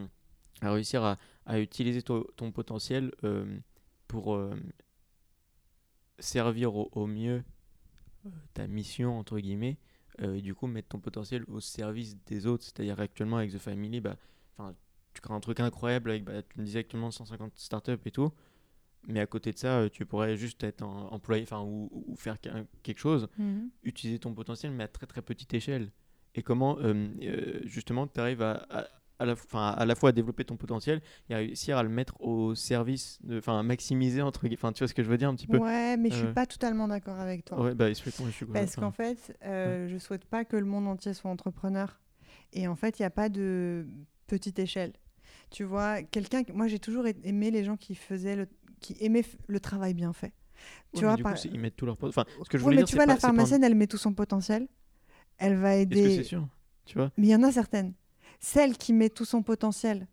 réussir 0.62 1.02
à, 1.46 1.60
utiliser 1.60 2.02
ton, 2.02 2.52
potentiel 2.52 3.12
euh, 3.24 3.58
pour 4.08 4.34
euh, 4.34 4.54
servir 6.18 6.74
au, 6.74 7.06
mieux 7.06 7.42
euh, 8.26 8.30
ta 8.54 8.66
mission 8.66 9.18
entre 9.18 9.38
guillemets, 9.38 9.78
et 10.20 10.40
du 10.40 10.54
coup 10.54 10.68
mettre 10.68 10.88
ton 10.88 11.00
potentiel 11.00 11.44
au 11.48 11.60
service 11.60 12.16
des 12.26 12.46
autres. 12.46 12.64
C'est-à-dire 12.64 13.00
actuellement 13.00 13.38
avec 13.38 13.52
The 13.52 13.58
Family, 13.58 14.00
bah, 14.00 14.16
tu 15.12 15.20
crées 15.20 15.34
un 15.34 15.40
truc 15.40 15.60
incroyable 15.60 16.10
avec, 16.10 16.24
bah, 16.24 16.42
tu 16.42 16.60
me 16.60 16.76
actuellement 16.76 17.10
150 17.10 17.52
startups 17.56 17.98
et 18.04 18.10
tout. 18.10 18.32
Mais 19.08 19.20
à 19.20 19.26
côté 19.26 19.52
de 19.52 19.58
ça, 19.58 19.80
euh, 19.80 19.88
tu 19.88 20.06
pourrais 20.06 20.36
juste 20.36 20.64
être 20.64 20.82
employé, 20.82 21.42
enfin, 21.42 21.60
ou, 21.62 21.90
ou 21.92 22.16
faire 22.16 22.38
quelque 22.82 22.98
chose, 22.98 23.28
Mhm. 23.38 23.68
utiliser 23.82 24.18
ton 24.18 24.32
potentiel, 24.34 24.72
mais 24.72 24.84
à 24.84 24.88
très 24.88 25.06
très 25.06 25.22
petite 25.22 25.52
échelle. 25.54 25.90
Et 26.34 26.42
comment, 26.42 26.78
euh, 26.80 27.08
euh, 27.22 27.60
justement, 27.64 28.06
tu 28.06 28.18
arrives 28.18 28.42
à, 28.42 28.66
à, 28.70 28.86
à 29.20 29.24
la, 29.26 29.34
à 29.52 29.84
la 29.86 29.94
fois 29.94 30.08
à 30.08 30.12
développer 30.12 30.44
ton 30.44 30.56
potentiel 30.56 31.00
et 31.28 31.34
à 31.34 31.38
réussir 31.38 31.76
à 31.78 31.82
le 31.84 31.88
mettre 31.88 32.20
au 32.20 32.54
service, 32.56 33.20
enfin, 33.30 33.60
à 33.60 33.62
maximiser, 33.62 34.22
entre 34.22 34.40
guillemets. 34.40 34.56
Enfin, 34.58 34.72
tu 34.72 34.80
vois 34.80 34.88
ce 34.88 34.94
que 34.94 35.02
je 35.04 35.08
veux 35.08 35.16
dire 35.18 35.28
un 35.28 35.34
petit 35.36 35.46
peu? 35.46 35.58
Ouais, 35.58 35.96
mais 35.96 36.10
je 36.10 36.16
suis 36.16 36.26
Euh, 36.26 36.32
pas 36.32 36.46
totalement 36.46 36.88
d'accord 36.88 37.20
avec 37.20 37.44
toi. 37.44 37.60
Ouais, 37.62 37.74
bah, 37.74 37.88
explique-moi, 37.90 38.28
je 38.30 38.34
suis 38.34 38.46
Parce 38.46 38.74
qu'en 38.74 38.90
fait, 38.90 39.36
euh, 39.44 39.86
je 39.88 39.98
souhaite 39.98 40.24
pas 40.24 40.44
que 40.44 40.56
le 40.56 40.64
monde 40.66 40.88
entier 40.88 41.14
soit 41.14 41.30
entrepreneur. 41.30 42.00
Et 42.52 42.66
en 42.66 42.74
fait, 42.74 42.98
il 42.98 43.02
n'y 43.02 43.06
a 43.06 43.10
pas 43.10 43.28
de 43.28 43.86
petite 44.26 44.58
échelle. 44.58 44.92
Tu 45.50 45.62
vois, 45.62 46.02
quelqu'un. 46.02 46.42
Moi, 46.52 46.66
j'ai 46.66 46.80
toujours 46.80 47.06
aimé 47.06 47.52
les 47.52 47.62
gens 47.62 47.76
qui 47.76 47.94
faisaient 47.94 48.34
le, 48.34 48.48
qui 48.84 48.96
aimaient 49.00 49.24
le 49.46 49.60
travail 49.60 49.94
bien 49.94 50.12
fait. 50.12 50.32
Tu 50.92 51.00
mais 51.00 51.06
vois, 51.06 51.16
par- 51.16 51.34
coup, 51.34 51.48
ils 51.52 51.58
mettent 51.58 51.76
tout 51.76 51.86
leur 51.86 51.96
pot- 51.96 52.08
Enfin, 52.08 52.24
ce 52.42 52.48
que 52.48 52.58
je 52.58 52.62
Ouais, 52.64 52.70
mais 52.70 52.76
dire, 52.82 52.86
tu 52.86 52.94
vois, 52.96 53.06
pas- 53.06 53.12
la 53.12 53.16
pas- 53.16 53.20
pharmacienne, 53.20 53.64
elle 53.64 53.74
met 53.74 53.86
tout 53.86 53.96
son 53.98 54.12
potentiel. 54.12 54.68
Elle 55.38 55.56
va 55.56 55.74
aider. 55.76 56.16
c'est 56.16 56.22
sûr 56.22 56.46
Tu 56.84 56.96
vois? 56.98 57.10
Mais 57.16 57.26
il 57.28 57.30
y 57.30 57.34
en 57.34 57.42
a 57.42 57.50
certaines. 57.50 57.94
Celle 58.40 58.76
qui 58.76 58.92
met 58.92 59.08
tout 59.08 59.24
son 59.24 59.42
potentiel 59.42 60.06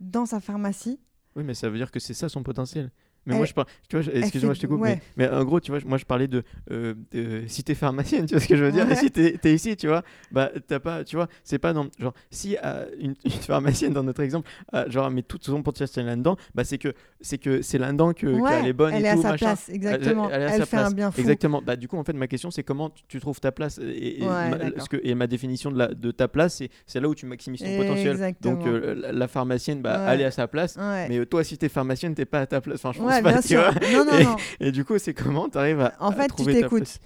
dans 0.00 0.26
sa 0.26 0.40
pharmacie, 0.40 1.00
Oui, 1.36 1.44
mais 1.44 1.54
ça 1.54 1.68
veut 1.70 1.76
dire 1.78 1.90
que 1.92 2.00
c'est 2.00 2.14
ça 2.14 2.28
son 2.28 2.42
potentiel. 2.42 2.90
Mais 3.26 3.34
Elle- 3.34 3.38
moi, 3.38 3.46
je 3.46 3.52
parle. 3.52 3.66
Tu 3.88 4.00
vois, 4.00 4.14
excuse-moi, 4.14 4.54
je 4.54 4.60
te 4.60 4.66
coupe. 4.66 4.80
ouais. 4.80 5.00
Mais, 5.16 5.28
mais 5.28 5.36
en 5.36 5.44
gros, 5.44 5.60
tu 5.60 5.70
vois, 5.70 5.80
moi, 5.84 5.98
je 5.98 6.04
parlais 6.04 6.28
de, 6.28 6.42
euh, 6.70 6.94
de 7.12 7.42
si 7.46 7.62
t'es 7.62 7.74
pharmacienne, 7.74 8.24
tu 8.26 8.34
vois 8.34 8.40
ce 8.40 8.48
que 8.48 8.56
je 8.56 8.64
veux 8.64 8.72
dire. 8.72 8.86
Ouais. 8.86 8.92
Et 8.92 8.96
si 8.96 9.10
t'es 9.10 9.38
es 9.42 9.54
ici, 9.54 9.76
tu 9.76 9.86
vois, 9.88 10.02
bah, 10.32 10.50
t'as 10.66 10.80
pas, 10.80 11.04
tu 11.04 11.16
vois, 11.16 11.28
c'est 11.44 11.58
pas 11.58 11.72
dans. 11.72 11.86
Genre, 11.98 12.14
si 12.30 12.56
euh, 12.64 12.86
une, 12.98 13.14
une 13.24 13.30
pharmacienne, 13.30 13.92
dans 13.92 14.02
notre 14.02 14.22
exemple, 14.22 14.48
euh, 14.74 14.88
genre, 14.90 15.10
met 15.10 15.22
tout 15.22 15.38
son 15.42 15.62
potentiel 15.62 16.06
là-dedans, 16.06 16.36
bah, 16.54 16.64
c'est 16.64 16.78
que 16.78 16.92
c'est 17.20 17.38
que 17.38 17.60
c'est 17.62 17.78
là-dedans 17.78 18.12
que 18.14 18.26
ouais, 18.26 18.48
qu'elle 18.50 18.66
est 18.66 18.72
bonne 18.72 18.94
elle 18.94 19.04
et 19.04 19.08
est 19.08 19.12
tout, 19.14 19.20
à 19.20 19.22
sa 19.22 19.30
machin. 19.32 19.46
place, 19.46 19.68
exactement. 19.68 20.30
Elle, 20.30 20.42
Elle, 20.42 20.48
sa 20.50 20.66
fait 20.66 20.76
place. 20.76 20.90
un 20.90 20.94
bien 20.94 21.10
fou. 21.10 21.20
Exactement. 21.20 21.60
Bah, 21.64 21.76
du 21.76 21.88
coup, 21.88 21.98
en 21.98 22.04
fait, 22.04 22.12
ma 22.14 22.26
question, 22.28 22.50
c'est 22.50 22.62
comment 22.62 22.90
tu, 22.90 23.02
tu 23.08 23.20
trouves 23.20 23.40
ta 23.40 23.52
place 23.52 23.78
et, 23.82 24.22
et 24.22 24.24
ma, 24.24 24.50
ce 24.78 24.88
que, 24.88 24.96
et 25.02 25.14
ma 25.14 25.26
définition 25.26 25.70
de, 25.70 25.78
la, 25.78 25.88
de 25.88 26.10
ta 26.12 26.28
place, 26.28 26.62
c'est 26.86 27.00
là 27.00 27.08
où 27.08 27.14
tu 27.14 27.26
maximises 27.26 27.60
ton 27.62 27.76
potentiel. 27.76 28.12
Exactement. 28.12 28.54
Donc, 28.54 28.66
euh, 28.66 28.94
la, 28.94 29.12
la 29.12 29.28
pharmacienne, 29.28 29.82
bah, 29.82 30.06
elle 30.08 30.20
est 30.22 30.24
à 30.24 30.30
sa 30.30 30.46
place. 30.48 30.76
Mais 30.78 31.24
toi, 31.26 31.44
si 31.44 31.58
t'es 31.58 31.68
pharmacienne, 31.68 32.14
t'es 32.14 32.24
pas 32.24 32.40
à 32.40 32.46
ta 32.46 32.60
place. 32.60 32.76
Enfin, 32.76 32.92
je 32.92 32.98
pense 32.98 33.07
Ouais, 33.08 33.22
bien 33.22 33.42
sûr. 33.42 33.62
vois. 33.72 34.04
Non, 34.04 34.04
non, 34.04 34.36
Et- 34.60 34.72
du 34.72 34.84
coup, 34.84 34.98
c'est 34.98 35.14
comment 35.14 35.48
tu 35.48 35.58
arrives 35.58 35.80
à, 35.80 35.94
En 36.00 36.10
à 36.10 36.14
fait, 36.14 36.28
trouver 36.28 36.54
t'écoutes. 36.62 36.98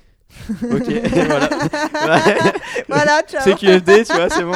Ok, 0.71 0.85
voilà. 1.27 1.49
Voilà, 2.88 3.23
ciao. 3.27 3.40
C'est 3.45 3.55
QFD, 3.57 4.05
tu 4.05 4.12
vois, 4.12 4.29
c'est 4.29 4.42
bon. 4.45 4.53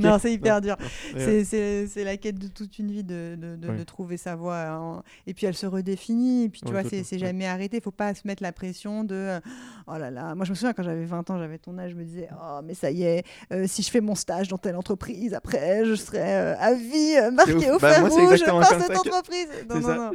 Non, 0.00 0.18
c'est 0.20 0.32
hyper 0.32 0.60
dur. 0.60 0.76
C'est- 1.16 1.44
C'est 1.44 1.86
c'est 1.86 2.04
la 2.04 2.16
quête 2.16 2.38
de 2.38 2.48
toute 2.48 2.78
une 2.78 2.90
vie 2.90 3.04
de, 3.04 3.36
de, 3.36 3.56
de- 3.56 3.68
Ouais. 3.68 3.76
de 3.76 3.84
trouver 3.84 4.16
sa 4.16 4.34
voie. 4.36 4.60
hein. 4.66 5.02
Et 5.26 5.34
puis 5.34 5.46
elle 5.46 5.54
se 5.54 5.66
redéfinit. 5.66 6.44
Et 6.44 6.48
puis 6.48 6.60
tu 6.60 6.72
Ouais, 6.72 6.82
vois, 6.82 6.90
c'est 6.90 7.10
ouais. 7.12 7.18
jamais 7.18 7.46
arrêté. 7.46 7.78
Il 7.78 7.82
faut 7.82 7.90
pas 7.90 8.14
se 8.14 8.22
mettre 8.26 8.42
la 8.42 8.52
pression 8.52 9.04
de 9.04 9.14
euh, 9.14 9.40
oh 9.86 9.96
là 9.98 10.10
là. 10.10 10.34
Moi, 10.34 10.44
je 10.44 10.50
me 10.50 10.54
souviens 10.54 10.72
quand 10.72 10.82
j'avais 10.82 11.04
20 11.04 11.30
ans, 11.30 11.38
j'avais 11.38 11.58
ton 11.58 11.78
âge, 11.78 11.92
je 11.92 11.96
me 11.96 12.04
disais 12.04 12.28
oh, 12.32 12.60
mais 12.64 12.74
ça 12.74 12.90
y 12.90 13.02
est, 13.04 13.24
euh, 13.52 13.64
si 13.66 13.82
je 13.82 13.90
fais 13.90 14.00
mon 14.00 14.14
stage 14.14 14.48
dans 14.48 14.58
telle 14.58 14.76
entreprise, 14.76 15.34
après, 15.34 15.84
je 15.84 15.94
serai 15.94 16.18
euh, 16.22 16.54
à 16.58 16.74
vie 16.74 17.16
euh, 17.18 17.30
marqué 17.30 17.70
au 17.70 17.78
Bah, 17.78 17.92
fer 17.92 18.08
c'est 18.10 18.26
rouge 18.26 18.44
par 18.44 18.64
cette 18.80 18.96
entreprise. 18.96 19.48
Non, 19.68 19.80
non, 19.80 19.96
non. 19.96 20.10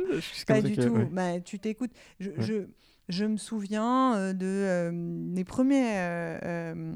Pas 0.48 0.62
du 0.62 0.76
tout. 0.78 0.98
Bah, 1.12 1.40
tu 1.44 1.60
t'écoutes. 1.60 1.92
Je, 2.20 2.30
je 3.10 3.26
me 3.26 3.38
souviens 3.38 4.16
euh, 4.16 4.34
de 4.34 4.46
euh, 4.46 4.92
mes 4.94 5.44
premiers. 5.44 5.92
euh, 5.98 6.94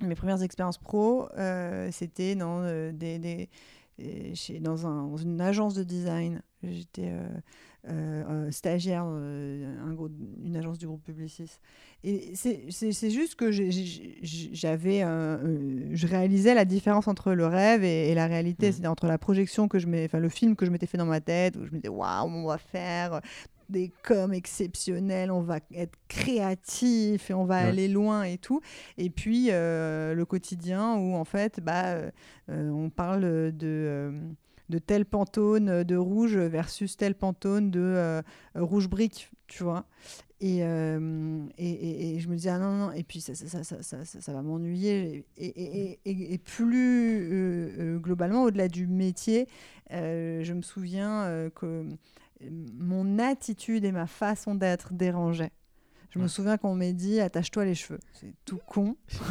mes 0.00 0.16
premières 0.16 0.42
expériences 0.42 0.78
pro, 0.78 1.28
euh, 1.38 1.88
c'était 1.92 2.34
dans, 2.34 2.62
euh, 2.62 2.90
des, 2.92 3.18
des- 3.20 3.48
chez, 4.34 4.58
dans, 4.58 4.86
un- 4.88 5.06
dans 5.06 5.16
une 5.16 5.40
agence 5.40 5.74
de 5.74 5.84
design. 5.84 6.42
J'étais 6.64 7.12
euh, 7.88 8.50
stagiaire, 8.50 9.04
un 9.04 9.92
gros- 9.94 10.08
une 10.42 10.56
agence 10.56 10.78
du 10.78 10.86
groupe 10.88 11.04
Publicis. 11.04 11.60
Et 12.02 12.32
c'est 12.34 13.10
juste 13.10 13.36
que 13.36 13.52
j'avais, 13.52 15.00
je 15.00 16.06
réalisais 16.06 16.54
la 16.54 16.64
différence 16.64 17.06
entre 17.06 17.32
le 17.32 17.46
rêve 17.46 17.84
et, 17.84 18.10
et 18.10 18.14
la 18.14 18.26
réalité, 18.26 18.66
Mhm. 18.66 18.72
c'est-à-dire 18.72 18.90
entre 18.90 19.06
la 19.06 19.18
projection 19.18 19.68
que 19.68 19.78
je 19.78 19.86
enfin 20.06 20.18
le 20.18 20.28
film 20.28 20.56
que 20.56 20.66
je 20.66 20.70
m'étais 20.72 20.86
fait 20.86 20.98
dans 20.98 21.06
ma 21.06 21.20
tête, 21.20 21.56
où 21.56 21.64
je 21.64 21.70
me 21.70 21.76
disais 21.76 21.88
waouh, 21.88 22.26
on 22.28 22.46
va 22.46 22.58
faire 22.58 23.20
des 23.68 23.92
coms 24.02 24.32
exceptionnels, 24.32 25.30
on 25.30 25.40
va 25.42 25.58
être 25.74 25.96
créatif 26.08 27.30
et 27.30 27.34
on 27.34 27.44
va 27.44 27.62
Ouais. 27.62 27.68
aller 27.70 27.88
loin 27.88 28.24
et 28.24 28.38
tout. 28.38 28.60
Et 28.98 29.10
puis 29.10 29.48
euh, 29.50 30.14
le 30.14 30.24
quotidien 30.24 30.94
où 30.96 31.14
en 31.14 31.24
fait, 31.24 31.60
bah, 31.60 31.86
euh, 31.94 32.10
euh, 32.50 32.70
on 32.70 32.90
parle 32.90 33.22
de 33.22 33.52
euh, 33.64 34.12
de 34.70 34.78
tel 34.78 35.04
pantone 35.04 35.82
de 35.84 35.96
rouge 35.96 36.36
versus 36.38 36.96
tel 36.96 37.14
pantone 37.14 37.70
de 37.70 38.22
rouge 38.54 38.88
brique, 38.88 39.30
tu 39.46 39.62
vois. 39.62 39.84
Et, 40.40 40.58
euh, 40.62 41.44
et, 41.58 41.70
et- 41.70 42.14
et 42.16 42.20
je 42.20 42.28
me 42.28 42.34
disais, 42.34 42.48
ah 42.50 42.58
non, 42.58 42.72
non, 42.72 42.92
et 42.92 43.02
puis 43.02 43.20
ça, 43.20 43.34
ça, 43.34 43.62
ça, 43.62 43.82
ça, 43.82 44.04
ça, 44.04 44.32
va 44.32 44.42
m'ennuyer. 44.42 45.24
Et, 45.38 46.38
plus 46.38 47.28
euh, 47.30 47.98
globalement, 47.98 48.42
au-delà 48.44 48.68
du 48.68 48.86
métier, 48.86 49.48
euh, 49.92 50.42
je 50.42 50.52
me 50.54 50.62
souviens 50.62 51.50
que 51.54 51.84
mon 52.40 53.18
attitude 53.18 53.84
et 53.84 53.92
ma 53.92 54.06
façon 54.06 54.54
d'être 54.54 54.92
dérangeaient. 54.92 55.52
Je 56.10 56.20
me 56.20 56.28
souviens 56.28 56.56
qu'on 56.58 56.76
m'ait 56.76 56.92
dit, 56.92 57.18
attache-toi 57.18 57.64
les 57.64 57.74
cheveux. 57.74 57.98
C'est 58.12 58.34
tout 58.44 58.60
con. 58.68 58.96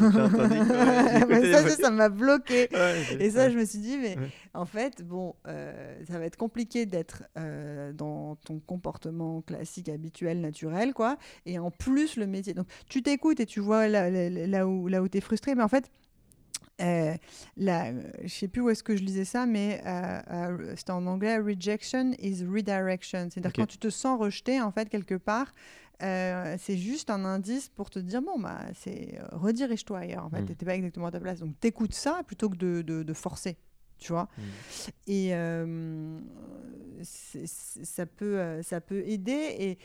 Mais 1.28 1.40
les 1.40 1.52
ça, 1.52 1.68
ça, 1.70 1.90
m'a 1.90 2.10
bloqué. 2.10 2.68
Ouais, 2.74 3.16
Et 3.20 3.30
ça, 3.30 3.48
je 3.48 3.56
me 3.56 3.64
suis 3.64 3.78
dit, 3.78 3.96
mais 3.96 4.18
Ouais. 4.18 4.28
en 4.52 4.66
fait, 4.66 5.02
bon, 5.02 5.34
euh, 5.46 5.96
ça 6.06 6.18
va 6.18 6.26
être 6.26 6.36
compliqué 6.36 6.84
d'être 6.84 7.22
euh, 7.38 7.94
dans 7.94 8.36
ton 8.36 8.60
comportement 8.60 9.40
classique, 9.40 9.88
habituel, 9.88 10.42
naturel, 10.42 10.92
quoi. 10.92 11.16
Et 11.46 11.58
en 11.58 11.70
plus, 11.70 12.16
le 12.16 12.26
métier. 12.26 12.52
Donc, 12.52 12.66
tu 12.90 13.02
t'écoutes 13.02 13.40
et 13.40 13.46
tu 13.46 13.60
vois 13.60 13.88
là, 13.88 14.10
là, 14.10 14.28
là 14.28 14.66
où, 14.66 14.86
là 14.86 15.00
où 15.02 15.08
tu 15.08 15.16
es 15.16 15.20
frustré. 15.22 15.54
Mais 15.54 15.62
en 15.62 15.68
fait, 15.68 15.90
euh, 16.80 17.14
la, 17.56 17.92
je 18.22 18.28
sais 18.28 18.48
plus 18.48 18.60
où 18.62 18.68
est-ce 18.70 18.82
que 18.82 18.96
je 18.96 19.02
lisais 19.04 19.24
ça, 19.24 19.46
mais 19.46 19.80
euh, 19.86 20.20
euh, 20.30 20.74
c'était 20.76 20.90
en 20.92 21.06
anglais 21.06 21.38
rejection 21.38 22.12
is 22.18 22.44
redirection. 22.44 23.28
C'est-à-dire 23.30 23.52
quand 23.52 23.66
tu 23.66 23.78
te 23.78 23.90
sens 23.90 24.18
rejeté, 24.18 24.60
en 24.60 24.72
fait, 24.72 24.88
quelque 24.88 25.14
part, 25.14 25.52
euh, 26.02 26.56
c'est 26.58 26.76
juste 26.76 27.10
un 27.10 27.24
indice 27.24 27.68
pour 27.68 27.88
te 27.90 28.00
dire 28.00 28.20
bon, 28.22 28.38
bah, 28.40 28.60
c'est 28.74 29.18
euh, 29.20 29.26
redirige-toi 29.36 29.98
ailleurs. 30.00 30.24
En 30.24 30.30
fait, 30.30 30.42
Mm. 30.42 30.46
t'étais 30.46 30.66
pas 30.66 30.74
exactement 30.74 31.06
à 31.06 31.10
ta 31.12 31.20
place. 31.20 31.38
Donc, 31.38 31.58
t'écoutes 31.60 31.94
ça 31.94 32.22
plutôt 32.26 32.48
que 32.50 32.56
de, 32.56 32.82
de, 32.82 33.02
de 33.04 33.12
forcer. 33.12 33.56
Tu 33.98 34.12
vois 34.12 34.28
Mm. 34.36 34.42
et 35.06 35.28
euh, 35.34 36.18
ça, 37.02 38.06
peut, 38.06 38.38
euh, 38.38 38.62
ça 38.62 38.80
peut 38.80 39.02
aider. 39.06 39.54
Et, 39.58 39.78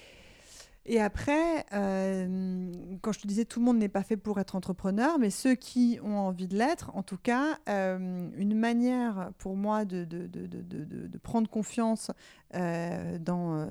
et 0.92 1.00
après, 1.00 1.68
euh, 1.72 2.72
quand 3.04 3.12
je 3.12 3.20
te 3.20 3.28
disais, 3.28 3.46
tout 3.46 3.60
le 3.60 3.66
monde 3.66 3.78
n'est 3.78 3.90
pas 3.90 4.02
fait 4.02 4.18
pour 4.18 4.40
être 4.40 4.56
entrepreneur, 4.56 5.20
mais 5.20 5.30
ceux 5.30 5.54
qui 5.54 6.00
ont 6.02 6.18
envie 6.18 6.48
de 6.48 6.58
l'être, 6.58 6.90
en 6.96 7.04
tout 7.04 7.20
cas, 7.20 7.60
euh, 7.70 8.28
une 8.36 8.58
manière 8.58 9.30
pour 9.38 9.56
moi 9.56 9.86
de, 9.86 10.08
prendre 11.22 11.48
confiance 11.48 12.10
euh, 12.56 13.20
dans, 13.20 13.70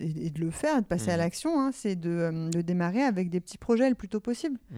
et, 0.00 0.26
et 0.26 0.30
de 0.30 0.40
le 0.40 0.50
faire, 0.50 0.82
de 0.82 0.86
passer 0.86 1.10
à 1.10 1.14
Mhm. 1.14 1.18
l'action, 1.20 1.60
hein, 1.60 1.70
c'est 1.72 1.94
de, 1.94 2.50
démarrer 2.62 3.02
avec 3.02 3.30
des 3.30 3.38
petits 3.38 3.58
projets 3.58 3.88
le 3.88 3.94
plus 3.94 4.08
tôt 4.08 4.18
possible. 4.18 4.58
Mm. 4.72 4.76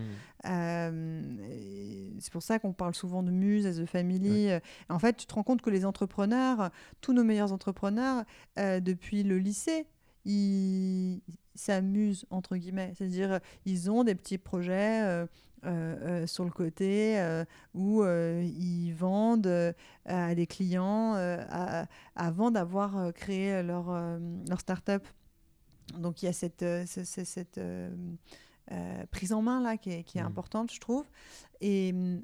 Euh, 0.51 1.23
et 1.51 2.13
c'est 2.21 2.33
pour 2.33 2.43
ça 2.43 2.59
qu'on 2.59 2.75
parle 2.75 2.95
souvent 2.95 3.23
de 3.23 3.31
muse, 3.31 3.67
as 3.67 3.79
a 3.81 3.87
family. 3.87 4.51
En 4.91 4.99
fait, 4.99 5.17
tu 5.17 5.25
te 5.25 5.33
rends 5.33 5.45
compte 5.45 5.63
que 5.63 5.71
les 5.71 5.87
entrepreneurs, 5.87 6.69
tous 7.01 7.15
nos 7.15 7.25
meilleurs 7.25 7.55
entrepreneurs, 7.55 8.25
depuis 8.59 9.23
le 9.23 9.39
lycée, 9.39 9.87
ils 10.27 11.23
s'amusent, 11.61 12.27
entre 12.31 12.57
guillemets. 12.57 12.93
C'est-à-dire, 12.97 13.33
euh, 13.33 13.39
ils 13.67 13.91
ont 13.91 14.03
des 14.05 14.15
petits 14.15 14.39
projets 14.39 15.03
euh, 15.03 15.27
euh, 15.67 16.27
sur 16.27 16.45
le 16.45 16.51
côté 16.51 17.17
où 17.75 18.03
ils 18.05 18.93
vendent 18.93 19.75
à 20.07 20.35
des 20.35 20.47
clients 20.47 21.13
à- 21.15 21.87
avant 22.17 22.51
d'avoir 22.51 23.13
créé 23.13 23.63
leur, 23.63 23.91
leur 24.49 24.61
start-up. 24.61 25.07
Donc, 25.99 26.23
il 26.23 26.27
y 26.27 26.29
a 26.29 26.33
cette, 26.33 26.61
ce- 26.87 27.05
ce- 27.05 27.25
cette 27.25 27.59
euh, 27.59 27.91
prise 29.11 29.33
en 29.33 29.43
main 29.43 29.61
là 29.61 29.77
qui 29.77 29.91
est, 29.91 30.03
qui 30.05 30.19
est 30.19 30.23
Mhm. 30.23 30.29
importante, 30.29 30.73
je 30.73 30.81
trouve. 30.81 31.05
Et 31.61 31.93
mm, 31.93 32.23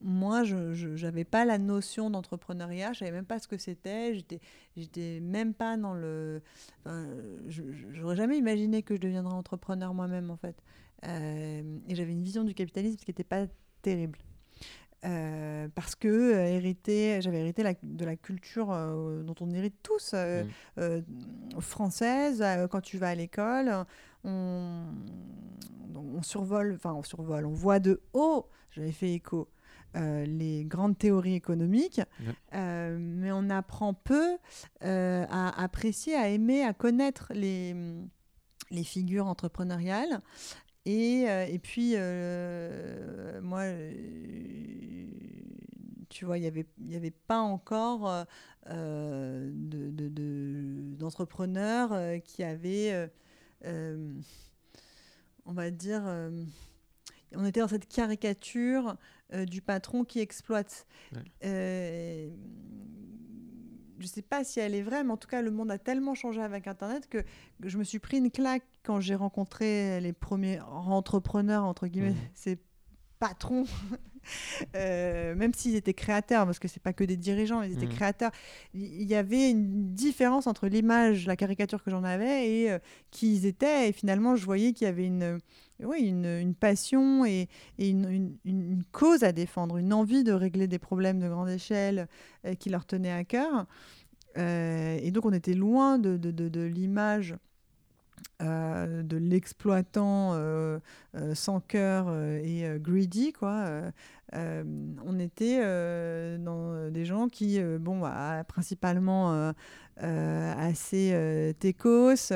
moi, 0.00 0.44
je 0.44 1.02
n'avais 1.04 1.24
pas 1.24 1.44
la 1.44 1.58
notion 1.58 2.08
d'entrepreneuriat, 2.10 2.92
je 2.92 3.00
savais 3.00 3.10
même 3.10 3.24
pas 3.24 3.38
ce 3.38 3.48
que 3.48 3.58
c'était, 3.58 4.14
j'étais 4.14 4.40
j'étais 4.76 5.18
même 5.20 5.54
pas 5.54 5.76
dans 5.76 5.94
le... 5.94 6.40
Enfin, 6.84 7.06
je 7.48 7.62
J'aurais 7.92 8.16
jamais 8.16 8.38
imaginé 8.38 8.82
que 8.82 8.94
je 8.94 9.00
deviendrais 9.00 9.34
entrepreneur 9.34 9.92
moi-même, 9.94 10.30
en 10.30 10.36
fait. 10.36 10.62
Euh, 11.04 11.62
et 11.88 11.94
j'avais 11.94 12.12
une 12.12 12.22
vision 12.22 12.44
du 12.44 12.54
capitalisme 12.54 12.96
qui 12.96 13.10
n'était 13.10 13.24
pas 13.24 13.46
terrible. 13.82 14.18
Euh, 15.04 15.68
parce 15.76 15.94
que 15.94 16.08
euh, 16.08 16.46
hérité, 16.46 17.20
j'avais 17.22 17.38
hérité 17.38 17.62
la- 17.62 17.74
de 17.82 18.04
la 18.04 18.16
culture 18.16 18.72
euh, 18.72 19.22
dont 19.22 19.34
on 19.40 19.50
hérite 19.50 19.76
tous, 19.82 20.10
euh, 20.14 20.42
Mm. 20.42 20.48
euh, 20.78 21.00
française. 21.60 22.44
quand 22.70 22.80
tu 22.80 22.98
vas 22.98 23.10
à 23.10 23.14
l'école, 23.14 23.72
on, 24.24 24.86
on 25.94 26.22
survole, 26.22 26.74
enfin 26.74 26.94
on 26.94 27.02
survole, 27.04 27.46
on 27.46 27.52
voit 27.52 27.78
de 27.78 28.00
haut, 28.12 28.46
j'avais 28.72 28.90
fait 28.92 29.12
écho, 29.12 29.48
euh, 29.96 30.24
les 30.26 30.64
grandes 30.64 30.98
théories 30.98 31.34
économiques, 31.34 32.00
Ouais. 32.20 32.34
euh, 32.54 32.98
mais 33.00 33.32
on 33.32 33.48
apprend 33.50 33.94
peu 33.94 34.36
euh, 34.84 35.24
à 35.30 35.62
apprécier, 35.62 36.14
à 36.14 36.28
aimer, 36.28 36.62
à 36.64 36.72
connaître 36.74 37.32
les, 37.34 37.74
les 38.70 38.84
figures 38.84 39.26
entrepreneuriales. 39.26 40.20
Et, 40.84 41.24
et 41.24 41.58
puis, 41.58 41.92
moi, 43.42 43.62
tu 46.08 46.24
vois, 46.24 46.38
il 46.38 46.40
n'y 46.40 46.46
avait, 46.46 46.66
y 46.86 46.96
avait 46.96 47.10
pas 47.10 47.40
encore 47.40 48.26
de- 48.70 49.50
de- 49.90 50.08
de- 50.08 50.94
d'entrepreneurs 50.96 51.92
qui 52.24 52.42
avaient, 52.42 53.10
on 53.64 55.52
va 55.52 55.70
dire, 55.70 56.02
on 57.34 57.44
était 57.44 57.60
dans 57.60 57.68
cette 57.68 57.88
caricature 57.88 58.96
euh, 59.32 59.44
du 59.44 59.60
patron 59.62 60.04
qui 60.04 60.20
exploite. 60.20 60.86
Ouais. 61.12 61.20
Euh, 61.44 62.30
je 63.98 64.06
sais 64.06 64.22
pas 64.22 64.44
si 64.44 64.60
elle 64.60 64.74
est 64.74 64.82
vraie, 64.82 65.02
mais 65.02 65.10
en 65.12 65.16
tout 65.16 65.26
cas, 65.28 65.42
le 65.42 65.50
monde 65.50 65.70
a 65.72 65.78
tellement 65.78 66.14
changé 66.14 66.40
avec 66.40 66.66
Internet 66.68 67.08
que 67.08 67.18
que 67.60 67.68
je 67.68 67.78
me 67.78 67.84
suis 67.84 67.98
pris 67.98 68.18
une 68.18 68.30
claque 68.30 68.62
quand 68.84 69.00
j'ai 69.00 69.16
rencontré 69.16 70.00
les 70.00 70.12
premiers 70.12 70.60
entrepreneurs, 70.60 71.64
entre 71.64 71.88
guillemets, 71.88 72.10
Mhm. 72.10 72.16
ces 72.34 72.58
patrons, 73.18 73.64
Euh, 74.76 75.34
même 75.34 75.52
s'ils 75.54 75.74
étaient 75.76 75.94
créateurs, 75.94 76.44
parce 76.46 76.58
que 76.58 76.68
c'est 76.68 76.82
pas 76.82 76.92
que 76.92 77.04
des 77.04 77.16
dirigeants, 77.16 77.62
ils 77.62 77.72
étaient 77.72 77.86
Mhm. 77.86 77.92
créateurs. 77.92 78.30
Il 78.74 79.04
y 79.04 79.14
avait 79.14 79.50
une 79.50 79.94
différence 79.94 80.46
entre 80.46 80.66
l'image, 80.68 81.26
la 81.26 81.36
caricature 81.36 81.82
que 81.82 81.90
j'en 81.90 82.04
avais 82.04 82.48
et 82.50 82.70
euh, 82.70 82.78
qui 83.10 83.34
ils 83.34 83.46
étaient. 83.46 83.88
Et 83.88 83.92
finalement, 83.92 84.36
je 84.36 84.44
voyais 84.44 84.72
qu'il 84.72 84.86
y 84.86 84.88
avait 84.88 85.06
une, 85.06 85.38
oui, 85.82 86.00
une, 86.00 86.26
une 86.26 86.54
passion 86.54 87.24
et, 87.24 87.48
et 87.78 87.88
une, 87.88 88.08
une- 88.10 88.36
une 88.44 88.82
cause 88.92 89.22
à 89.22 89.32
défendre, 89.32 89.76
une 89.78 89.92
envie 89.92 90.24
de 90.24 90.32
régler 90.32 90.66
des 90.66 90.78
problèmes 90.78 91.20
de 91.20 91.28
grande 91.28 91.48
échelle 91.50 92.08
euh, 92.44 92.54
qui 92.54 92.70
leur 92.70 92.84
tenaient 92.86 93.12
à 93.12 93.24
cœur. 93.24 93.66
Euh, 94.36 94.98
et 95.02 95.10
donc, 95.10 95.24
on 95.24 95.32
était 95.32 95.54
loin 95.54 95.98
de, 95.98 96.16
de, 96.16 96.30
de- 96.30 96.48
de 96.48 96.60
l'image 96.62 97.34
euh, 98.40 99.02
de 99.02 99.16
l'exploitant 99.16 100.34
sans 101.34 101.60
cœur 101.60 102.12
et 102.44 102.64
greedy, 102.78 103.32
quoi. 103.32 103.82
Euh, 104.34 104.36
euh, 104.38 104.62
on 105.06 105.18
était 105.18 105.58
euh, 105.62 106.36
dans 106.38 106.90
des 106.90 107.04
gens 107.04 107.28
qui, 107.28 107.58
euh, 107.60 107.78
bon, 107.78 108.00
bah, 108.00 108.44
principalement 108.46 109.32
euh, 109.32 109.52
euh, 110.02 110.54
assez 110.56 111.10
euh, 111.12 111.52
techos, 111.54 112.32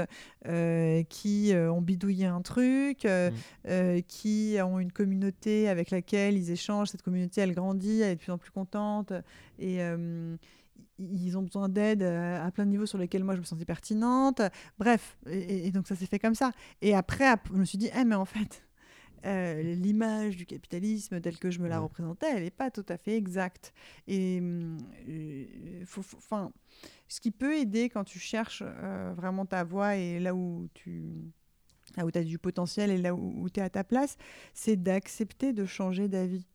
euh, 0.47 1.03
qui 1.05 1.53
euh, 1.53 1.71
ont 1.73 1.83
bidouillé 1.83 2.27
un 2.27 2.41
truc, 2.43 3.05
euh, 3.05 3.31
Mm. 3.31 3.35
euh, 3.69 4.01
qui 4.09 4.57
ont 4.65 4.79
une 4.79 4.91
communauté 4.93 5.69
avec 5.69 5.91
laquelle 5.91 6.37
ils 6.37 6.51
échangent. 6.51 6.89
Cette 6.89 7.03
communauté, 7.03 7.41
elle 7.43 7.55
grandit, 7.55 8.01
elle 8.01 8.13
est 8.13 8.15
de 8.17 8.21
plus 8.21 8.33
en 8.33 8.39
plus 8.39 8.51
contente. 8.51 9.13
Et 9.59 9.83
euh, 9.83 10.35
ils 10.99 11.37
ont 11.39 11.43
besoin 11.43 11.69
d'aide 11.69 12.03
euh, 12.03 12.45
à 12.47 12.51
plein 12.51 12.65
de 12.65 12.71
niveaux 12.71 12.87
sur 12.87 12.99
lesquels 12.99 13.25
moi 13.25 13.35
je 13.35 13.41
me 13.41 13.45
sentais 13.45 13.65
pertinente. 13.65 14.41
Bref, 14.79 15.17
et, 15.29 15.67
et 15.67 15.71
donc 15.71 15.87
ça 15.89 15.95
s'est 15.95 16.07
fait 16.07 16.19
comme 16.19 16.35
ça. 16.35 16.53
Et 16.81 16.95
après, 16.95 17.27
ap- 17.27 17.49
je 17.53 17.59
me 17.59 17.65
suis 17.65 17.79
dit, 17.79 17.91
eh, 17.97 18.05
mais 18.05 18.15
en 18.15 18.25
fait, 18.25 18.65
euh, 19.25 19.63
l'image 19.75 20.37
du 20.37 20.47
capitalisme 20.47 21.21
telle 21.21 21.39
que 21.39 21.51
je 21.51 21.61
me 21.61 21.69
la 21.69 21.79
Ouais. 21.79 21.85
représentais, 21.85 22.27
elle 22.31 22.43
n'est 22.43 22.51
pas 22.51 22.71
tout 22.71 22.85
à 22.89 22.97
fait 22.97 23.17
exacte. 23.17 23.73
Et 24.09 24.41
euh, 24.43 25.85
faut, 25.87 26.03
faut- 26.03 26.17
enfin, 26.19 26.53
ce 27.09 27.21
qui 27.21 27.31
peut 27.31 27.57
aider 27.57 27.89
quand 27.89 28.05
tu 28.05 28.19
cherches 28.19 28.63
euh, 28.67 29.13
vraiment 29.17 29.47
ta 29.47 29.65
voie 29.65 29.97
et 29.97 30.19
là 30.19 30.35
où 30.35 30.69
tu 30.75 31.03
là 31.97 32.07
où 32.07 32.11
as 32.15 32.23
du 32.23 32.39
potentiel 32.39 32.91
et 32.91 32.97
là 32.97 33.15
où, 33.15 33.51
tu 33.51 33.61
es 33.61 33.63
à 33.63 33.69
ta 33.69 33.85
place, 33.85 34.17
c'est 34.55 34.77
d'accepter 34.83 35.53
de 35.53 35.67
changer 35.67 36.09
d'avis. 36.09 36.47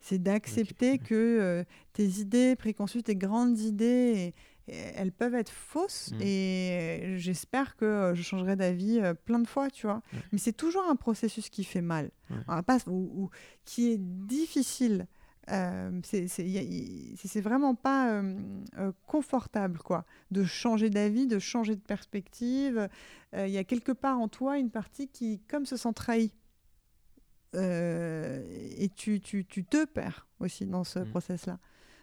C'est 0.00 0.22
d'accepter 0.22 0.96
que 0.98 1.14
euh, 1.14 1.64
tes 1.92 2.06
idées 2.20 2.56
préconçues, 2.56 3.02
tes 3.02 3.16
grandes 3.16 3.58
idées, 3.58 4.32
elles 4.70 5.12
peuvent 5.12 5.34
être 5.34 5.50
fausses. 5.52 6.12
Mm. 6.12 6.22
Et 6.22 7.14
j'espère 7.16 7.76
que 7.76 7.84
euh, 7.84 8.14
je 8.14 8.22
changerai 8.22 8.56
d'avis 8.56 9.00
euh, 9.00 9.14
plein 9.14 9.38
de 9.38 9.46
fois, 9.48 9.70
tu 9.70 9.86
vois. 9.86 10.02
Mais 10.32 10.38
c'est 10.38 10.52
toujours 10.52 10.84
un 10.88 10.96
processus 10.96 11.48
qui 11.48 11.64
fait 11.64 11.82
mal, 11.82 12.10
pas, 12.66 12.78
ou, 12.86 13.10
ou 13.14 13.30
qui 13.64 13.90
est 13.92 13.98
difficile. 13.98 15.06
Euh, 15.50 16.00
c'est 16.04 17.40
vraiment 17.40 17.74
pas 17.74 18.12
euh, 18.12 18.38
euh, 18.78 18.92
confortable, 19.06 19.78
quoi, 19.78 20.04
de 20.30 20.44
changer 20.44 20.90
d'avis, 20.90 21.26
de 21.26 21.40
changer 21.40 21.74
de 21.74 21.80
perspective. 21.80 22.88
Il 23.36 23.48
y 23.48 23.58
a 23.58 23.64
quelque 23.64 23.90
part 23.92 24.20
en 24.20 24.28
toi 24.28 24.58
une 24.58 24.70
partie 24.70 25.08
qui, 25.08 25.40
comme 25.48 25.66
se 25.66 25.76
sent 25.76 25.92
trahie. 25.94 26.32
Et 27.54 28.90
tu, 28.96 29.20
tu, 29.20 29.44
tu 29.44 29.64
te 29.64 29.84
perds 29.86 30.28
aussi 30.38 30.66
dans 30.66 30.84
ce 30.84 31.00
Mm. 31.00 31.10
process-là. 31.10 31.58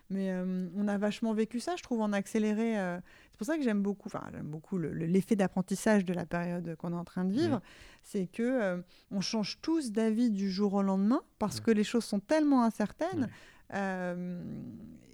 Mais 0.10 0.32
euh, 0.32 0.68
on 0.76 0.88
a 0.88 0.98
vachement 0.98 1.34
vécu 1.34 1.60
ça, 1.60 1.76
je 1.76 1.84
trouve, 1.84 2.00
en 2.02 2.14
accéléré. 2.14 2.80
euh, 2.80 2.98
C'est 3.32 3.38
pour 3.38 3.46
ça 3.48 3.58
que 3.58 3.64
j'aime 3.64 3.82
beaucoup, 3.84 4.08
enfin, 4.08 4.24
j'aime 4.32 4.48
beaucoup 4.48 4.78
le- 4.78 4.94
le- 4.94 5.06
l'effet 5.06 5.36
d'apprentissage 5.36 6.06
de 6.06 6.14
la 6.14 6.26
période 6.26 6.76
qu'on 6.78 6.94
est 6.94 6.96
en 6.96 7.04
train 7.04 7.26
de 7.26 7.34
vivre. 7.34 7.62
C'est 8.04 8.28
que 8.28 8.42
euh, 8.44 8.78
on 9.12 9.20
change 9.22 9.60
tous 9.62 9.92
d'avis 9.92 10.30
du 10.32 10.50
jour 10.50 10.74
au 10.76 10.82
lendemain 10.82 11.22
parce 11.40 11.60
que 11.60 11.72
les 11.72 11.84
choses 11.84 12.06
sont 12.06 12.20
tellement 12.22 12.64
incertaines. 12.64 13.28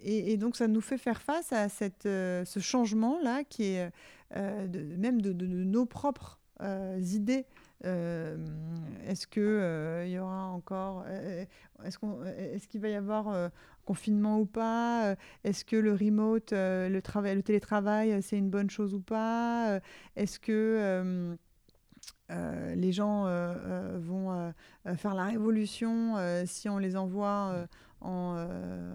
Et, 0.06 0.32
et 0.32 0.36
donc, 0.36 0.56
ça 0.56 0.68
nous 0.68 0.80
fait 0.80 0.98
faire 0.98 1.20
face 1.22 1.52
à 1.52 1.68
cette, 1.68 2.02
ce 2.04 2.58
changement-là 2.60 3.44
qui 3.44 3.64
est 3.64 3.90
de- 4.36 4.96
même 4.96 5.20
de, 5.20 5.32
de- 5.32 5.46
de 5.46 5.64
nos 5.64 5.86
propres 5.86 6.38
idées. 7.00 7.46
Euh, 7.84 8.36
est-ce 9.06 9.26
que 9.26 9.40
euh, 9.40 10.06
il 10.06 10.12
y 10.12 10.18
aura 10.18 10.46
encore 10.46 11.04
euh, 11.06 11.44
est-ce 11.84 11.98
qu'on 11.98 12.24
est-ce 12.24 12.66
qu'il 12.66 12.80
va 12.80 12.88
y 12.88 12.94
avoir 12.94 13.50
confinement 13.84 14.38
ou 14.40 14.46
pas 14.46 15.04
Euh, 15.10 15.14
Est-ce 15.44 15.64
que 15.64 15.76
le 15.76 15.92
remote, 15.92 16.52
euh, 16.52 16.88
le 16.88 17.00
travail, 17.02 17.36
le 17.36 17.42
télétravail, 17.42 18.12
euh, 18.12 18.20
c'est 18.22 18.38
une 18.38 18.50
bonne 18.50 18.70
chose 18.70 18.94
ou 18.94 19.00
pas 19.00 19.80
Est-ce 20.16 20.38
que 20.40 20.52
euh, 22.30 22.74
les 22.74 22.92
gens 22.92 23.24
vont 23.98 24.52
faire 24.96 25.14
la 25.14 25.24
révolution 25.24 26.14
si 26.46 26.68
on 26.68 26.78
les 26.78 26.96
envoie 26.96 27.66
en, 28.00 28.46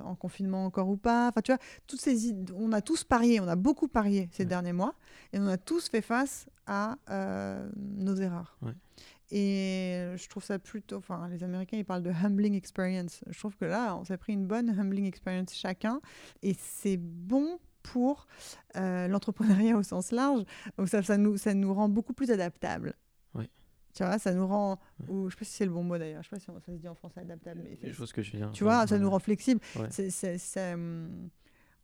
en 0.04 0.16
confinement 0.16 0.66
encore 0.66 0.90
ou 0.90 0.98
pas? 0.98 1.28
Enfin, 1.30 1.42
tu 1.42 1.52
vois, 1.52 1.60
toutes 1.88 2.02
ces 2.02 2.28
id- 2.30 2.52
on 2.56 2.72
a 2.72 2.82
tous 2.82 3.04
parié, 3.04 3.40
on 3.40 3.48
a 3.48 3.56
beaucoup 3.56 3.88
parié 3.88 4.30
ces 4.32 4.44
Ouais. 4.44 4.50
derniers 4.50 4.74
mois, 4.74 4.94
et 5.34 5.40
on 5.40 5.48
a 5.48 5.58
tous 5.58 5.90
fait 5.90 6.02
face 6.02 6.48
à 6.66 6.96
nos 7.78 8.16
erreurs. 8.16 8.58
Ouais. 8.64 8.74
Et 9.32 9.79
je 10.20 10.30
trouve 10.30 10.44
ça 10.44 10.60
plutôt. 10.60 10.98
Enfin, 10.98 11.28
les 11.30 11.44
Américains, 11.44 11.78
ils 11.78 11.86
parlent 11.86 12.04
de 12.04 12.12
humbling 12.12 12.54
experience. 12.56 13.24
Je 13.28 13.40
trouve 13.40 13.56
que 13.56 13.66
là, 13.66 13.96
on 13.96 14.04
s'est 14.04 14.18
pris 14.18 14.34
une 14.34 14.46
bonne 14.46 14.70
humbling 14.70 15.06
experience 15.06 15.54
chacun. 15.56 16.00
Et 16.44 16.56
c'est 16.60 16.98
bon 16.98 17.60
pour 17.82 18.28
euh, 18.76 19.08
l'entrepreneuriat 19.08 19.76
au 19.78 19.84
sens 19.84 20.12
large. 20.12 20.44
Donc, 20.78 20.90
ça, 20.90 21.02
ça, 21.02 21.18
nous, 21.18 21.38
ça 21.38 21.54
nous 21.54 21.74
rend 21.74 21.90
beaucoup 21.90 22.14
plus 22.14 22.30
adaptables. 22.30 22.94
Ouais. 23.34 23.50
Tu 23.94 24.04
vois, 24.04 24.20
ça 24.20 24.34
nous 24.34 24.46
rend. 24.48 24.80
Ouais. 25.00 25.06
Ou, 25.10 25.30
je 25.30 25.36
sais 25.36 25.40
pas 25.40 25.46
si 25.46 25.54
c'est 25.54 25.66
le 25.66 25.72
bon 25.72 25.84
mot 25.84 25.98
d'ailleurs. 25.98 26.22
Je 26.24 26.30
sais 26.30 26.36
pas 26.36 26.40
si 26.40 26.50
on- 26.50 26.60
ça 26.60 26.72
se 26.74 26.78
dit 26.78 26.88
en 26.88 26.96
français 26.96 27.22
adaptable. 27.22 27.62
Mais 27.64 27.80
Je 27.92 27.98
vois 27.98 28.06
ce 28.08 28.14
que 28.14 28.22
je 28.22 28.32
veux 28.34 28.38
dire. 28.38 28.52
tu 28.52 28.64
vois, 28.64 28.86
ça 28.86 29.00
nous 29.00 29.10
rend 29.10 29.20
flexibles. 29.20 29.62
Ouais. 29.78 29.88
C'est, 29.90 30.74
hum, 30.74 31.30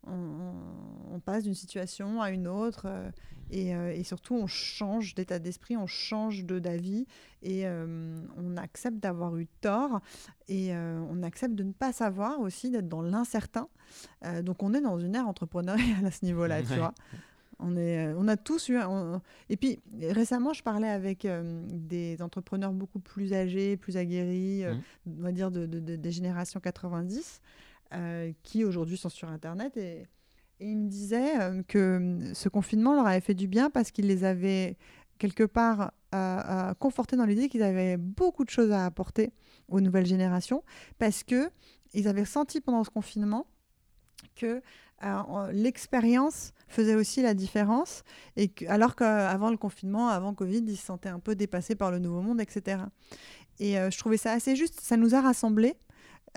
on, 0.06 1.20
passe 1.20 1.44
d'une 1.44 1.54
situation 1.54 2.20
à 2.22 2.30
une 2.30 2.46
autre 2.46 2.82
euh, 2.86 3.10
et, 3.50 3.74
euh, 3.74 3.90
et 3.92 4.04
surtout 4.04 4.34
on 4.34 4.46
change 4.46 5.14
d'état 5.14 5.38
d'esprit, 5.38 5.76
on 5.76 5.86
change 5.86 6.44
de 6.44 6.58
d'avis 6.58 7.06
et 7.42 7.66
euh, 7.66 8.20
on 8.36 8.56
accepte 8.56 8.98
d'avoir 8.98 9.36
eu 9.36 9.46
tort 9.60 10.00
et 10.48 10.74
euh, 10.74 11.00
on 11.10 11.22
accepte 11.22 11.54
de 11.54 11.62
ne 11.64 11.72
pas 11.72 11.92
savoir 11.92 12.40
aussi, 12.40 12.70
d'être 12.70 12.88
dans 12.88 13.02
l'incertain. 13.02 13.68
Euh, 14.24 14.42
donc 14.42 14.62
on 14.62 14.74
est 14.74 14.80
dans 14.80 14.98
une 14.98 15.14
ère 15.14 15.26
entrepreneuriale 15.28 16.04
à 16.04 16.10
ce 16.10 16.24
niveau-là, 16.24 16.62
tu 16.62 16.68
vois. 16.78 16.94
On, 17.58 17.74
est, 17.78 18.12
on 18.18 18.28
a 18.28 18.36
tous 18.36 18.68
eu. 18.68 18.78
on- 18.82 19.22
Et 19.48 19.56
puis 19.56 19.80
récemment, 20.02 20.52
je 20.52 20.62
parlais 20.62 20.90
avec 20.90 21.24
euh, 21.24 21.62
des 21.72 22.20
entrepreneurs 22.20 22.72
beaucoup 22.74 22.98
plus 22.98 23.32
âgés, 23.32 23.78
plus 23.78 23.96
aguerris, 23.96 24.64
euh, 24.64 24.74
on 25.06 25.22
va 25.22 25.32
dire 25.32 25.50
de, 25.50 25.64
de- 25.64 25.80
de- 25.80 25.96
des 25.96 26.10
générations 26.12 26.60
90, 26.60 27.40
euh, 27.94 28.32
qui 28.42 28.64
aujourd'hui 28.64 28.96
sont 28.96 29.08
sur 29.08 29.28
Internet. 29.28 29.76
Et, 29.76 30.06
et 30.60 30.70
ils 30.70 30.76
me 30.76 30.88
disaient 30.88 31.40
euh, 31.40 31.62
que 31.66 31.78
euh, 31.78 32.34
ce 32.34 32.48
confinement 32.48 32.94
leur 32.94 33.06
avait 33.06 33.20
fait 33.20 33.34
du 33.34 33.46
bien 33.48 33.70
parce 33.70 33.90
qu'il 33.90 34.06
les 34.06 34.24
avait 34.24 34.76
quelque 35.18 35.44
part 35.44 35.92
confortés 36.78 37.16
dans 37.16 37.26
l'idée 37.26 37.50
qu'ils 37.50 37.62
avaient 37.62 37.98
beaucoup 37.98 38.44
de 38.46 38.48
choses 38.50 38.72
à 38.72 38.86
apporter 38.86 39.34
aux 39.68 39.82
nouvelles 39.82 40.06
générations 40.06 40.62
parce 40.98 41.22
que 41.24 41.50
ils 41.92 42.08
avaient 42.08 42.24
senti 42.24 42.62
pendant 42.62 42.84
ce 42.84 42.88
confinement 42.90 43.46
que 44.34 44.62
en- 45.02 45.48
l'expérience 45.52 46.52
faisait 46.68 46.94
aussi 46.94 47.20
la 47.20 47.34
différence 47.34 48.02
et 48.36 48.50
alors 48.66 48.96
qu'avant 48.96 49.50
le 49.50 49.58
confinement, 49.58 50.08
avant 50.08 50.32
Covid, 50.32 50.64
ils 50.66 50.76
se 50.78 50.86
sentaient 50.86 51.10
un 51.10 51.18
peu 51.18 51.34
dépassés 51.34 51.74
par 51.74 51.90
le 51.90 51.98
nouveau 51.98 52.22
monde, 52.22 52.40
etc. 52.40 52.78
Et 53.58 53.74
je 53.74 53.98
trouvais 53.98 54.16
ça 54.16 54.32
assez 54.32 54.56
juste. 54.56 54.80
Ça 54.80 54.96
nous 54.96 55.14
a 55.14 55.20
rassemblés. 55.20 55.74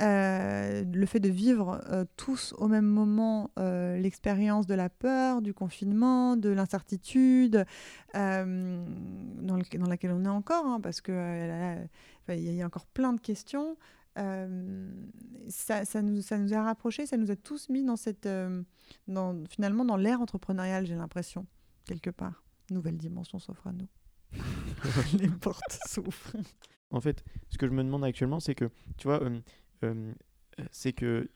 Euh, 0.02 0.84
le 0.92 1.06
fait 1.06 1.20
de 1.20 1.30
vivre 1.30 1.82
euh, 1.90 2.06
tous 2.18 2.54
au 2.58 2.68
même 2.68 2.86
moment 2.86 3.52
euh, 3.60 3.98
l'expérience 3.98 4.66
de 4.68 4.74
la 4.74 4.90
peur, 4.90 5.42
du 5.42 5.54
confinement, 5.54 6.36
de 6.38 6.50
l'incertitude, 6.50 7.66
dans, 8.14 8.46
le- 9.58 9.78
dans 9.78 9.88
laquelle 9.88 10.12
on 10.12 10.26
est 10.26 10.30
encore, 10.30 10.66
hein, 10.66 10.80
parce 10.82 11.02
que 11.02 11.12
euh, 11.12 11.48
là, 11.48 11.76
là, 11.76 11.82
enfin, 12.24 12.34
il 12.34 12.44
y, 12.44 12.56
y 12.56 12.62
a 12.62 12.66
encore 12.66 12.86
plein 12.88 13.14
de 13.14 13.20
questions. 13.22 13.78
Ça, 15.48 15.86
ça 15.86 16.02
nous, 16.02 16.22
ça 16.22 16.38
nous 16.38 16.54
a 16.54 16.62
rapprochés, 16.62 17.06
ça 17.06 17.16
nous 17.18 17.32
a 17.32 17.36
tous 17.36 17.70
mis 17.70 17.84
dans 17.84 17.96
cette, 17.96 18.28
dans, 19.08 19.44
finalement 19.50 19.86
dans 19.86 19.96
l'ère 19.98 20.20
entrepreneuriale, 20.22 20.86
j'ai 20.86 20.96
l'impression, 20.96 21.46
quelque 21.86 22.10
part. 22.10 22.44
Nouvelle 22.70 22.98
dimension 22.98 23.40
s'offre 23.40 23.68
à 23.68 23.72
nous. 23.72 23.88
Les 25.18 25.30
portes 25.30 25.80
s'ouvrent. 25.88 26.36
En 26.92 27.00
fait, 27.02 27.24
ce 27.50 27.58
que 27.58 27.66
je 27.68 27.72
me 27.72 27.84
demande 27.84 28.04
actuellement, 28.04 28.40
c'est 28.40 28.56
que, 28.56 28.70
tu 28.98 29.08
vois, 29.08 29.24
euh, 29.24 29.40
c'est 30.72 30.94
que 30.94 31.30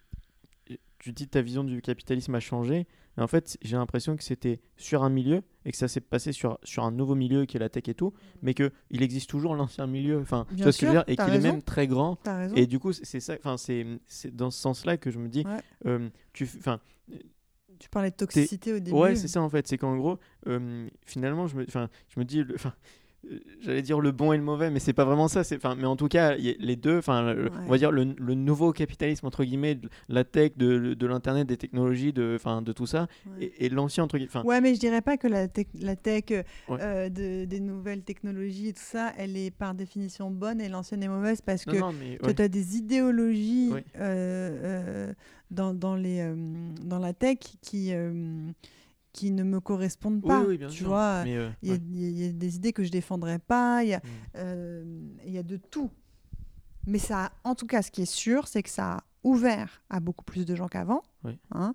tu 1.00 1.12
dis 1.12 1.28
ta 1.28 1.41
vision 1.41 1.64
du 1.64 1.82
capitalisme 1.82 2.34
a 2.36 2.39
changé. 2.39 2.88
Mais 3.18 3.24
en 3.24 3.28
fait, 3.28 3.58
j'ai 3.62 3.76
l'impression 3.76 4.16
que 4.18 4.24
c'était 4.24 4.60
sur 4.78 5.04
un 5.04 5.10
milieu 5.10 5.44
et 5.66 5.72
que 5.72 5.78
ça 5.78 5.88
s'est 5.88 6.02
passé 6.02 6.32
sur, 6.32 6.58
sur 6.64 6.84
un 6.84 6.91
nouveau 6.91 7.14
milieu 7.14 7.46
qui 7.46 7.58
est 7.58 7.60
la 7.60 7.70
tech 7.70 7.84
et 7.88 7.94
tout, 7.94 8.12
mais 8.41 8.54
qu'il 8.56 8.72
existe 8.91 9.30
toujours 9.30 9.54
l'ancien 9.54 9.86
milieu. 9.86 10.20
Enfin, 10.20 10.48
tu 10.56 10.64
vois 10.64 10.72
ce 10.72 10.80
que 10.80 10.86
je 10.88 10.91
veux 10.91 10.98
sûr, 10.98 11.06
dire 11.06 11.14
Et 11.14 11.18
qu'il 11.18 11.34
est 11.36 11.39
même 11.52 11.62
très 11.62 11.86
grand. 11.88 12.18
Et 12.56 12.66
du 12.66 12.80
coup, 12.80 12.91
c'est 12.94 13.20
ça, 13.20 13.36
enfin, 13.36 13.58
c'est 13.58 13.86
dans 14.36 14.50
ce 14.50 14.60
sens-là 14.60 14.98
que 14.98 15.12
je 15.12 15.20
me 15.20 15.28
dis, 15.28 15.44
Ouais. 15.46 15.60
euh, 15.86 16.10
tu, 16.32 16.50
enfin, 16.58 16.80
Tu 17.80 17.89
parlais 17.89 18.10
de 18.12 18.16
toxicité 18.16 18.72
au 18.74 18.80
début. 18.80 18.98
Ouais, 18.98 19.16
c'est 19.16 19.28
ça 19.28 19.41
en 19.41 19.50
fait. 19.50 19.68
C'est 19.68 19.78
qu'en 19.78 19.98
gros, 19.98 20.18
euh, 20.48 20.88
finalement, 21.06 21.48
je 21.48 21.58
me, 21.58 21.66
je 21.68 22.20
me 22.20 22.24
dis, 22.24 22.41
enfin, 22.56 22.74
j'allais 23.61 23.82
dire 23.82 23.99
le 23.99 24.11
bon 24.11 24.34
et 24.34 24.38
le 24.38 24.43
mauvais, 24.43 24.69
mais 24.69 24.80
c'est 24.80 24.93
pas 24.93 25.05
vraiment 25.05 25.28
ça. 25.28 25.43
C'est, 25.43 25.55
enfin, 25.55 25.76
mais 25.76 25.86
en 25.86 25.95
tout 25.95 26.07
cas, 26.07 26.36
y 26.36 26.55
les 26.59 26.76
deux, 26.76 26.97
enfin, 26.97 27.36
on 27.65 27.69
va 27.69 27.78
dire 27.78 27.91
le, 27.91 28.13
le 28.17 28.34
nouveau 28.36 28.71
capitalisme 28.74 29.26
entre 29.26 29.43
guillemets, 29.43 29.76
de 29.76 29.89
la 30.09 30.24
tech, 30.24 30.51
de, 30.57 30.93
de 30.93 31.07
l'internet, 31.07 31.47
des 31.47 31.57
technologies, 31.57 32.11
de, 32.13 32.34
enfin, 32.36 32.61
de 32.61 32.71
tout 32.74 32.86
ça, 32.86 33.07
Ouais. 33.26 33.45
et, 33.57 33.65
et 33.65 33.69
l'ancien 33.69 34.03
entre 34.03 34.17
guillemets. 34.17 34.45
Ouais, 34.45 34.59
mais 34.61 34.76
je 34.76 34.80
dirais 34.80 35.01
pas 35.01 35.17
que 35.17 35.28
la, 35.28 35.47
tech- 35.47 35.67
la 35.80 35.95
tech 35.95 36.24
euh, 36.32 36.43
Ouais. 36.67 36.78
euh, 36.82 37.09
de- 37.09 37.45
des 37.45 37.59
nouvelles 37.59 38.03
technologies 38.03 38.67
et 38.69 38.74
tout 38.74 38.82
ça, 38.84 39.13
elle 39.17 39.38
est 39.38 39.51
par 39.51 39.74
définition 39.74 40.30
bonne 40.30 40.59
et 40.61 40.69
l'ancienne 40.69 41.03
est 41.03 41.07
mauvaise 41.07 41.41
parce 41.41 41.65
que 41.65 41.78
non, 41.78 41.93
mais 41.93 42.17
tu 42.36 42.41
as 42.41 42.47
des 42.47 42.78
idéologies 42.78 43.71
euh, 43.74 43.80
euh, 43.99 45.13
dans, 45.51 45.74
dans, 45.74 45.95
les, 45.95 46.34
dans 46.84 46.99
la 46.99 47.13
tech 47.13 47.38
qui, 47.61 47.91
qui 49.14 49.32
ne 49.32 49.43
me 49.43 49.59
correspondent 49.61 50.20
Oui, 50.24 50.28
pas. 50.28 50.43
oui, 50.43 50.57
bien 50.57 50.68
tu 50.68 50.78
sûr. 50.80 50.88
vois, 50.88 51.24
euh, 51.26 51.51
il 51.61 51.70
y, 51.70 51.72
a- 51.72 51.76
ouais. 51.76 51.82
il 51.91 52.01
y 52.01 52.05
a- 52.05 52.09
il 52.09 52.20
y 52.20 52.30
a 52.30 52.32
des 52.32 52.55
idées 52.57 52.74
que 52.74 52.84
je 52.84 52.91
défendrais 52.91 53.39
pas, 53.39 53.84
il 53.84 53.89
y 53.89 53.93
a, 53.93 53.99
Mm. 53.99 54.01
euh, 54.38 54.84
il 55.26 55.32
y 55.32 55.38
a 55.38 55.43
de 55.43 55.57
tout. 55.57 55.89
Mais 56.86 56.99
ça, 56.99 57.32
en 57.45 57.55
tout 57.55 57.66
cas, 57.68 57.82
ce 57.82 57.91
qui 57.91 58.01
est 58.01 58.11
sûr, 58.11 58.47
c'est 58.47 58.61
que 58.64 58.70
ça 58.70 58.95
a 58.95 59.03
ouvert 59.24 59.82
à 59.89 60.01
beaucoup 60.01 60.26
plus 60.26 60.45
de 60.45 60.53
gens 60.55 60.68
qu'avant. 60.68 61.01
Oui. 61.26 61.39
hein, 61.51 61.74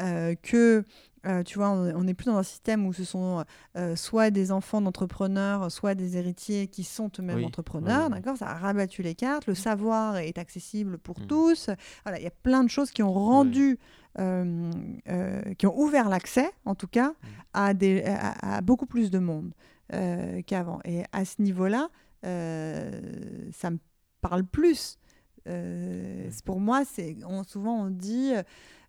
euh, 0.00 0.34
que, 0.40 0.82
euh, 1.26 1.42
tu 1.42 1.58
vois, 1.58 1.68
on 1.68 2.04
n'est 2.04 2.14
plus 2.14 2.24
dans 2.24 2.38
un 2.38 2.42
système 2.42 2.86
où 2.86 2.94
ce 2.94 3.04
sont 3.04 3.44
euh, 3.76 3.94
soit 3.94 4.30
des 4.30 4.50
enfants 4.52 4.80
d'entrepreneurs, 4.80 5.70
soit 5.70 5.94
des 5.94 6.16
héritiers 6.16 6.66
qui 6.68 6.82
sont 6.82 7.10
eux-mêmes 7.18 7.36
Oui, 7.36 7.44
entrepreneurs. 7.44 8.06
oui, 8.06 8.12
oui. 8.12 8.14
D'accord 8.14 8.38
Ça 8.38 8.48
a 8.48 8.54
rabattu 8.54 9.02
les 9.02 9.14
cartes. 9.14 9.46
Le 9.46 9.54
savoir 9.54 10.16
est 10.16 10.38
accessible 10.38 10.96
pour 10.96 11.20
Mm. 11.20 11.26
tous. 11.26 11.68
Voilà, 12.04 12.18
il 12.18 12.24
y 12.24 12.26
a 12.26 12.30
plein 12.30 12.64
de 12.64 12.70
choses 12.70 12.90
qui 12.90 13.02
ont 13.02 13.12
rendu, 13.12 13.78
euh, 14.18 14.70
euh, 15.08 15.42
qui 15.54 15.66
ont 15.66 15.78
ouvert 15.78 16.08
l'accès, 16.08 16.50
en 16.64 16.74
tout 16.74 16.88
cas, 16.88 17.10
Mm. 17.10 17.26
à, 17.54 17.74
des, 17.74 18.02
à, 18.04 18.56
à 18.56 18.60
beaucoup 18.60 18.86
plus 18.86 19.10
de 19.10 19.18
monde 19.18 19.52
euh, 19.92 20.42
qu'avant. 20.46 20.80
Et 20.84 21.04
à 21.12 21.24
ce 21.24 21.40
niveau-là, 21.42 21.88
ça 22.22 23.70
me 23.70 23.78
parle 24.20 24.44
plus. 24.44 24.98
C'est- 25.44 26.44
Pour 26.44 26.60
moi, 26.60 26.82
on, 27.26 27.44
souvent 27.44 27.84
on 27.86 27.90
dit 27.90 28.32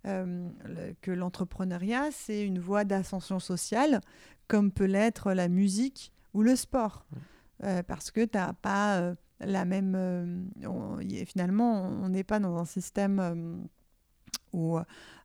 le- 0.05 0.93
que 1.01 1.11
l'entrepreneuriat, 1.11 2.09
c'est 2.11 2.45
une 2.45 2.59
voie 2.59 2.83
d'ascension 2.83 3.39
sociale, 3.39 4.01
comme 4.47 4.71
peut 4.71 4.85
l'être 4.85 5.33
la 5.33 5.49
musique 5.49 6.11
ou 6.33 6.41
le 6.41 6.55
sport. 6.55 7.05
Euh, 7.63 7.83
parce 7.83 8.11
que 8.11 8.23
tu 8.25 8.37
n'as 8.37 8.53
pas 8.53 9.13
la 9.39 9.65
même... 9.65 10.49
on- 10.65 10.97
finalement, 11.25 11.83
on 11.83 12.09
n'est 12.09 12.23
pas 12.23 12.39
dans 12.39 12.57
un 12.57 12.65
système 12.65 13.67
où 14.53 14.77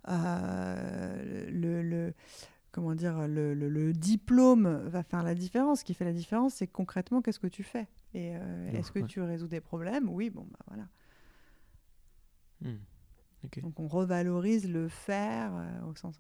euh, 0.09 1.51
le, 1.51 1.83
le- 1.83 2.15
comment 2.71 2.95
dire, 2.95 3.29
le, 3.29 3.55
le- 3.55 3.69
le 3.69 3.93
diplôme 3.93 4.83
va 4.87 5.03
faire 5.03 5.23
la 5.23 5.35
différence. 5.35 5.81
Ce 5.81 5.85
qui 5.85 5.95
fait 5.95 6.05
la 6.05 6.13
différence, 6.13 6.55
c'est 6.55 6.67
concrètement 6.67 7.23
qu'est-ce 7.23 7.41
que 7.41 7.47
tu 7.47 7.63
fais? 7.63 7.87
Et 8.15 8.37
euh, 8.37 8.71
est-ce 8.73 8.93
que 8.93 8.99
ouais. 9.01 9.07
tu 9.07 9.21
résous 9.21 9.49
des 9.49 9.61
problèmes? 9.61 10.09
Oui, 10.09 10.31
bon, 10.31 10.47
bah 10.51 10.59
voilà. 10.67 10.89
Mm. 12.61 12.79
Ok. 13.45 13.61
Donc 13.61 13.81
on 13.81 13.89
revalorise 13.89 14.69
le 14.71 14.89
faire 14.89 15.53
euh, 15.55 15.91
au 15.91 15.95
sens 15.97 16.19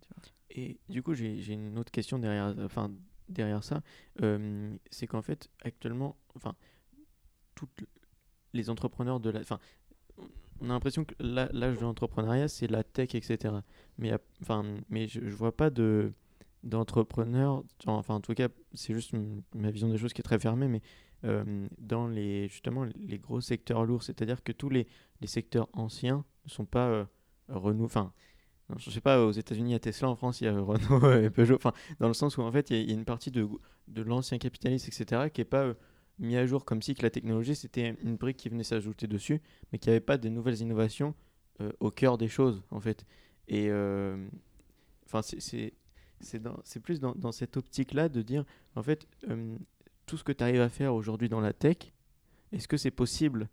tu 0.00 0.08
vois. 0.14 0.22
Et 0.50 0.78
du 0.88 1.02
coup, 1.02 1.14
j'ai 1.14 1.40
j'ai 1.40 1.54
une 1.54 1.78
autre 1.78 1.90
question 1.90 2.18
derrière, 2.18 2.54
enfin, 2.64 2.92
derrière 3.28 3.64
ça. 3.64 3.82
Euh, 4.22 4.76
c'est 4.90 5.06
qu'en 5.06 5.22
fait, 5.22 5.50
actuellement, 5.62 6.16
enfin, 6.36 6.54
toutes 7.54 7.84
les 8.52 8.70
entrepreneurs 8.70 9.20
de 9.20 9.30
la. 9.30 9.40
Enfin, 9.40 9.58
on 10.60 10.66
a 10.70 10.72
l'impression 10.72 11.04
que 11.04 11.14
l'âge 11.20 11.76
de 11.78 11.82
l'entrepreneuriat, 11.82 12.48
c'est 12.48 12.66
la 12.68 12.84
tech, 12.84 13.14
etc. 13.14 13.62
Mais, 13.98 14.12
enfin, 14.42 14.64
mais 14.90 15.06
je, 15.08 15.20
je 15.20 15.34
vois 15.34 15.56
pas 15.56 15.70
de 15.70 16.12
d'entrepreneurs, 16.64 17.62
enfin 17.86 18.16
en 18.16 18.20
tout 18.20 18.34
cas 18.34 18.48
c'est 18.74 18.92
juste 18.92 19.14
ma 19.54 19.70
vision 19.70 19.88
des 19.88 19.96
choses 19.96 20.12
qui 20.12 20.20
est 20.20 20.24
très 20.24 20.40
fermée, 20.40 20.66
mais 20.66 20.82
euh, 21.24 21.68
dans 21.78 22.08
les 22.08 22.48
justement 22.48 22.84
les 22.96 23.18
gros 23.18 23.40
secteurs 23.40 23.84
lourds, 23.84 24.02
c'est-à-dire 24.02 24.42
que 24.42 24.50
tous 24.52 24.68
les, 24.68 24.88
les 25.20 25.28
secteurs 25.28 25.68
anciens 25.72 26.24
ne 26.44 26.50
sont 26.50 26.64
pas 26.66 26.88
euh, 26.88 27.04
renou- 27.48 27.84
enfin 27.84 28.12
je 28.76 28.90
sais 28.90 29.00
pas, 29.00 29.24
aux 29.24 29.30
États-Unis, 29.32 29.70
il 29.70 29.72
y 29.72 29.76
a 29.76 29.78
Tesla, 29.78 30.08
en 30.10 30.16
France, 30.16 30.40
il 30.40 30.44
y 30.44 30.48
a 30.48 30.60
Renault 30.60 31.12
et 31.22 31.30
Peugeot. 31.30 31.54
Enfin, 31.56 31.72
dans 32.00 32.08
le 32.08 32.14
sens 32.14 32.36
où, 32.36 32.42
en 32.42 32.52
fait, 32.52 32.70
il 32.70 32.76
y 32.88 32.90
a- 32.90 32.94
une 32.94 33.04
partie 33.04 33.30
de, 33.30 33.48
de 33.88 34.02
l'ancien 34.02 34.38
capitalisme, 34.38 34.90
etc., 34.92 35.30
qui 35.30 35.40
n'est 35.40 35.46
pas 35.46 35.62
euh, 35.62 35.74
mis 36.18 36.36
à 36.36 36.46
jour 36.46 36.64
comme 36.64 36.82
si 36.82 36.94
que 36.94 37.02
la 37.02 37.10
technologie, 37.10 37.54
c'était 37.54 37.96
une 38.02 38.16
brique 38.16 38.36
qui 38.36 38.48
venait 38.48 38.64
s'ajouter 38.64 39.06
dessus, 39.06 39.40
mais 39.72 39.78
qui 39.78 39.88
n'avait 39.88 40.00
pas 40.00 40.18
de 40.18 40.28
nouvelles 40.28 40.60
innovations 40.60 41.14
euh, 41.60 41.72
au 41.80 41.90
cœur 41.90 42.18
des 42.18 42.28
choses, 42.28 42.62
en 42.70 42.80
fait. 42.80 43.04
Et 43.48 43.68
euh, 43.70 44.28
enfin, 45.06 45.22
c'est- 45.22 45.72
c'est 46.20 46.80
plus 46.80 47.00
dans, 47.00 47.32
cette 47.32 47.56
optique-là 47.56 48.08
de 48.08 48.22
dire, 48.22 48.44
en 48.74 48.82
fait, 48.82 49.06
euh, 49.28 49.56
tout 50.06 50.16
ce 50.16 50.24
que 50.24 50.32
tu 50.32 50.42
arrives 50.42 50.60
à 50.60 50.68
faire 50.68 50.94
aujourd'hui 50.94 51.28
dans 51.28 51.40
la 51.40 51.52
tech, 51.52 51.76
est-ce 52.52 52.68
que 52.68 52.76
c'est 52.76 52.90
possible 52.90 53.48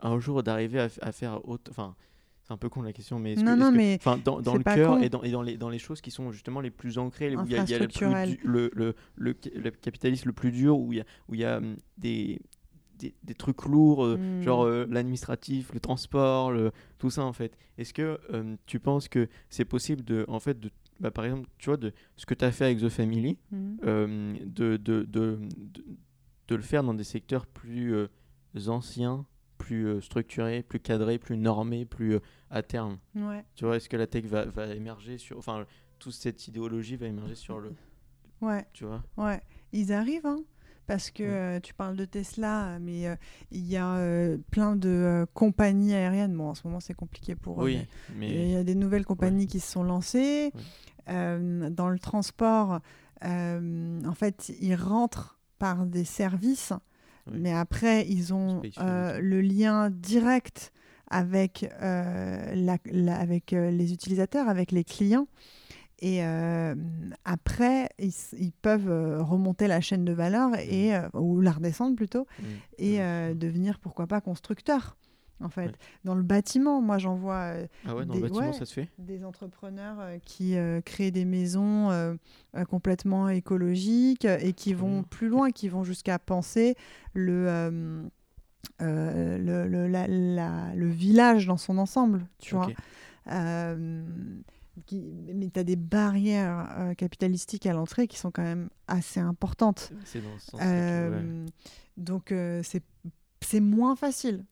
un 0.00 0.18
jour 0.20 0.42
d'arriver 0.42 0.78
à 0.78 1.12
faire 1.12 1.46
autre. 1.48 1.70
Enfin, 1.70 1.96
c'est 2.48 2.54
un 2.54 2.56
peu 2.56 2.70
con 2.70 2.80
la 2.80 2.94
question, 2.94 3.18
mais. 3.18 3.34
Non, 3.34 3.56
non, 3.56 3.70
que- 3.72 4.40
dans, 4.40 4.56
le 4.56 4.64
cœur 4.64 5.02
et, 5.02 5.10
dans, 5.10 5.22
et 5.22 5.30
dans, 5.30 5.42
les, 5.42 5.58
dans 5.58 5.68
les 5.68 5.78
choses 5.78 6.00
qui 6.00 6.10
sont 6.10 6.32
justement 6.32 6.60
les 6.60 6.70
plus 6.70 6.96
ancrées, 6.96 7.36
où 7.36 7.44
il 7.44 7.52
y 7.52 7.56
a, 7.56 7.62
il 7.62 7.68
y 7.68 7.74
a 7.74 7.78
le, 7.78 7.88
plus 7.88 8.38
le, 8.42 8.70
le, 8.74 8.94
le, 9.16 9.36
le 9.54 9.70
capitalisme 9.70 10.28
le 10.28 10.32
plus 10.32 10.50
dur, 10.50 10.78
où 10.78 10.92
il 10.94 10.96
y 10.96 11.00
a, 11.02 11.04
où 11.28 11.34
il 11.34 11.40
y 11.40 11.44
a 11.44 11.58
hum, 11.58 11.76
des, 11.98 12.40
des, 12.98 13.14
des 13.22 13.34
trucs 13.34 13.66
lourds, 13.66 14.02
euh, 14.02 14.16
Hmm. 14.16 14.42
genre 14.42 14.62
euh, 14.64 14.86
l'administratif, 14.88 15.74
le 15.74 15.80
transport, 15.80 16.50
le, 16.50 16.72
tout 16.98 17.10
ça 17.10 17.22
en 17.22 17.34
fait. 17.34 17.54
Est-ce 17.76 17.92
que 17.92 18.18
euh, 18.32 18.56
tu 18.64 18.80
penses 18.80 19.08
que 19.08 19.28
c'est 19.50 19.66
possible 19.66 20.02
de, 20.02 20.24
en 20.28 20.40
fait, 20.40 20.58
de, 20.58 20.70
bah, 21.00 21.10
par 21.10 21.26
exemple, 21.26 21.48
tu 21.58 21.66
vois, 21.66 21.76
de 21.76 21.92
ce 22.16 22.24
que 22.24 22.32
tu 22.32 22.46
as 22.46 22.50
fait 22.50 22.64
avec 22.64 22.78
The 22.80 22.88
Family, 22.88 23.36
Mhm. 23.52 23.76
euh, 23.84 24.34
de, 24.46 24.78
de, 24.78 25.02
de, 25.02 25.38
de, 26.48 26.54
le 26.56 26.62
faire 26.62 26.82
dans 26.82 26.94
des 26.94 27.04
secteurs 27.04 27.44
plus 27.46 27.94
euh, 27.94 28.08
anciens, 28.68 29.26
plus 29.58 30.00
structurés, 30.00 30.62
plus 30.62 30.80
cadrés, 30.80 31.18
plus 31.18 31.36
normés, 31.36 31.84
plus 31.84 32.18
à 32.50 32.62
terme 32.62 32.98
Ouais. 33.14 33.44
Tu 33.54 33.64
vois, 33.64 33.76
est-ce 33.76 33.88
que 33.88 33.96
la 33.96 34.06
tech 34.06 34.24
va, 34.24 34.44
va 34.46 34.66
émerger 34.74 35.18
sur. 35.18 35.38
Enfin, 35.38 35.66
toute 35.98 36.12
cette 36.14 36.46
idéologie 36.48 36.96
va 36.96 37.06
émerger 37.06 37.34
sur 37.34 37.58
le. 37.58 37.72
Ouais. 38.40 38.64
Tu 38.72 38.84
vois? 38.84 39.02
Ouais, 39.16 39.40
ils 39.72 39.92
arrivent, 39.92 40.26
hein, 40.26 40.40
parce 40.86 41.10
que 41.10 41.22
Ouais. 41.24 41.28
euh, 41.28 41.60
tu 41.60 41.74
parles 41.74 41.96
de 41.96 42.04
Tesla, 42.04 42.78
mais 42.80 43.08
euh, 43.08 43.16
il 43.50 43.66
y 43.66 43.76
a 43.76 43.96
euh, 43.96 44.38
plein 44.50 44.76
de 44.76 45.26
compagnies 45.34 45.92
aériennes. 45.94 46.36
Bon, 46.36 46.50
en 46.50 46.54
ce 46.54 46.66
moment, 46.66 46.80
c'est 46.80 46.94
compliqué 46.94 47.34
pour 47.34 47.62
eux. 47.62 47.66
Oui, 47.66 47.86
mais 48.16 48.30
Il 48.30 48.36
mais. 48.38 48.50
y 48.50 48.56
a 48.56 48.64
des 48.64 48.74
nouvelles 48.76 49.04
compagnies 49.04 49.46
qui 49.46 49.60
se 49.60 49.70
sont 49.72 49.82
lancées. 49.82 50.52
Ouais. 50.54 51.70
Dans 51.70 51.88
le 51.88 51.98
transport, 51.98 52.80
en 53.22 54.14
fait, 54.14 54.52
ils 54.60 54.74
rentrent 54.74 55.38
par 55.58 55.86
des 55.86 56.04
services, 56.04 56.72
mais 57.32 57.52
après, 57.52 58.06
ils 58.08 58.32
ont 58.34 58.60
le 58.78 59.40
lien 59.40 59.88
direct 59.90 60.72
avec, 61.10 61.68
euh, 61.82 62.54
la- 62.54 62.78
la- 62.86 63.18
avec 63.18 63.52
euh, 63.52 63.70
les 63.70 63.92
utilisateurs, 63.92 64.48
avec 64.48 64.72
les 64.72 64.84
clients. 64.84 65.26
Et 66.00 66.24
euh, 66.24 66.74
après, 67.24 67.88
ils, 67.98 68.12
peuvent 68.52 68.88
remonter 69.20 69.66
la 69.66 69.80
chaîne 69.80 70.04
de 70.04 70.12
valeur 70.12 70.50
et, 70.58 70.94
euh, 70.94 71.08
ou 71.14 71.40
la 71.40 71.50
redescendre 71.50 71.96
plutôt 71.96 72.26
Mm. 72.38 72.44
et 72.78 73.00
euh, 73.02 73.28
ça. 73.30 73.34
devenir, 73.34 73.78
pourquoi 73.80 74.06
pas, 74.06 74.20
constructeur. 74.20 74.96
En 75.40 75.48
fait, 75.48 75.66
Ouais. 75.66 75.72
dans 76.04 76.16
le 76.16 76.22
bâtiment, 76.24 76.80
moi 76.82 76.98
j'en 76.98 77.14
vois 77.14 77.52
Ah 77.86 77.94
ouais, 77.94 78.04
dans 78.06 78.12
des- 78.14 78.20
le 78.20 78.28
bâtiment, 78.28 78.46
ouais. 78.48 78.52
ça 78.52 78.64
se 78.64 78.74
fait? 78.74 78.88
des 78.98 79.24
entrepreneurs 79.24 79.98
qui 80.24 80.56
créent 80.84 81.12
des 81.12 81.24
maisons 81.24 81.90
complètement 82.68 83.28
écologiques 83.28 84.24
et 84.24 84.52
qui 84.52 84.74
vont 84.74 85.04
plus 85.04 85.28
loin, 85.28 85.50
qui 85.52 85.68
vont 85.68 85.84
jusqu'à 85.84 86.18
penser 86.18 86.74
le, 87.14 88.08
euh, 88.80 89.38
le, 89.38 89.66
le- 89.68 89.86
la- 89.88 90.06
la- 90.08 90.74
le 90.74 90.86
village 90.88 91.46
dans 91.46 91.56
son 91.56 91.78
ensemble, 91.78 92.26
tu 92.38 92.54
vois. 92.54 92.68
Euh, 93.30 94.04
qui- 94.86 95.02
mais 95.34 95.50
tu 95.50 95.58
as 95.60 95.64
des 95.64 95.76
barrières 95.76 96.74
euh, 96.78 96.94
capitalistiques 96.94 97.66
à 97.66 97.72
l'entrée 97.72 98.06
qui 98.06 98.16
sont 98.18 98.30
quand 98.30 98.42
même 98.42 98.68
assez 98.86 99.20
importantes. 99.20 99.92
C'est 100.04 100.20
dans 100.22 100.38
ce 100.38 100.56
ouais. 100.56 100.62
Euh, 100.64 101.46
Donc 101.96 102.32
c'est 102.62 103.60
moins 103.60 103.96
facile. 103.96 104.44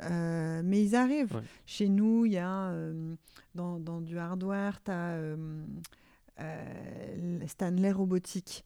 Mais 0.00 0.82
ils 0.82 0.94
arrivent. 0.94 1.34
Ouais. 1.36 1.42
Chez 1.66 1.88
nous, 1.88 2.24
il 2.24 2.32
y 2.32 2.38
a 2.38 2.72
dans, 3.54 3.78
dans 3.78 4.00
du 4.00 4.18
hardware, 4.18 4.82
tu 4.82 4.90
as 4.90 5.18
Stanley 7.46 7.92
Robotics 7.92 8.64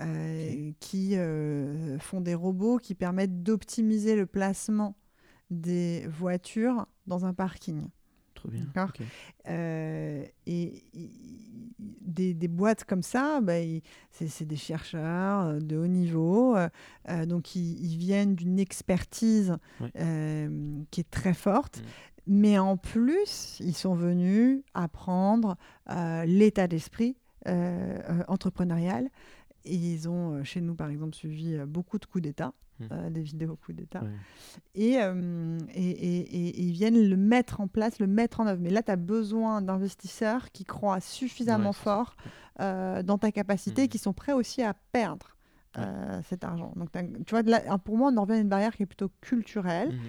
euh, 0.00 0.72
qui 0.80 1.16
euh, 1.16 2.00
font 2.00 2.20
des 2.20 2.34
robots 2.34 2.78
qui 2.78 2.96
permettent 2.96 3.44
d'optimiser 3.44 4.16
le 4.16 4.26
placement 4.26 4.96
des 5.50 6.04
voitures 6.08 6.86
dans 7.06 7.26
un 7.26 7.32
parking. 7.32 7.86
Trop 8.34 8.48
bien. 8.48 8.66
Euh, 9.48 10.24
et 10.46 10.82
des, 11.78 12.34
des 12.34 12.48
boîtes 12.48 12.82
comme 12.82 13.04
ça, 13.04 13.40
bah, 13.40 13.54
c'est 14.10 14.44
des 14.44 14.56
chercheurs 14.56 15.62
de 15.62 15.76
haut 15.76 15.86
niveau, 15.86 16.56
donc 17.26 17.54
ils, 17.54 17.80
ils 17.80 17.96
viennent 17.96 18.34
d'une 18.34 18.58
expertise 18.58 19.56
qui 20.90 21.00
est 21.00 21.10
très 21.10 21.34
forte. 21.34 21.78
Mm. 21.78 21.84
Mais 22.26 22.58
en 22.58 22.76
plus, 22.76 23.58
ils 23.60 23.76
sont 23.76 23.94
venus 23.94 24.62
apprendre 24.74 25.56
l'état 26.26 26.66
d'esprit 26.66 27.16
entrepreneurial. 28.26 29.08
Et 29.64 29.74
ils 29.74 30.08
ont, 30.08 30.34
euh, 30.36 30.44
chez 30.44 30.60
nous, 30.60 30.74
par 30.74 30.88
exemple, 30.90 31.14
suivi 31.14 31.54
euh, 31.54 31.66
beaucoup 31.66 31.98
de 31.98 32.04
coups 32.06 32.22
d'État, 32.22 32.52
Mm. 32.80 32.84
euh, 32.90 33.10
des 33.10 33.22
vidéos 33.22 33.54
coups 33.54 33.76
d'État 33.78 34.02
et, 34.74 34.98
euh, 35.00 35.56
et, 35.74 35.90
et- 35.90 36.60
ils 36.60 36.72
viennent 36.72 37.00
le 37.08 37.16
mettre 37.16 37.60
en 37.60 37.68
place, 37.68 38.00
le 38.00 38.08
mettre 38.08 38.40
en 38.40 38.48
œuvre. 38.48 38.60
Mais 38.60 38.70
là, 38.70 38.82
tu 38.82 38.90
as 38.90 38.96
besoin 38.96 39.62
d'investisseurs 39.62 40.50
qui 40.50 40.64
croient 40.64 40.98
suffisamment 41.00 41.68
Ouais, 41.68 41.72
fort 41.72 42.16
euh, 42.60 43.04
dans 43.04 43.16
ta 43.16 43.30
capacité 43.30 43.82
et 43.82 43.84
Mhm. 43.84 43.88
qui 43.90 43.98
sont 43.98 44.12
prêts 44.12 44.32
aussi 44.32 44.60
à 44.62 44.74
perdre 44.92 45.36
cet 46.24 46.42
argent. 46.44 46.72
Donc, 46.76 46.90
tu 46.92 47.30
vois, 47.30 47.42
de 47.44 47.50
là- 47.52 47.78
pour 47.78 47.96
moi, 47.96 48.10
on 48.12 48.16
en 48.16 48.22
revient 48.22 48.34
à 48.38 48.40
une 48.40 48.48
barrière 48.48 48.74
qui 48.76 48.82
est 48.84 48.86
plutôt 48.86 49.10
culturelle, 49.20 49.90
Mhm. 49.92 50.00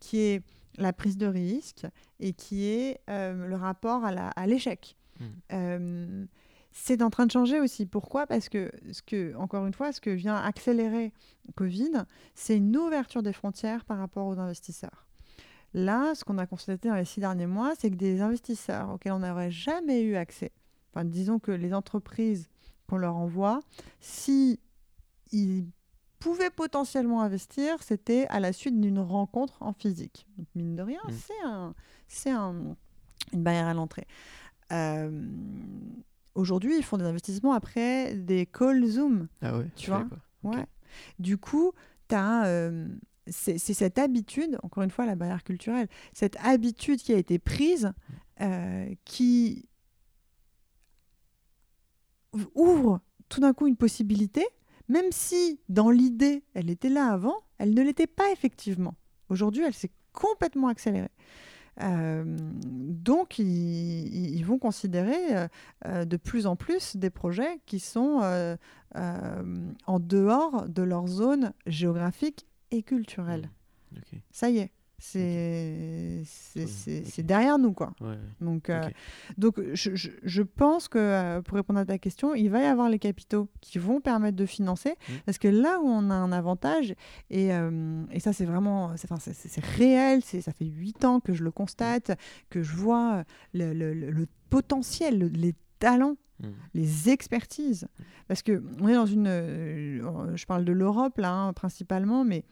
qui 0.00 0.18
est 0.18 0.42
la 0.76 0.92
prise 0.92 1.16
de 1.16 1.26
risque 1.26 1.86
et 2.20 2.32
qui 2.32 2.64
est 2.66 3.00
le 3.08 3.54
rapport 3.54 4.04
à 4.04 4.46
l'échec. 4.48 4.96
C'est 6.80 7.02
en 7.02 7.10
train 7.10 7.26
de 7.26 7.30
changer 7.32 7.60
aussi. 7.60 7.86
Pourquoi? 7.86 8.26
Parce 8.26 8.48
que, 8.48 8.70
ce 8.92 9.02
que, 9.02 9.34
encore 9.36 9.66
une 9.66 9.74
fois, 9.74 9.92
ce 9.92 10.00
que 10.00 10.10
vient 10.10 10.36
accélérer 10.36 11.12
Covid, 11.56 11.90
c'est 12.34 12.56
une 12.56 12.76
ouverture 12.76 13.22
des 13.22 13.32
frontières 13.32 13.84
par 13.84 13.98
rapport 13.98 14.26
aux 14.26 14.38
investisseurs. 14.38 15.06
Là, 15.74 16.14
ce 16.14 16.24
qu'on 16.24 16.38
a 16.38 16.46
constaté 16.46 16.88
dans 16.88 16.94
les 16.94 17.04
six 17.04 17.20
derniers 17.20 17.46
mois, 17.46 17.74
c'est 17.78 17.90
que 17.90 17.96
des 17.96 18.20
investisseurs 18.22 18.90
auxquels 18.90 19.12
on 19.12 19.18
n'aurait 19.18 19.50
jamais 19.50 20.02
eu 20.02 20.16
accès, 20.16 20.50
enfin, 20.92 21.04
disons 21.04 21.38
que 21.38 21.52
les 21.52 21.74
entreprises 21.74 22.48
qu'on 22.88 22.96
leur 22.96 23.16
envoie, 23.16 23.60
si 24.00 24.58
ils 25.32 25.66
pouvaient 26.20 26.48
potentiellement 26.50 27.20
investir, 27.22 27.82
c'était 27.82 28.26
à 28.28 28.40
la 28.40 28.52
suite 28.54 28.80
d'une 28.80 28.98
rencontre 28.98 29.62
en 29.62 29.72
physique. 29.72 30.26
Donc, 30.38 30.46
mine 30.54 30.74
de 30.74 30.82
rien, 30.82 31.00
Mm. 31.06 31.12
c'est 32.08 32.30
un, 32.30 32.38
un- 32.38 32.76
une 33.34 33.42
barrière 33.42 33.66
à 33.66 33.74
l'entrée. 33.74 34.06
Euh, 34.72 35.10
Aujourd'hui, 36.38 36.76
ils 36.76 36.84
font 36.84 36.98
des 36.98 37.04
investissements 37.04 37.52
après 37.52 38.14
des 38.14 38.46
calls 38.46 38.86
Zoom. 38.86 39.26
Ah 39.42 39.58
ouais, 39.58 39.66
Tu 39.74 39.90
vois. 39.90 40.06
Ouais. 40.44 40.64
Du 41.18 41.36
coup, 41.36 41.72
tu 42.08 42.14
as. 42.14 42.70
c'est 43.26 43.58
c'est 43.58 43.74
cette 43.74 43.98
habitude, 43.98 44.56
encore 44.62 44.84
une 44.84 44.90
fois, 44.90 45.04
la 45.04 45.16
barrière 45.16 45.42
culturelle, 45.42 45.88
cette 46.12 46.36
habitude 46.36 47.00
qui 47.00 47.12
a 47.12 47.16
été 47.16 47.40
prise, 47.40 47.92
euh, 48.40 48.88
qui 49.04 49.68
ouvre 52.54 53.00
tout 53.28 53.40
d'un 53.40 53.52
coup 53.52 53.66
une 53.66 53.76
possibilité, 53.76 54.46
même 54.88 55.10
si 55.10 55.58
dans 55.68 55.90
l'idée, 55.90 56.44
elle 56.54 56.70
était 56.70 56.88
là 56.88 57.08
avant, 57.12 57.36
elle 57.58 57.74
ne 57.74 57.82
l'était 57.82 58.06
pas 58.06 58.30
effectivement. 58.30 58.94
Aujourd'hui, 59.28 59.64
elle 59.64 59.74
s'est 59.74 59.90
complètement 60.12 60.68
accélérée. 60.68 61.10
Euh, 61.80 62.24
donc, 62.26 63.38
ils, 63.38 64.36
ils 64.36 64.44
vont 64.44 64.58
considérer 64.58 65.36
euh, 65.36 65.48
euh, 65.86 66.04
de 66.04 66.16
plus 66.16 66.46
en 66.46 66.56
plus 66.56 66.96
des 66.96 67.10
projets 67.10 67.60
qui 67.66 67.80
sont 67.80 68.20
euh, 68.22 68.56
en 68.94 70.00
dehors 70.00 70.68
de 70.68 70.82
leur 70.82 71.06
zone 71.06 71.52
géographique 71.66 72.46
et 72.70 72.82
culturelle. 72.82 73.50
Ok. 73.96 74.20
Ça 74.30 74.50
y 74.50 74.58
est, 74.58 74.70
c'est 74.98 76.22
c'est- 76.24 76.60
Ouais, 76.60 76.66
c'est- 76.66 76.98
ok. 77.00 77.06
c'est 77.10 77.22
derrière 77.26 77.58
nous, 77.58 77.72
quoi. 77.72 77.92
Ouais. 78.00 78.18
Donc, 78.40 78.68
euh, 78.70 78.82
donc 79.36 79.60
je, 79.74 79.94
je- 79.94 80.10
je 80.22 80.42
pense 80.42 80.88
que, 80.88 80.98
euh, 80.98 81.42
pour 81.42 81.56
répondre 81.56 81.78
à 81.78 81.84
ta 81.84 81.98
question, 81.98 82.34
il 82.34 82.48
va 82.50 82.62
y 82.62 82.66
avoir 82.66 82.88
les 82.88 82.98
capitaux 82.98 83.48
qui 83.60 83.78
vont 83.78 84.00
permettre 84.00 84.36
de 84.36 84.46
financer. 84.46 84.94
Mm. 85.08 85.12
Parce 85.26 85.38
que 85.38 85.48
là 85.48 85.78
où 85.80 85.86
on 85.86 86.10
a 86.10 86.14
un 86.14 86.32
avantage, 86.32 86.94
et, 87.30 87.52
euh, 87.54 88.02
et 88.10 88.20
ça 88.20 88.32
c'est 88.32 88.44
vraiment, 88.44 88.92
c'est 88.96 89.64
réel, 89.64 90.20
c'est- 90.22 90.40
ça 90.40 90.52
fait 90.52 90.66
huit 90.66 91.04
ans 91.04 91.20
que 91.20 91.32
je 91.32 91.44
le 91.44 91.50
constate, 91.50 92.12
que 92.50 92.62
je 92.62 92.74
vois 92.74 93.24
le, 93.54 93.72
le- 93.72 93.94
le- 93.94 94.10
le 94.10 94.26
potentiel, 94.50 95.18
le- 95.18 95.28
les 95.28 95.54
talents 95.78 96.16
Mhm. 96.42 96.52
les 96.74 97.08
expertises. 97.08 97.88
Parce 98.28 98.42
que 98.42 98.62
on 98.80 98.86
est 98.88 98.94
dans 98.94 99.06
une. 99.06 99.26
euh, 99.26 100.36
je 100.36 100.46
parle 100.46 100.64
de 100.64 100.72
l'Europe, 100.72 101.18
là, 101.18 101.32
hein, 101.32 101.52
principalement, 101.52 102.24
mais 102.24 102.44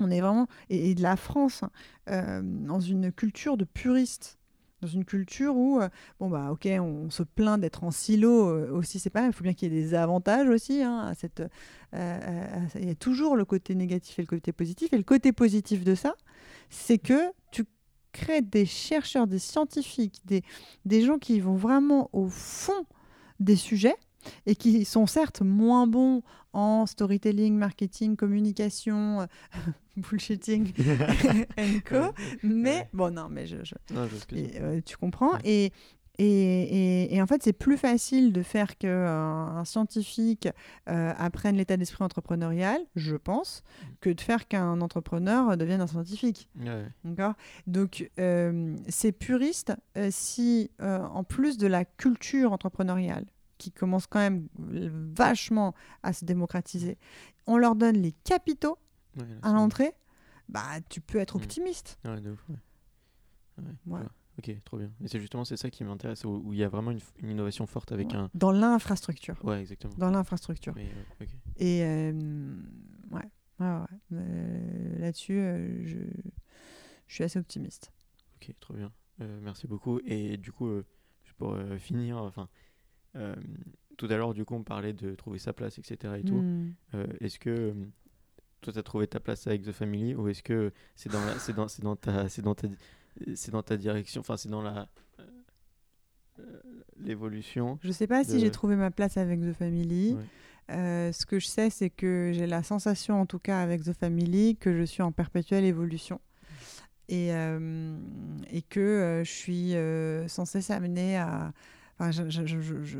on 0.00 0.10
est 0.10 0.20
vraiment. 0.20 0.46
Et, 0.70 0.94
de 0.94 1.02
la 1.02 1.16
France, 1.16 1.62
hein, 1.62 1.70
euh, 2.10 2.40
dans 2.42 2.80
une 2.80 3.12
culture 3.12 3.56
de 3.56 3.64
puristes. 3.64 4.38
Dans 4.80 4.88
une 4.88 5.04
culture 5.04 5.56
où, 5.56 5.80
euh, 5.80 5.88
bon, 6.18 6.28
bah, 6.28 6.50
ok, 6.50 6.66
on, 6.80 7.08
se 7.08 7.22
plaint 7.22 7.60
d'être 7.60 7.84
en 7.84 7.92
silo 7.92 8.48
euh, 8.48 8.72
aussi, 8.72 8.98
c'est 8.98 9.10
pas 9.10 9.24
il 9.24 9.32
faut 9.32 9.44
bien 9.44 9.54
qu'il 9.54 9.72
y 9.72 9.78
ait 9.78 9.80
des 9.80 9.94
avantages 9.94 10.48
aussi. 10.48 10.82
hein, 10.82 11.12
il 11.92 12.86
y 12.86 12.90
a 12.90 12.94
toujours 12.96 13.36
le 13.36 13.44
côté 13.44 13.76
négatif 13.76 14.18
et 14.18 14.22
le 14.22 14.26
côté 14.26 14.50
positif. 14.50 14.92
Et 14.92 14.96
le 14.96 15.04
côté 15.04 15.30
positif 15.30 15.84
de 15.84 15.94
ça, 15.94 16.16
c'est 16.68 16.98
que 16.98 17.30
tu 17.52 17.64
crées 18.10 18.42
des 18.42 18.66
chercheurs, 18.66 19.28
des 19.28 19.38
scientifiques, 19.38 20.20
des, 20.24 20.42
des 20.84 21.02
gens 21.02 21.18
qui 21.18 21.38
vont 21.38 21.54
vraiment 21.54 22.10
au 22.12 22.28
fond 22.28 22.86
des 23.38 23.56
sujets 23.56 23.96
et 24.46 24.54
qui 24.56 24.84
sont 24.84 25.06
certes 25.06 25.42
moins 25.42 25.86
bons 25.86 26.22
en 26.52 26.86
storytelling, 26.86 27.56
marketing, 27.56 28.16
communication, 28.16 29.20
euh, 29.22 29.26
bullshitting 29.96 30.72
and 31.58 31.80
co. 31.84 32.12
Mais 32.42 32.88
bon, 32.92 33.12
non, 33.14 33.28
mais 33.30 33.46
je, 33.46 33.56
Non, 33.92 34.06
et, 34.32 34.60
euh, 34.60 34.80
tu 34.84 34.96
comprends. 34.96 35.32
Ouais. 35.34 35.40
Et, 35.44 35.72
et, 36.18 36.24
et- 37.04 37.14
et 37.14 37.22
en 37.22 37.26
fait, 37.26 37.42
c'est 37.42 37.54
plus 37.54 37.78
facile 37.78 38.34
de 38.34 38.42
faire 38.42 38.76
qu'un 38.76 38.90
un 39.56 39.64
scientifique 39.64 40.46
euh, 40.90 41.12
apprenne 41.16 41.56
l'état 41.56 41.78
d'esprit 41.78 42.04
entrepreneurial, 42.04 42.82
je 42.96 43.16
pense, 43.16 43.62
que 44.02 44.10
de 44.10 44.20
faire 44.20 44.46
qu'un 44.46 44.82
entrepreneur 44.82 45.56
devienne 45.56 45.80
un 45.80 45.86
scientifique. 45.86 46.50
Ouais. 46.60 46.84
D'accord? 47.04 47.32
Donc, 47.66 48.10
euh, 48.18 48.76
c'est 48.88 49.12
puriste 49.12 49.72
euh, 49.96 50.08
si, 50.10 50.70
euh, 50.82 50.98
en 51.00 51.24
plus 51.24 51.56
de 51.56 51.66
la 51.66 51.86
culture 51.86 52.52
entrepreneuriale, 52.52 53.24
qui 53.62 53.70
commence 53.72 54.06
quand 54.06 54.18
même 54.18 54.48
vachement 54.56 55.74
à 56.02 56.12
se 56.12 56.24
démocratiser, 56.24 56.98
on 57.46 57.56
leur 57.56 57.76
donne 57.76 57.96
les 57.96 58.12
capitaux 58.12 58.78
Ouais, 59.16 59.26
là, 59.26 59.36
à 59.42 59.52
l'entrée, 59.52 59.92
bah, 60.48 60.80
tu 60.88 61.00
peux 61.00 61.18
être 61.18 61.36
Mm. 61.38 61.42
optimiste. 61.42 61.98
Ouais, 62.04 62.20
de 62.20 62.30
ouf, 62.30 62.44
ouais. 63.86 64.00
Ok, 64.38 64.50
trop 64.64 64.78
bien. 64.78 64.90
Et 65.04 65.08
c'est 65.08 65.20
justement 65.20 65.44
c'est 65.44 65.58
ça 65.58 65.68
qui 65.70 65.84
m'intéresse, 65.84 66.24
où 66.24 66.52
il 66.52 66.58
y 66.58 66.64
a 66.64 66.68
vraiment 66.68 66.90
une, 66.90 67.00
innovation 67.22 67.66
forte 67.66 67.92
avec 67.92 68.14
un. 68.14 68.30
Dans 68.34 68.50
l'infrastructure. 68.50 69.38
Ouais, 69.44 69.60
exactement. 69.60 69.92
Dans 69.98 70.10
l'infrastructure. 70.10 70.72
Mais, 70.74 70.86
ouais, 70.86 71.06
ok. 71.26 71.28
Et 71.58 71.84
euh, 71.84 72.56
ouais. 73.10 73.28
Euh, 73.60 74.98
là-dessus, 74.98 75.38
euh, 75.38 75.86
je, 75.86 75.98
je 77.06 77.14
suis 77.14 77.22
assez 77.22 77.38
optimiste. 77.38 77.92
Ok, 78.36 78.52
trop 78.58 78.74
bien. 78.74 78.90
Merci 79.18 79.68
beaucoup. 79.68 80.00
Et 80.04 80.36
du 80.38 80.50
coup, 80.50 80.68
pour 81.36 81.56
finir, 81.78 82.16
enfin, 82.16 82.48
euh, 83.16 83.34
tout 83.96 84.06
à 84.06 84.16
l'heure, 84.16 84.34
du 84.34 84.44
coup, 84.44 84.54
on 84.54 84.62
parlait 84.62 84.92
de 84.92 85.14
trouver 85.14 85.38
sa 85.38 85.52
place, 85.52 85.78
etc. 85.78 86.14
Et 86.18 86.22
tout. 86.24 86.34
Hmm. 86.34 86.72
Euh, 86.94 87.06
est-ce 87.20 87.38
que 87.38 87.50
euh, 87.50 87.72
toi, 88.60 88.72
tu 88.72 88.78
as 88.78 88.82
trouvé 88.82 89.06
ta 89.06 89.20
place 89.20 89.46
avec 89.46 89.62
The 89.62 89.72
Family 89.72 90.14
ou 90.14 90.28
est-ce 90.28 90.42
que 90.42 90.72
c'est 90.96 91.10
dans, 91.12 91.24
la- 91.24 91.38
c'est 91.38 91.52
dans, 91.52 91.68
c'est 91.68 91.82
dans, 91.82 91.96
ta, 91.96 92.28
c'est 92.28 92.42
dans, 92.42 92.54
ta, 92.54 92.68
c'est 93.34 93.50
dans 93.52 93.62
ta 93.62 93.76
direction, 93.76 94.20
enfin, 94.20 94.36
c'est 94.36 94.48
dans 94.48 94.62
la. 94.62 94.88
l'évolution 96.98 97.78
Je 97.82 97.92
sais 97.92 98.06
pas 98.06 98.24
si 98.24 98.40
j'ai 98.40 98.50
trouvé 98.50 98.76
ma 98.76 98.90
place 98.90 99.16
avec 99.16 99.40
The 99.40 99.52
Family. 99.52 100.14
Ouais. 100.14 100.22
Euh, 100.70 101.12
ce 101.12 101.26
que 101.26 101.38
je 101.38 101.46
sais, 101.46 101.70
c'est 101.70 101.90
que 101.90 102.30
j'ai 102.32 102.46
la 102.46 102.62
sensation, 102.62 103.20
en 103.20 103.26
tout 103.26 103.38
cas 103.40 103.60
avec 103.60 103.82
The 103.82 103.92
Family, 103.92 104.56
que 104.56 104.76
je 104.76 104.84
suis 104.84 105.02
en 105.02 105.12
perpétuelle 105.12 105.64
évolution. 105.64 106.20
Et, 107.08 107.34
euh, 107.34 107.96
et 108.50 108.62
que 108.62 108.80
euh, 108.80 109.24
je 109.24 109.30
suis 109.30 109.74
sans 110.30 110.44
cesse 110.44 110.70
amenée 110.70 111.16
à. 111.16 111.52
Enfin, 111.98 112.10
je- 112.10 112.28
je- 112.30 112.46
je- 112.46 112.60
je- 112.60 112.82
je- 112.82 112.98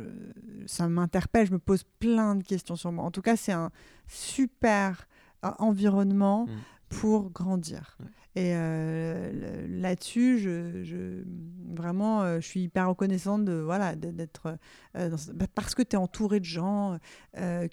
ça 0.67 0.89
m'interpelle, 0.89 1.47
je 1.47 1.53
me 1.53 1.59
pose 1.59 1.83
plein 1.99 2.35
de 2.37 2.43
questions 2.45 2.77
sur 2.77 2.93
moi. 2.93 3.05
En 3.05 3.11
tout 3.11 3.23
cas, 3.23 3.37
c'est 3.37 3.53
un 3.53 3.71
super 4.07 5.07
euh, 5.45 5.51
environnement 5.59 6.47
Mm. 6.47 6.51
pour 6.89 7.31
grandir. 7.31 7.99
Et 8.37 8.53
euh, 8.55 9.67
là-dessus, 9.69 10.39
je, 10.39 10.85
je- 10.85 11.25
vraiment, 11.75 12.23
euh, 12.23 12.39
je 12.41 12.47
suis 12.47 12.63
hyper 12.63 12.89
reconnaissante 12.89 13.45
de 13.45 13.55
voilà 13.55 13.97
d'être 13.97 14.57
euh, 14.97 15.09
dans 15.11 15.17
bah, 15.35 15.47
parce 15.55 15.75
que 15.75 15.83
tu 15.83 15.97
es 15.97 15.99
entouré 15.99 16.39
de 16.39 16.45
gens 16.45 16.97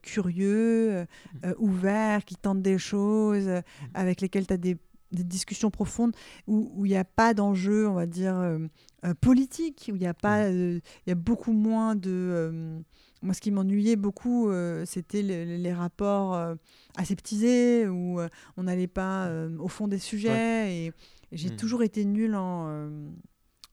curieux, 0.01 1.05
Mm. 1.43 1.51
ouverts, 1.59 2.25
qui 2.25 2.35
tentent 2.35 2.61
des 2.61 2.77
choses, 2.77 3.47
euh, 3.47 3.61
avec 3.93 4.21
lesquels 4.21 4.47
tu 4.47 4.53
as 4.53 4.57
des, 4.57 4.77
des 5.11 5.23
discussions 5.23 5.71
profondes, 5.71 6.15
où 6.47 6.85
il 6.85 6.89
n'y 6.89 6.97
a 6.97 7.03
pas 7.03 7.33
d'enjeu, 7.33 7.87
on 7.87 7.93
va 7.93 8.05
dire, 8.05 8.35
euh, 8.37 8.59
euh, 9.05 9.13
politique, 9.19 9.89
où 9.91 9.95
il 9.95 10.01
y 10.01 10.07
a 10.07 10.13
pas, 10.13 10.43
euh, 10.45 10.79
il 11.05 11.09
y 11.09 11.11
a 11.11 11.15
beaucoup 11.15 11.51
moins 11.51 11.95
de... 11.95 12.79
moi, 13.21 13.33
ce 13.33 13.41
qui 13.41 13.51
m'ennuyait 13.51 13.95
beaucoup, 13.95 14.51
c'était 14.85 15.21
les, 15.21 15.57
les 15.57 15.73
rapports 15.73 16.55
aseptisés, 16.95 17.87
où 17.87 18.19
on 18.57 18.63
n'allait 18.63 18.87
pas 18.87 19.27
euh, 19.27 19.57
au 19.57 19.67
fond 19.67 19.87
des 19.87 19.99
sujets. 19.99 20.73
Et, 20.73 20.85
et 21.31 21.37
j'ai 21.37 21.49
Mm. 21.51 21.55
toujours 21.55 21.83
été 21.83 22.05
nulle 22.05 22.35
en, 22.35 22.87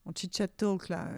en 0.04 0.12
chit-chat 0.14 0.48
talk, 0.48 0.88
là. 0.88 1.08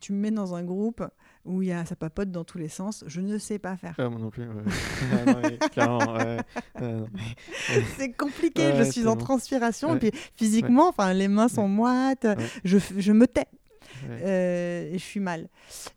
tu 0.00 0.12
me 0.12 0.18
mets 0.18 0.30
dans 0.30 0.54
un 0.54 0.64
groupe 0.64 1.04
où 1.44 1.60
il 1.62 1.68
y 1.68 1.72
a, 1.72 1.84
ça 1.84 1.96
papote 1.96 2.30
dans 2.30 2.44
tous 2.44 2.58
les 2.58 2.68
sens, 2.68 3.02
je 3.06 3.20
ne 3.20 3.36
sais 3.38 3.58
pas 3.58 3.76
faire. 3.76 3.94
Ah, 3.98 4.08
moi 4.08 4.20
non 4.20 4.30
plus. 4.30 4.44
ouais. 4.48 4.62
C'est 7.96 8.12
compliqué, 8.12 8.66
Ouais, 8.68 8.84
je 8.84 8.90
suis 8.90 9.06
en 9.06 9.16
transpiration, 9.16 9.90
Ouais. 9.92 9.96
et 9.96 10.10
puis 10.10 10.20
physiquement, 10.36 10.88
enfin, 10.88 11.12
les 11.12 11.28
mains 11.28 11.48
sont 11.48 11.68
moites, 11.68 12.26
je, 12.64 12.78
je 12.96 13.12
me 13.12 13.26
tais. 13.26 13.46
Euh, 14.08 14.90
et 14.92 14.98
je 14.98 15.04
suis 15.04 15.20
mal. 15.20 15.48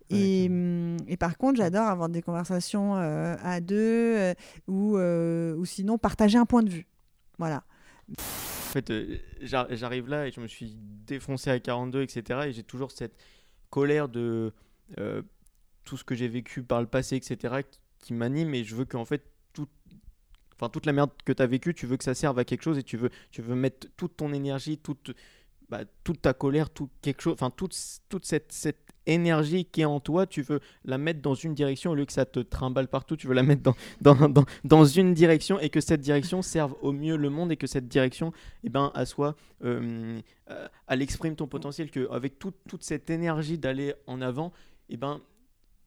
Et, 0.09 0.47
hum, 0.49 0.97
et 1.07 1.17
par 1.17 1.37
contre, 1.37 1.57
j'adore 1.57 1.87
avoir 1.87 2.09
des 2.09 2.21
conversations 2.21 2.95
euh, 2.97 3.35
à 3.41 3.61
deux 3.61 3.75
euh, 4.17 4.33
ou, 4.67 4.97
ou 4.97 5.65
sinon 5.65 5.97
partager 5.97 6.37
un 6.37 6.45
point 6.45 6.61
de 6.61 6.69
vue. 6.69 6.87
Voilà. 7.39 7.63
En 8.09 8.71
fait, 8.73 8.91
j'ar- 9.41 9.67
j'arrive 9.71 10.07
là 10.09 10.27
et 10.27 10.31
je 10.31 10.39
me 10.39 10.47
suis 10.47 10.75
défoncé 11.07 11.49
à 11.49 11.59
42, 11.59 12.01
etc. 12.03 12.41
Et 12.47 12.51
j'ai 12.53 12.63
toujours 12.63 12.91
cette 12.91 13.15
colère 13.69 14.07
de 14.09 14.53
euh, 14.99 15.21
tout 15.85 15.97
ce 15.97 16.03
que 16.03 16.15
j'ai 16.15 16.27
vécu 16.27 16.63
par 16.63 16.81
le 16.81 16.87
passé, 16.87 17.15
etc. 17.15 17.63
qui, 17.99 18.13
m'anime 18.13 18.53
et 18.53 18.63
je 18.63 18.75
veux 18.75 18.85
qu'en 18.85 19.05
fait, 19.05 19.23
tout, 19.53 19.67
enfin, 20.55 20.69
toute 20.69 20.85
la 20.85 20.93
merde 20.93 21.11
que 21.23 21.31
tu 21.31 21.41
as 21.41 21.47
vécue, 21.47 21.73
tu 21.73 21.85
veux 21.85 21.97
que 21.97 22.03
ça 22.03 22.13
serve 22.13 22.37
à 22.39 22.45
quelque 22.45 22.63
chose 22.63 22.77
et 22.77 22.83
tu 22.83 22.97
veux, 22.97 23.09
tu 23.31 23.41
veux 23.41 23.55
mettre 23.55 23.87
toute 23.95 24.17
ton 24.17 24.33
énergie, 24.33 24.77
toute, 24.77 25.15
bah, 25.69 25.81
toute 26.03 26.21
ta 26.21 26.33
colère, 26.33 26.69
tout 26.69 26.89
quelque 27.01 27.21
chose, 27.21 27.33
enfin, 27.33 27.49
toute, 27.49 27.75
toute 28.09 28.25
cette, 28.25 28.51
cette 28.51 28.85
énergie 29.07 29.65
qui 29.65 29.81
est 29.81 29.85
en 29.85 29.99
toi, 29.99 30.25
tu 30.25 30.41
veux 30.41 30.59
la 30.83 30.97
mettre 30.97 31.21
dans 31.21 31.33
une 31.33 31.53
direction 31.53 31.91
au 31.91 31.95
lieu 31.95 32.05
que 32.05 32.13
ça 32.13 32.25
te 32.25 32.39
trimballe 32.39 32.87
partout, 32.87 33.15
tu 33.15 33.27
veux 33.27 33.33
la 33.33 33.43
mettre 33.43 33.61
dans, 33.61 33.75
dans, 34.01 34.29
dans, 34.29 34.45
dans 34.63 34.85
une 34.85 35.13
direction 35.13 35.59
et 35.59 35.69
que 35.69 35.81
cette 35.81 36.01
direction 36.01 36.41
serve 36.41 36.75
au 36.81 36.91
mieux 36.91 37.15
le 37.15 37.29
monde 37.29 37.51
et 37.51 37.57
que 37.57 37.67
cette 37.67 37.87
direction 37.87 38.31
eh 38.63 38.69
ben, 38.69 38.91
à 38.93 39.05
soi, 39.05 39.35
euh, 39.63 40.19
elle 40.87 41.01
exprime 41.01 41.35
ton 41.35 41.47
potentiel, 41.47 41.91
que 41.91 42.09
avec 42.11 42.39
toute 42.39 42.55
toute 42.67 42.83
cette 42.83 43.09
énergie 43.09 43.57
d'aller 43.57 43.93
en 44.07 44.21
avant, 44.21 44.51
eh 44.89 44.97
ben, 44.97 45.21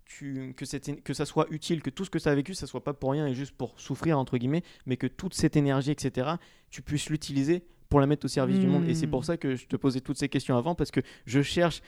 tu, 0.09 0.53
que, 0.57 0.65
cette, 0.65 1.03
que 1.05 1.13
ça 1.15 1.25
soit 1.27 1.47
utile, 1.51 1.83
que 1.83 1.91
tout 1.91 2.05
ce 2.05 2.11
que 2.11 2.19
ça 2.19 2.31
a 2.31 2.35
vécu, 2.35 2.55
ça 2.55 2.67
soit 2.67 2.83
pas 2.83 2.95
pour 2.95 3.13
rien 3.13 3.27
et 3.29 3.35
juste 3.35 3.53
pour 3.53 3.79
souffrir, 3.79 4.19
entre 4.19 4.37
guillemets, 4.39 4.65
mais 4.87 4.97
que 4.97 5.07
toute 5.07 5.35
cette 5.35 5.55
énergie, 5.57 5.91
etc., 5.93 6.31
tu 6.71 6.83
puisses 6.83 7.09
l'utiliser 7.11 7.63
pour 7.89 8.01
la 8.01 8.07
mettre 8.07 8.25
au 8.25 8.29
service 8.29 8.59
du 8.59 8.67
monde. 8.67 8.85
Et 8.89 8.95
c'est 8.95 9.07
pour 9.07 9.21
Mm. 9.21 9.25
ça 9.25 9.37
que 9.37 9.55
je 9.55 9.67
te 9.67 9.77
posais 9.77 10.01
toutes 10.01 10.19
ces 10.19 10.29
questions 10.29 10.57
avant, 10.57 10.75
parce 10.75 10.91
que 10.91 11.01
je 11.27 11.41
cherche, 11.43 11.83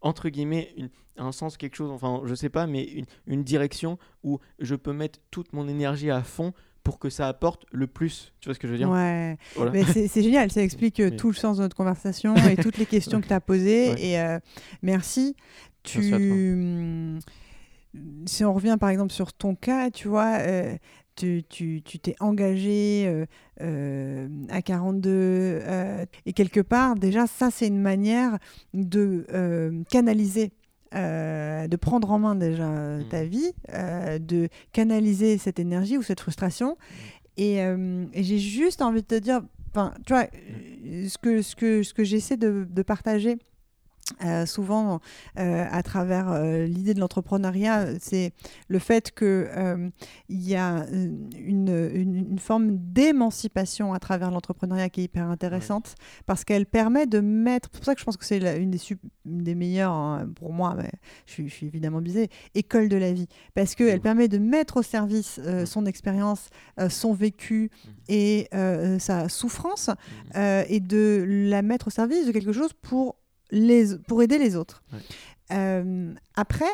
entre 0.00 0.28
guillemets, 0.28 0.72
une- 0.76 0.88
un 1.16 1.30
sens, 1.32 1.56
quelque 1.56 1.76
chose, 1.76 1.90
enfin, 1.90 2.22
je 2.24 2.34
sais 2.34 2.48
pas, 2.48 2.66
mais 2.66 2.84
une, 2.84 3.04
une 3.26 3.44
direction 3.44 3.98
où 4.24 4.38
je 4.58 4.74
peux 4.74 4.92
mettre 4.92 5.20
toute 5.30 5.52
mon 5.52 5.68
énergie 5.68 6.10
à 6.10 6.22
fond 6.22 6.52
pour 6.82 6.98
que 6.98 7.08
ça 7.08 7.28
apporte 7.28 7.64
le 7.72 7.86
plus. 7.86 8.32
Tu 8.40 8.48
vois 8.48 8.54
ce 8.54 8.58
que 8.60 8.66
je 8.68 8.72
veux 8.72 8.78
dire? 8.78 8.90
Ouais. 8.90 9.36
Voilà. 9.56 9.70
Mais 9.70 9.84
c'est 9.84 10.22
génial, 10.22 10.50
ça 10.50 10.62
explique 10.62 11.00
euh, 11.00 11.10
tout 11.16 11.28
le 11.28 11.34
sens 11.36 11.56
de 11.56 11.62
notre 11.62 11.76
conversation 11.76 12.34
et 12.36 12.56
toutes 12.56 12.76
les 12.78 12.86
questions 12.86 13.20
que 13.22 13.26
tu 13.28 13.32
as 13.32 13.40
posées. 13.40 13.90
Ouais. 13.92 14.04
Et 14.06 14.20
euh, 14.20 14.38
merci. 14.82 15.34
Tu, 15.82 15.98
Merci 15.98 16.14
à 16.14 16.18
toi. 16.18 16.26
hum, 16.36 17.18
si 18.26 18.44
on 18.44 18.52
revient 18.54 18.76
par 18.78 18.88
exemple 18.90 19.12
sur 19.12 19.32
ton 19.32 19.54
cas, 19.54 19.90
tu 19.90 20.08
vois, 20.08 20.38
euh, 20.40 20.74
tu 21.16 21.44
t'es 22.02 22.16
engagé 22.20 23.04
euh, 23.06 23.24
euh, 23.60 24.28
à 24.50 24.62
42 24.62 25.10
euh, 25.12 26.04
et 26.26 26.32
quelque 26.32 26.60
part, 26.60 26.96
déjà, 26.96 27.26
ça, 27.26 27.50
c'est 27.50 27.68
une 27.68 27.80
manière 27.80 28.38
de 28.72 29.26
canaliser. 29.90 30.52
de 30.92 31.76
prendre 31.76 32.10
en 32.12 32.18
main 32.20 32.34
déjà 32.36 32.68
Mhm. 32.68 33.08
ta 33.08 33.24
vie, 33.24 33.52
de 33.72 34.48
canaliser 34.72 35.38
cette 35.38 35.58
énergie 35.58 35.98
ou 35.98 36.02
cette 36.02 36.20
frustration. 36.20 36.76
Et, 37.36 37.62
euh, 37.62 38.04
et 38.12 38.22
j'ai 38.22 38.38
juste 38.38 38.80
envie 38.80 39.02
de 39.02 39.06
te 39.06 39.14
dire, 39.16 39.40
enfin, 39.70 39.92
tu 40.06 40.12
vois, 40.12 40.26
euh, 40.86 41.08
ce 41.08 41.18
que, 41.18 41.42
ce 41.42 41.56
que, 41.56 41.82
ce 41.82 41.92
que 41.94 42.04
j'essaie 42.04 42.36
de, 42.36 42.64
de 42.70 42.82
partager 42.82 43.38
euh, 44.24 44.44
souvent 44.44 45.00
euh, 45.38 45.64
à 45.70 45.82
travers 45.82 46.30
euh, 46.30 46.66
l'idée 46.66 46.92
de 46.94 47.00
l'entrepreneuriat, 47.00 47.98
c'est 48.00 48.32
le 48.68 48.78
fait 48.78 49.12
que 49.12 49.48
euh, 49.50 49.88
il 50.28 50.46
y 50.46 50.54
a 50.56 50.84
une, 50.92 51.30
une, 51.94 52.26
une 52.30 52.38
forme 52.38 52.76
d'émancipation 52.76 53.94
à 53.94 53.98
travers 53.98 54.30
l'entrepreneuriat 54.30 54.88
qui 54.90 55.00
est 55.00 55.04
hyper 55.04 55.26
intéressante 55.28 55.94
parce 56.26 56.44
qu'elle 56.44 56.66
permet 56.66 57.06
de 57.06 57.20
mettre. 57.20 57.68
C'est 57.72 57.78
pour 57.78 57.84
ça 57.86 57.94
que 57.94 58.00
je 58.00 58.04
pense 58.04 58.16
que 58.16 58.24
c'est 58.26 58.58
une 58.60 58.70
des, 58.70 58.78
sup- 58.78 59.00
une 59.24 59.42
des 59.42 59.54
meilleures 59.54 59.92
hein, 59.92 60.28
pour 60.36 60.52
moi. 60.52 60.74
Mais 60.76 60.90
je, 61.26 61.32
suis, 61.32 61.48
je 61.48 61.54
suis 61.54 61.66
évidemment 61.66 62.00
biaisée. 62.00 62.28
École 62.54 62.88
de 62.88 62.96
la 62.96 63.12
vie 63.12 63.28
parce 63.54 63.74
qu'elle 63.74 64.00
permet 64.00 64.28
de 64.28 64.38
mettre 64.38 64.76
au 64.78 64.82
service 64.82 65.40
son 65.64 65.86
expérience, 65.86 66.50
son 66.88 67.12
vécu 67.14 67.44
Mhm. 67.54 67.92
et 68.08 68.48
sa 68.98 69.28
souffrance 69.28 69.90
euh, 70.36 70.64
et 70.68 70.80
de 70.80 71.24
la 71.26 71.62
mettre 71.62 71.86
au 71.88 71.90
service 71.90 72.26
de 72.26 72.32
quelque 72.32 72.52
chose 72.52 72.72
pour, 72.82 73.16
les, 73.54 73.96
pour 74.06 74.22
aider 74.22 74.38
les 74.38 74.56
autres. 74.56 74.82
Ouais. 74.92 74.98
Euh, 75.52 76.12
après, 76.34 76.72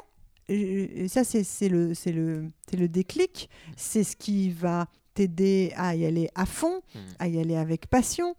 euh, 0.51 1.07
ça 1.09 1.22
c'est 1.24 1.68
le, 1.68 2.89
déclic, 2.89 3.49
c'est 3.76 4.03
ce 4.05 4.16
qui 4.16 4.51
va 4.51 4.87
t'aider 5.14 5.72
à 5.76 5.95
y 5.95 6.05
aller 6.07 6.28
à 6.35 6.47
fond, 6.47 6.81
Mhm. 6.95 7.01
à 7.18 7.28
y 7.28 7.39
aller 7.41 7.57
avec 7.57 7.87
passion. 7.89 8.35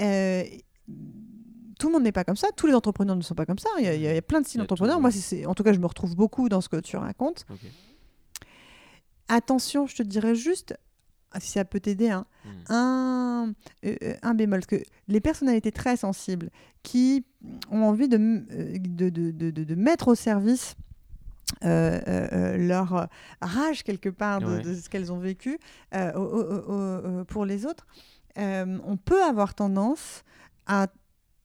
Euh, 0.00 0.44
tout 1.78 1.88
le 1.88 1.92
monde 1.94 2.04
n'est 2.04 2.12
pas 2.12 2.24
comme 2.24 2.36
ça, 2.36 2.48
tous 2.56 2.66
les 2.68 2.74
entrepreneurs 2.74 3.16
ne 3.16 3.22
sont 3.22 3.34
pas 3.34 3.46
comme 3.46 3.58
ça. 3.58 3.68
Il 3.78 3.84
y 3.84 3.88
a, 3.88 3.94
il 3.94 4.00
y 4.02 4.08
a 4.08 4.22
plein 4.22 4.40
de 4.40 4.46
styles 4.46 4.60
d'entrepreneurs. 4.60 5.00
Moi, 5.00 5.10
c'est- 5.10 5.46
en 5.46 5.54
tout 5.54 5.62
cas, 5.64 5.72
je 5.72 5.80
me 5.80 5.86
retrouve 5.86 6.14
beaucoup 6.14 6.48
dans 6.48 6.60
ce 6.60 6.68
que 6.68 6.76
tu 6.80 6.96
racontes. 6.96 7.44
Attention, 9.28 9.86
je 9.86 9.96
te 9.96 10.02
dirais 10.02 10.34
juste, 10.34 10.74
si 11.40 11.50
ça 11.52 11.64
peut 11.64 11.80
t'aider, 11.80 12.10
hein, 12.10 12.26
Hmm. 12.44 12.72
un, 12.72 13.52
euh, 13.84 13.94
euh, 14.02 14.14
un 14.22 14.34
bémol. 14.34 14.60
Parce 14.60 14.66
que 14.66 14.82
les 15.08 15.20
personnalités 15.20 15.72
très 15.72 15.96
sensibles 15.96 16.50
qui 16.82 17.24
ont 17.70 17.84
envie 17.84 18.08
de, 18.08 18.16
euh, 18.18 18.76
de, 18.78 19.08
de, 19.10 19.50
de, 19.50 19.74
mettre 19.74 20.08
au 20.08 20.14
service 20.14 20.74
euh, 21.64 22.00
euh, 22.08 22.28
euh, 22.32 22.56
leur 22.56 23.08
rage 23.40 23.82
quelque 23.84 24.08
part 24.08 24.40
de, 24.40 24.46
Ouais. 24.46 24.74
ce 24.74 24.88
qu'elles 24.88 25.12
ont 25.12 25.18
vécu 25.18 25.58
au- 25.94 25.98
au- 26.18 26.72
au- 26.72 27.20
au- 27.20 27.24
pour 27.26 27.44
les 27.44 27.66
autres, 27.66 27.86
on 28.36 28.96
peut 28.96 29.22
avoir 29.22 29.54
tendance 29.54 30.24
à 30.66 30.86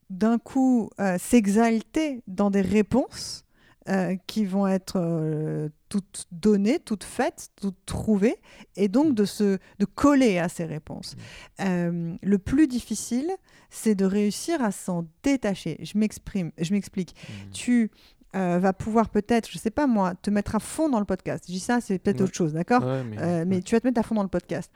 d'un 0.10 0.38
coup 0.40 0.90
s'exalter 1.20 2.22
dans 2.28 2.50
des 2.50 2.62
réponses 2.62 3.44
euh, 3.90 4.16
qui 4.28 4.46
vont 4.46 4.68
être 4.68 4.98
euh, 4.98 5.70
toutes 5.90 6.26
données, 6.32 6.80
toutes 6.80 7.04
faites, 7.04 7.50
toutes 7.62 7.86
trouvées, 7.86 8.36
et 8.76 8.88
donc 8.88 9.14
de 9.16 9.26
se 9.26 9.58
de 9.80 9.86
coller 9.86 10.40
à 10.40 10.50
ces 10.50 10.66
réponses. 10.66 11.16
Euh, 11.62 12.16
le 12.22 12.38
plus 12.38 12.68
difficile, 12.68 13.30
c'est 13.70 13.96
de 13.96 14.06
réussir 14.06 14.62
à 14.62 14.72
s'en 14.72 15.06
détacher. 15.24 15.78
Je 15.82 15.98
m'exprime, 15.98 16.52
je 16.58 16.74
m'explique. 16.74 17.16
Hmm. 17.30 17.52
Tu 17.52 17.92
euh, 18.36 18.60
vas 18.60 18.74
pouvoir 18.74 19.10
peut-être, 19.10 19.50
je 19.50 19.58
sais 19.58 19.72
pas 19.72 19.88
moi, 19.88 20.14
te 20.22 20.30
mettre 20.30 20.56
à 20.56 20.60
fond 20.60 20.90
dans 20.90 21.00
le 21.00 21.06
podcast. 21.06 21.46
Je 21.48 21.54
dis 21.54 21.60
ça, 21.60 21.80
c'est 21.82 21.98
peut-être 21.98 22.18
Ouais. 22.18 22.24
autre 22.24 22.36
chose, 22.36 22.54
d'accord 22.54 22.84
Ouais, 22.84 23.04
mais, 23.04 23.18
euh, 23.20 23.62
tu 23.62 23.74
vas 23.74 23.80
te 23.80 23.88
mettre 23.88 24.00
à 24.00 24.04
fond 24.04 24.16
dans 24.16 24.24
le 24.24 24.28
podcast. 24.30 24.72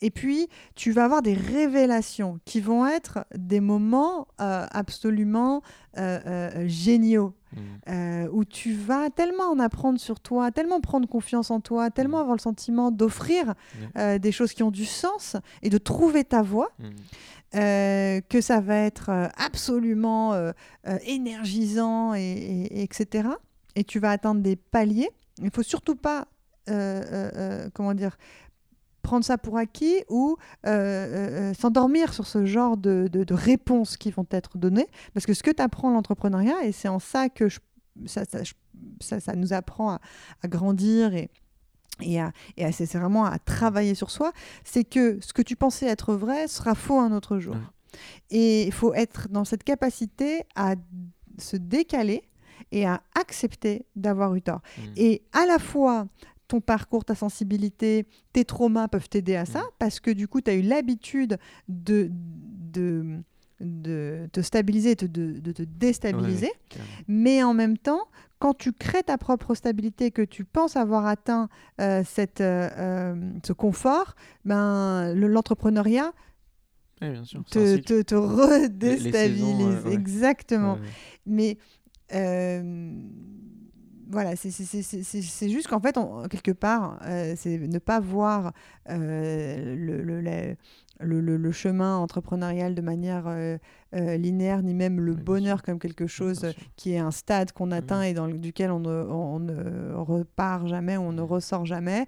Et 0.00 0.10
puis, 0.10 0.48
tu 0.74 0.90
vas 0.90 1.04
avoir 1.04 1.22
des 1.22 1.34
révélations 1.34 2.40
qui 2.44 2.60
vont 2.60 2.86
être 2.86 3.24
des 3.34 3.60
moments 3.60 4.26
euh, 4.40 4.66
absolument 4.70 5.62
géniaux. 6.66 7.34
Euh, 7.88 8.28
où 8.32 8.44
tu 8.44 8.72
vas 8.74 9.10
tellement 9.10 9.44
en 9.50 9.58
apprendre 9.58 9.98
sur 10.00 10.20
toi, 10.20 10.50
tellement 10.50 10.80
prendre 10.80 11.08
confiance 11.08 11.50
en 11.50 11.60
toi, 11.60 11.90
tellement 11.90 12.16
Mhm. 12.18 12.22
avoir 12.22 12.36
le 12.36 12.40
sentiment 12.40 12.90
d'offrir 12.90 13.54
euh, 13.96 14.18
des 14.18 14.32
choses 14.32 14.52
qui 14.52 14.62
ont 14.62 14.70
du 14.70 14.84
sens 14.84 15.36
et 15.62 15.70
de 15.70 15.78
trouver 15.78 16.24
ta 16.24 16.42
voie, 16.42 16.70
Hmm. 16.78 16.84
euh, 17.56 18.20
que 18.28 18.40
ça 18.40 18.60
va 18.60 18.76
être 18.78 19.10
absolument 19.36 20.34
énergisant, 21.06 22.14
et, 22.14 22.20
et- 22.20 22.80
et 22.80 22.82
etc. 22.82 23.28
Et 23.76 23.84
tu 23.84 23.98
vas 23.98 24.10
atteindre 24.10 24.40
des 24.42 24.56
paliers. 24.56 25.10
Il 25.42 25.50
faut 25.50 25.62
surtout 25.62 25.96
pas, 25.96 26.26
comment 27.74 27.94
dire, 27.94 28.16
prendre 29.04 29.24
ça 29.24 29.38
pour 29.38 29.56
acquis 29.58 30.02
ou 30.08 30.36
euh, 30.66 30.70
euh, 30.70 31.50
euh, 31.50 31.54
s'endormir 31.54 32.12
sur 32.12 32.26
ce 32.26 32.44
genre 32.44 32.76
de, 32.76 33.08
de- 33.12 33.22
de 33.22 33.34
réponses 33.34 33.96
qui 33.96 34.10
vont 34.10 34.26
être 34.32 34.58
données. 34.58 34.88
Parce 35.12 35.26
que 35.26 35.34
ce 35.34 35.42
que 35.44 35.52
tu 35.52 35.62
apprends 35.62 35.90
l'entrepreneuriat, 35.92 36.64
et 36.64 36.72
c'est 36.72 36.88
en 36.88 36.98
ça 36.98 37.28
que 37.28 37.48
je- 37.48 37.60
ça, 38.06 38.24
ça, 38.24 38.42
je- 38.42 38.54
ça- 39.00 39.20
ça 39.20 39.34
nous 39.36 39.52
apprend 39.52 39.90
à, 39.92 40.00
à 40.42 40.48
grandir 40.48 41.14
et, 41.14 41.30
et, 42.00 42.20
à, 42.20 42.32
et 42.56 42.64
à- 42.64 42.72
c'est 42.72 42.92
vraiment 42.98 43.24
à 43.24 43.38
travailler 43.38 43.94
sur 43.94 44.10
soi, 44.10 44.32
c'est 44.64 44.82
que 44.84 45.18
ce 45.20 45.32
que 45.32 45.42
tu 45.42 45.54
pensais 45.54 45.86
être 45.86 46.14
vrai 46.14 46.48
sera 46.48 46.74
faux 46.74 46.98
un 46.98 47.12
autre 47.12 47.38
jour. 47.38 47.54
Et 48.30 48.64
il 48.66 48.72
faut 48.72 48.92
être 48.94 49.28
dans 49.30 49.44
cette 49.44 49.62
capacité 49.62 50.42
à 50.56 50.74
se 51.38 51.56
décaler 51.56 52.22
et 52.72 52.86
à 52.86 53.02
accepter 53.14 53.86
d'avoir 53.94 54.34
eu 54.34 54.42
tort. 54.42 54.60
Hmm. 54.78 54.82
Et 54.96 55.22
à 55.32 55.46
la 55.46 55.58
fois, 55.60 56.06
ton 56.48 56.60
parcours, 56.60 57.04
ta 57.04 57.14
sensibilité, 57.14 58.06
tes 58.32 58.44
traumas 58.44 58.88
peuvent 58.88 59.08
t'aider 59.08 59.34
à 59.36 59.44
ça, 59.46 59.60
Mm. 59.60 59.70
parce 59.78 60.00
que 60.00 60.10
du 60.10 60.28
coup, 60.28 60.40
tu 60.40 60.50
as 60.50 60.54
eu 60.54 60.62
l'habitude 60.62 61.38
de, 61.68 62.10
de, 62.10 63.18
de 63.60 64.28
te 64.32 64.40
stabiliser, 64.40 64.94
de, 64.94 65.06
de 65.06 65.52
te 65.52 65.62
déstabiliser. 65.62 66.50
Mais 67.08 67.42
en 67.42 67.54
même 67.54 67.78
temps, 67.78 68.08
quand 68.40 68.52
tu 68.52 68.72
crées 68.72 69.02
ta 69.04 69.16
propre 69.16 69.54
stabilité, 69.54 70.10
que 70.10 70.20
tu 70.22 70.44
penses 70.44 70.76
avoir 70.76 71.06
atteint 71.06 71.48
euh, 71.80 72.02
cette, 72.04 72.40
euh, 72.42 72.68
euh, 72.76 73.30
ce 73.42 73.52
confort, 73.54 74.14
ben, 74.44 75.14
le- 75.14 75.28
l'entrepreneuriat 75.28 76.12
Ouais, 77.00 77.14
te, 77.50 77.76
te, 77.78 78.02
te 78.02 78.14
redéstabilise. 78.14 79.12
saisons, 79.12 79.60
euh, 79.70 79.82
ouais. 79.84 79.92
Exactement. 79.94 80.78
Mais 81.26 81.58
voilà, 84.10 84.36
c'est- 84.36 85.48
juste 85.48 85.68
qu'en 85.68 85.80
fait, 85.80 85.96
on- 85.98 86.28
quelque 86.28 86.50
part, 86.52 86.98
euh, 87.06 87.34
c'est 87.36 87.58
ne 87.58 87.78
pas 87.78 88.00
voir 88.00 88.52
euh, 88.90 89.74
le, 89.76 90.02
le, 90.02 90.20
le- 91.36 91.52
chemin 91.52 91.96
entrepreneurial 91.96 92.74
de 92.74 92.80
manière 92.82 93.24
euh, 93.26 93.58
linéaire, 94.16 94.62
ni 94.62 94.74
même 94.74 95.00
le 95.00 95.12
Oui, 95.12 95.20
bonheur 95.22 95.62
comme 95.62 95.78
quelque 95.78 96.06
chose 96.06 96.46
qui 96.76 96.92
est 96.92 96.98
un 96.98 97.10
stade 97.10 97.52
qu'on 97.52 97.70
atteint 97.72 98.02
et 98.02 98.14
dans 98.14 98.26
le- 98.26 98.38
duquel 98.38 98.70
on 98.70 98.80
ne, 98.80 98.88
on 99.10 99.40
ne 99.40 99.92
repart 99.94 100.66
jamais, 100.68 100.96
on 100.96 101.12
ne 101.12 101.22
ressort 101.22 101.66
jamais. 101.66 102.06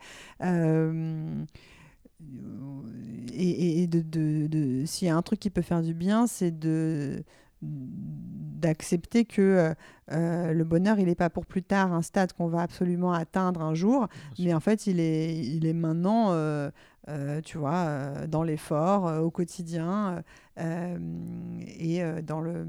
Et, 3.34 3.50
et- 3.50 3.82
et 3.82 3.86
de, 3.86 4.00
de- 4.00 4.46
de- 4.46 4.86
s'il 4.86 5.06
y 5.08 5.10
a 5.10 5.16
un 5.16 5.22
truc 5.22 5.38
qui 5.40 5.50
peut 5.50 5.62
faire 5.62 5.82
du 5.82 5.92
bien, 5.94 6.26
c'est 6.26 6.56
de 6.58 7.22
d'accepter 7.62 9.24
que 9.24 9.42
euh, 9.42 9.74
euh, 10.12 10.52
le 10.52 10.64
bonheur, 10.64 10.98
il 10.98 11.06
n'est 11.06 11.14
pas 11.14 11.30
pour 11.30 11.46
plus 11.46 11.62
tard 11.62 11.92
un 11.92 12.02
stade 12.02 12.32
qu'on 12.32 12.48
va 12.48 12.62
absolument 12.62 13.12
atteindre 13.12 13.62
un 13.62 13.74
jour, 13.74 14.08
mais 14.38 14.54
en 14.54 14.60
fait, 14.60 14.86
il 14.86 15.00
est, 15.00 15.36
il 15.36 15.66
est 15.66 15.72
maintenant, 15.72 16.32
euh, 16.32 16.70
euh, 17.08 17.40
tu 17.40 17.58
vois, 17.58 18.26
dans 18.26 18.42
l'effort, 18.42 19.04
au 19.22 19.30
quotidien, 19.30 20.22
et 20.58 22.02
dans 22.22 22.40
le... 22.40 22.66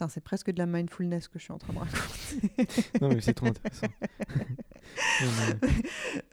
Putain, 0.00 0.08
c'est 0.08 0.22
presque 0.22 0.50
de 0.50 0.58
la 0.58 0.64
mindfulness 0.64 1.28
que 1.28 1.38
je 1.38 1.44
suis 1.44 1.52
en 1.52 1.58
train 1.58 1.74
de 1.74 1.78
raconter. 1.78 2.66
Non, 3.02 3.08
mais 3.10 3.20
c'est 3.20 3.34
trop 3.34 3.48
intéressant. 3.48 3.86
Mais- 5.20 5.82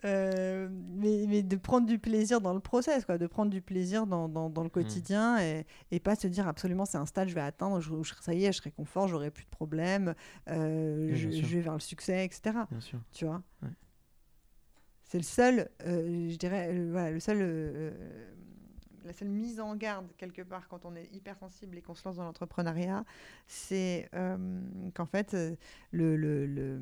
Euh, 0.06 0.70
mais, 0.72 1.26
mais 1.28 1.44
de 1.44 1.56
prendre 1.58 1.86
du 1.86 2.00
plaisir 2.00 2.40
dans 2.40 2.54
le 2.54 2.62
process, 2.62 3.04
quoi, 3.04 3.18
de 3.18 3.28
prendre 3.28 3.52
du 3.52 3.62
plaisir 3.62 4.08
dans, 4.08 4.30
dans, 4.30 4.50
Mm. 4.50 4.54
dans 4.54 4.64
le 4.64 4.70
quotidien 4.70 5.38
et, 5.42 5.66
et 5.92 6.00
pas 6.00 6.16
se 6.16 6.28
dire 6.28 6.48
absolument 6.48 6.86
c'est 6.86 6.98
un 6.98 7.06
stade, 7.06 7.28
je 7.28 7.36
vais 7.36 7.42
atteindre, 7.42 7.82
je, 7.82 7.92
je- 8.04 8.14
ça 8.22 8.34
y 8.34 8.46
est, 8.46 8.54
je 8.54 8.58
serai 8.58 8.72
confort, 8.72 9.10
j'aurai 9.10 9.32
plus 9.32 9.44
de 9.44 9.50
problèmes, 9.50 10.16
euh, 10.50 11.10
Oui, 11.12 11.16
je, 11.18 11.46
vais 11.56 11.60
vers 11.62 11.74
le 11.74 11.80
succès, 11.82 12.24
etc. 12.24 12.58
Bien 12.72 12.80
sûr. 12.80 13.00
Tu 13.12 13.26
vois 13.26 13.44
Ouais. 13.64 13.70
C'est 15.04 15.18
le 15.18 15.24
seul, 15.24 15.70
euh, 15.86 16.30
je 16.30 16.38
dirais, 16.38 16.74
voilà, 16.90 17.12
le 17.12 17.20
seul, 17.20 17.42
la 19.08 19.14
seule 19.14 19.30
mise 19.30 19.60
en 19.60 19.76
garde 19.76 20.06
quelque 20.18 20.42
part 20.44 20.68
quand 20.68 20.86
on 20.86 20.96
est 20.96 21.08
hypersensible 21.14 21.78
et 21.78 21.82
qu'on 21.82 21.96
se 21.96 22.08
lance 22.08 22.18
dans 22.18 22.24
l'entrepreneuriat, 22.26 23.04
c'est 23.48 24.10
euh, 24.14 24.38
qu'en 24.94 25.06
fait, 25.06 25.34
euh, 25.34 25.56
le, 25.92 26.16
le- 26.16 26.46
le- 26.46 26.82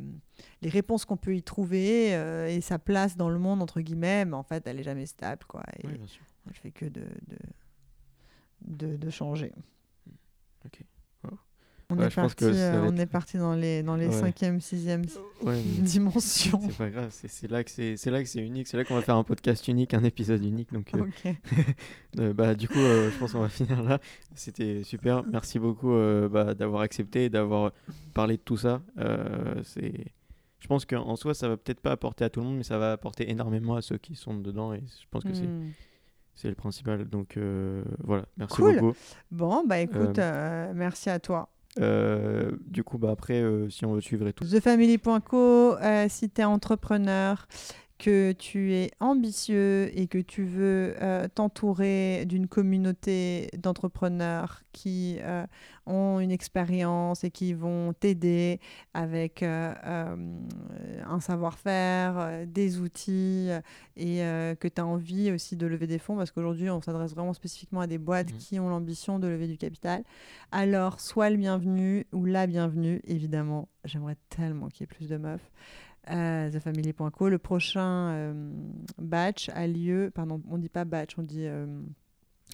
les 0.62 0.70
réponses 0.70 1.06
qu'on 1.06 1.18
peut 1.18 1.36
y 1.36 1.44
trouver 1.44 2.16
euh, 2.16 2.48
et 2.48 2.60
sa 2.62 2.80
place 2.80 3.16
dans 3.16 3.30
le 3.30 3.40
monde, 3.40 3.62
entre 3.62 3.80
guillemets, 3.82 4.26
mais 4.26 4.34
en 4.36 4.44
fait, 4.44 4.66
elle 4.68 4.80
est 4.80 4.84
jamais 4.84 5.06
stable. 5.06 5.46
Quoi, 5.48 5.64
et 5.80 5.88
Oui, 5.88 5.94
bien 5.98 6.08
sûr. 6.08 6.24
elle 6.48 6.54
fait 6.56 6.72
que 6.72 6.86
de, 6.86 7.02
de, 7.28 7.38
de, 8.88 8.96
de 8.98 9.10
changer. 9.10 9.54
Ok. 10.66 10.82
On, 11.92 11.98
Ouais, 11.98 12.06
est 12.08 12.10
je 12.10 12.16
pense 12.16 12.34
parti, 12.34 12.46
euh, 12.58 12.82
va 12.82 12.88
on 12.88 12.94
être- 12.94 13.00
est 13.00 13.06
parti 13.06 13.38
dans 13.38 13.54
les, 13.54 13.84
dans 13.84 13.96
les 13.96 14.08
Ouais. 14.08 14.12
cinquième, 14.20 14.60
sixième 14.60 15.04
Ouais, 15.44 15.54
mais 15.56 15.62
dimensions. 15.84 16.60
c'est 16.66 16.78
pas 16.78 16.90
grave. 16.90 17.10
C'est 17.12 17.48
là 17.50 17.64
que 17.64 17.70
c'est 18.30 18.42
unique. 18.42 18.68
C'est 18.68 18.78
là 18.78 18.84
qu'on 18.84 18.96
va 18.96 19.02
faire 19.04 19.16
un 19.18 19.24
podcast 19.24 19.68
unique, 19.68 19.94
un 19.94 20.04
épisode 20.04 20.44
unique. 20.44 20.74
Donc, 20.74 20.92
euh. 20.96 21.04
Euh, 22.20 22.34
bah, 22.34 22.56
du 22.56 22.68
coup, 22.70 22.76
je 22.80 23.16
pense 23.20 23.34
qu'on 23.34 23.42
va 23.42 23.50
finir 23.50 23.84
là. 23.84 24.00
C'était 24.34 24.84
super. 24.84 25.24
Merci 25.26 25.60
beaucoup 25.60 25.94
bah, 26.32 26.54
d'avoir 26.54 26.82
accepté 26.82 27.26
et 27.26 27.30
d'avoir 27.30 27.72
parlé 28.14 28.38
de 28.38 28.42
tout 28.42 28.58
ça. 28.58 28.82
C'est... 29.64 29.94
Je 30.60 30.68
pense 30.68 30.86
qu'en 30.86 31.16
soi, 31.16 31.36
ça 31.36 31.48
va 31.48 31.58
peut-être 31.58 31.82
pas 31.82 31.92
apporter 31.92 32.24
à 32.24 32.30
tout 32.32 32.40
le 32.40 32.48
monde, 32.48 32.58
mais 32.58 32.64
ça 32.64 32.80
va 32.80 32.94
apporter 32.94 33.30
énormément 33.30 33.76
à 33.76 33.82
ceux 33.84 33.98
qui 34.00 34.16
sont 34.16 34.34
dedans. 34.36 34.74
Et 34.74 34.80
je 34.80 35.06
pense 35.12 35.24
que 35.24 35.34
c'est, 35.34 35.44
Hmm. 35.44 35.70
c'est 36.34 36.48
le 36.50 36.56
principal. 36.56 37.06
Donc 37.08 37.38
euh, 37.38 37.84
voilà, 38.04 38.26
merci 38.38 38.56
Cool. 38.56 38.80
beaucoup. 38.80 38.98
Bon, 39.30 39.64
bah 39.68 39.80
écoute, 39.80 40.18
euh, 40.18 40.72
merci 40.74 41.10
à 41.12 41.20
toi. 41.20 41.50
Euh, 41.80 42.52
du 42.68 42.84
coup, 42.84 42.98
bah, 42.98 43.12
après, 43.12 43.42
euh, 43.42 43.70
si 43.70 43.86
on 43.86 43.94
veut 43.94 44.02
suivre 44.02 44.28
et 44.28 44.34
tout. 44.34 44.46
TheFamily.co, 44.46 45.76
euh, 45.76 46.06
si 46.10 46.30
tu 46.30 46.44
entrepreneur, 46.44 47.48
que 47.98 48.34
tu 48.34 48.74
es 48.74 48.92
ambitieux 49.00 49.90
et 49.98 50.08
que 50.08 50.18
tu 50.18 50.44
veux 50.44 50.96
euh, 51.02 51.28
t'entourer 51.34 52.26
d'une 52.26 52.48
communauté 52.48 53.50
d'entrepreneurs 53.58 54.64
qui 54.74 55.18
euh, 55.22 55.46
ont 55.86 56.20
une 56.20 56.32
expérience 56.32 57.24
et 57.24 57.32
qui 57.32 57.54
vont 57.54 57.94
t'aider 57.94 58.60
avec 58.94 59.44
euh, 59.44 59.74
un 61.08 61.20
savoir-faire, 61.22 62.46
des 62.48 62.80
outils 62.80 63.50
et 63.96 64.18
que 64.60 64.68
tu 64.68 64.82
as 64.82 64.86
envie 64.86 65.32
aussi 65.32 65.56
de 65.56 65.66
lever 65.66 65.88
des 65.88 66.00
fonds 66.00 66.18
parce 66.18 66.32
qu'aujourd'hui 66.32 66.70
on 66.70 66.82
s'adresse 66.82 67.14
vraiment 67.14 67.34
spécifiquement 67.34 67.80
à 67.82 67.88
des 67.88 67.98
boîtes 67.98 68.32
Mhm. 68.34 68.38
qui 68.38 68.60
ont 68.60 68.70
l'ambition 68.70 69.20
de 69.20 69.28
lever 69.28 69.48
du 69.48 69.58
capital, 69.58 70.04
alors 70.52 71.00
sois 71.00 71.30
le 71.30 71.38
bienvenu 71.38 72.06
ou 72.12 72.26
la 72.26 72.48
bienvenue, 72.48 73.02
évidemment. 73.06 73.70
J'aimerais 73.86 74.18
tellement 74.30 74.68
qu'il 74.68 74.82
y 74.82 74.84
ait 74.84 74.88
plus 74.88 75.08
de 75.08 75.18
meufs. 75.18 75.52
Euh, 76.10 76.52
TheFamily.co. 76.52 77.30
Le 77.30 77.38
prochain 77.38 78.10
euh, 78.10 78.34
batch 78.98 79.50
a 79.50 79.68
lieu, 79.68 80.12
pardon, 80.14 80.42
on 80.50 80.58
dit 80.58 80.70
pas 80.70 80.86
batch, 80.86 81.18
on 81.18 81.24
dit 81.24 81.46
euh, 81.46 81.66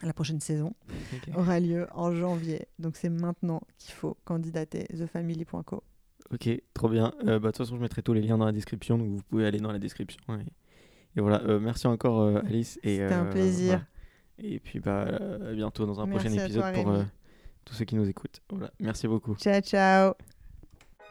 la 0.03 0.13
prochaine 0.13 0.39
saison, 0.39 0.73
Ok. 1.15 1.35
aura 1.35 1.59
lieu 1.59 1.87
en 1.93 2.13
janvier. 2.13 2.67
Donc 2.79 2.95
c'est 2.95 3.09
maintenant 3.09 3.61
qu'il 3.77 3.93
faut 3.93 4.17
candidater 4.25 4.85
thefamily.co. 4.85 5.83
Ok, 6.33 6.49
trop 6.73 6.87
bien. 6.87 7.13
Euh, 7.25 7.39
bah, 7.39 7.47
de 7.49 7.51
toute 7.51 7.57
façon, 7.57 7.75
je 7.75 7.81
mettrai 7.81 8.01
tous 8.01 8.13
les 8.13 8.21
liens 8.21 8.37
dans 8.37 8.45
la 8.45 8.53
description, 8.53 8.97
donc 8.97 9.09
vous 9.09 9.21
pouvez 9.29 9.45
aller 9.45 9.59
dans 9.59 9.71
la 9.71 9.79
description. 9.79 10.19
Et, 10.29 11.17
et 11.17 11.21
voilà, 11.21 11.41
merci 11.59 11.87
encore 11.87 12.37
Alice. 12.37 12.79
C'était 12.83 13.03
un 13.11 13.25
plaisir. 13.25 13.85
Et 14.37 14.59
puis 14.59 14.79
bah, 14.79 15.01
à 15.03 15.53
bientôt 15.53 15.85
dans 15.85 15.99
un 15.99 16.05
Merci 16.05 16.27
prochain 16.29 16.43
épisode 16.43 16.73
toi, 16.73 16.83
pour 16.83 16.93
tous 17.65 17.73
ceux 17.73 17.85
qui 17.85 17.95
nous 17.95 18.07
écoutent. 18.07 18.41
Voilà, 18.49 18.71
merci 18.79 19.07
beaucoup. 19.07 19.35
Ciao, 19.35 19.59
ciao. 19.61 20.13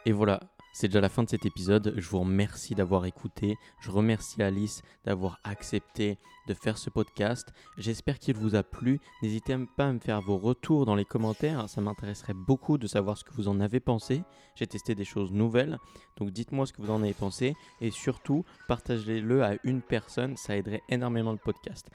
Et 0.05 0.11
voilà, 0.11 0.39
c'est 0.73 0.87
déjà 0.87 1.01
la 1.01 1.09
fin 1.09 1.23
de 1.23 1.29
cet 1.29 1.45
épisode. 1.45 1.93
Je 1.97 2.09
vous 2.09 2.19
remercie 2.19 2.75
d'avoir 2.75 3.05
écouté. 3.05 3.57
Je 3.81 3.91
remercie 3.91 4.41
Alice 4.41 4.81
d'avoir 5.05 5.39
accepté 5.43 6.17
de 6.47 6.53
faire 6.53 6.77
ce 6.77 6.89
podcast. 6.89 7.53
J'espère 7.77 8.19
qu'il 8.19 8.35
vous 8.35 8.55
a 8.55 8.63
plu. 8.63 8.99
N'hésitez 9.21 9.57
pas 9.77 9.87
à 9.87 9.93
me 9.93 9.99
faire 9.99 10.21
vos 10.21 10.37
retours 10.37 10.85
dans 10.85 10.95
les 10.95 11.05
commentaires. 11.05 11.69
Ça 11.69 11.81
m'intéresserait 11.81 12.33
beaucoup 12.33 12.77
de 12.77 12.87
savoir 12.87 13.17
ce 13.17 13.23
que 13.23 13.33
vous 13.33 13.47
en 13.47 13.59
avez 13.59 13.79
pensé. 13.79 14.23
J'ai 14.55 14.67
testé 14.67 14.95
des 14.95 15.05
choses 15.05 15.31
nouvelles. 15.31 15.77
Donc 16.17 16.31
dites-moi 16.31 16.65
ce 16.65 16.73
que 16.73 16.81
vous 16.81 16.91
en 16.91 17.03
avez 17.03 17.13
pensé. 17.13 17.55
Et 17.81 17.91
surtout, 17.91 18.45
partagez-le 18.67 19.43
à 19.43 19.55
une 19.63 19.81
personne. 19.81 20.37
Ça 20.37 20.55
aiderait 20.55 20.83
énormément 20.89 21.31
le 21.31 21.37
podcast. 21.37 21.89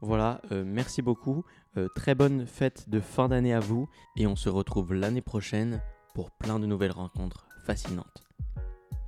Voilà, 0.00 0.40
euh, 0.50 0.64
merci 0.66 1.00
beaucoup. 1.00 1.44
Euh, 1.76 1.88
très 1.94 2.14
bonne 2.14 2.46
fête 2.46 2.88
de 2.88 2.98
fin 2.98 3.28
d'année 3.28 3.54
à 3.54 3.60
vous. 3.60 3.88
Et 4.16 4.26
on 4.26 4.36
se 4.36 4.48
retrouve 4.48 4.94
l'année 4.94 5.22
prochaine 5.22 5.80
pour 6.14 6.30
plein 6.30 6.58
de 6.58 6.66
nouvelles 6.66 6.92
rencontres 6.92 7.51
fascinantes. 7.64 8.24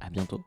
À 0.00 0.10
bientôt. 0.10 0.40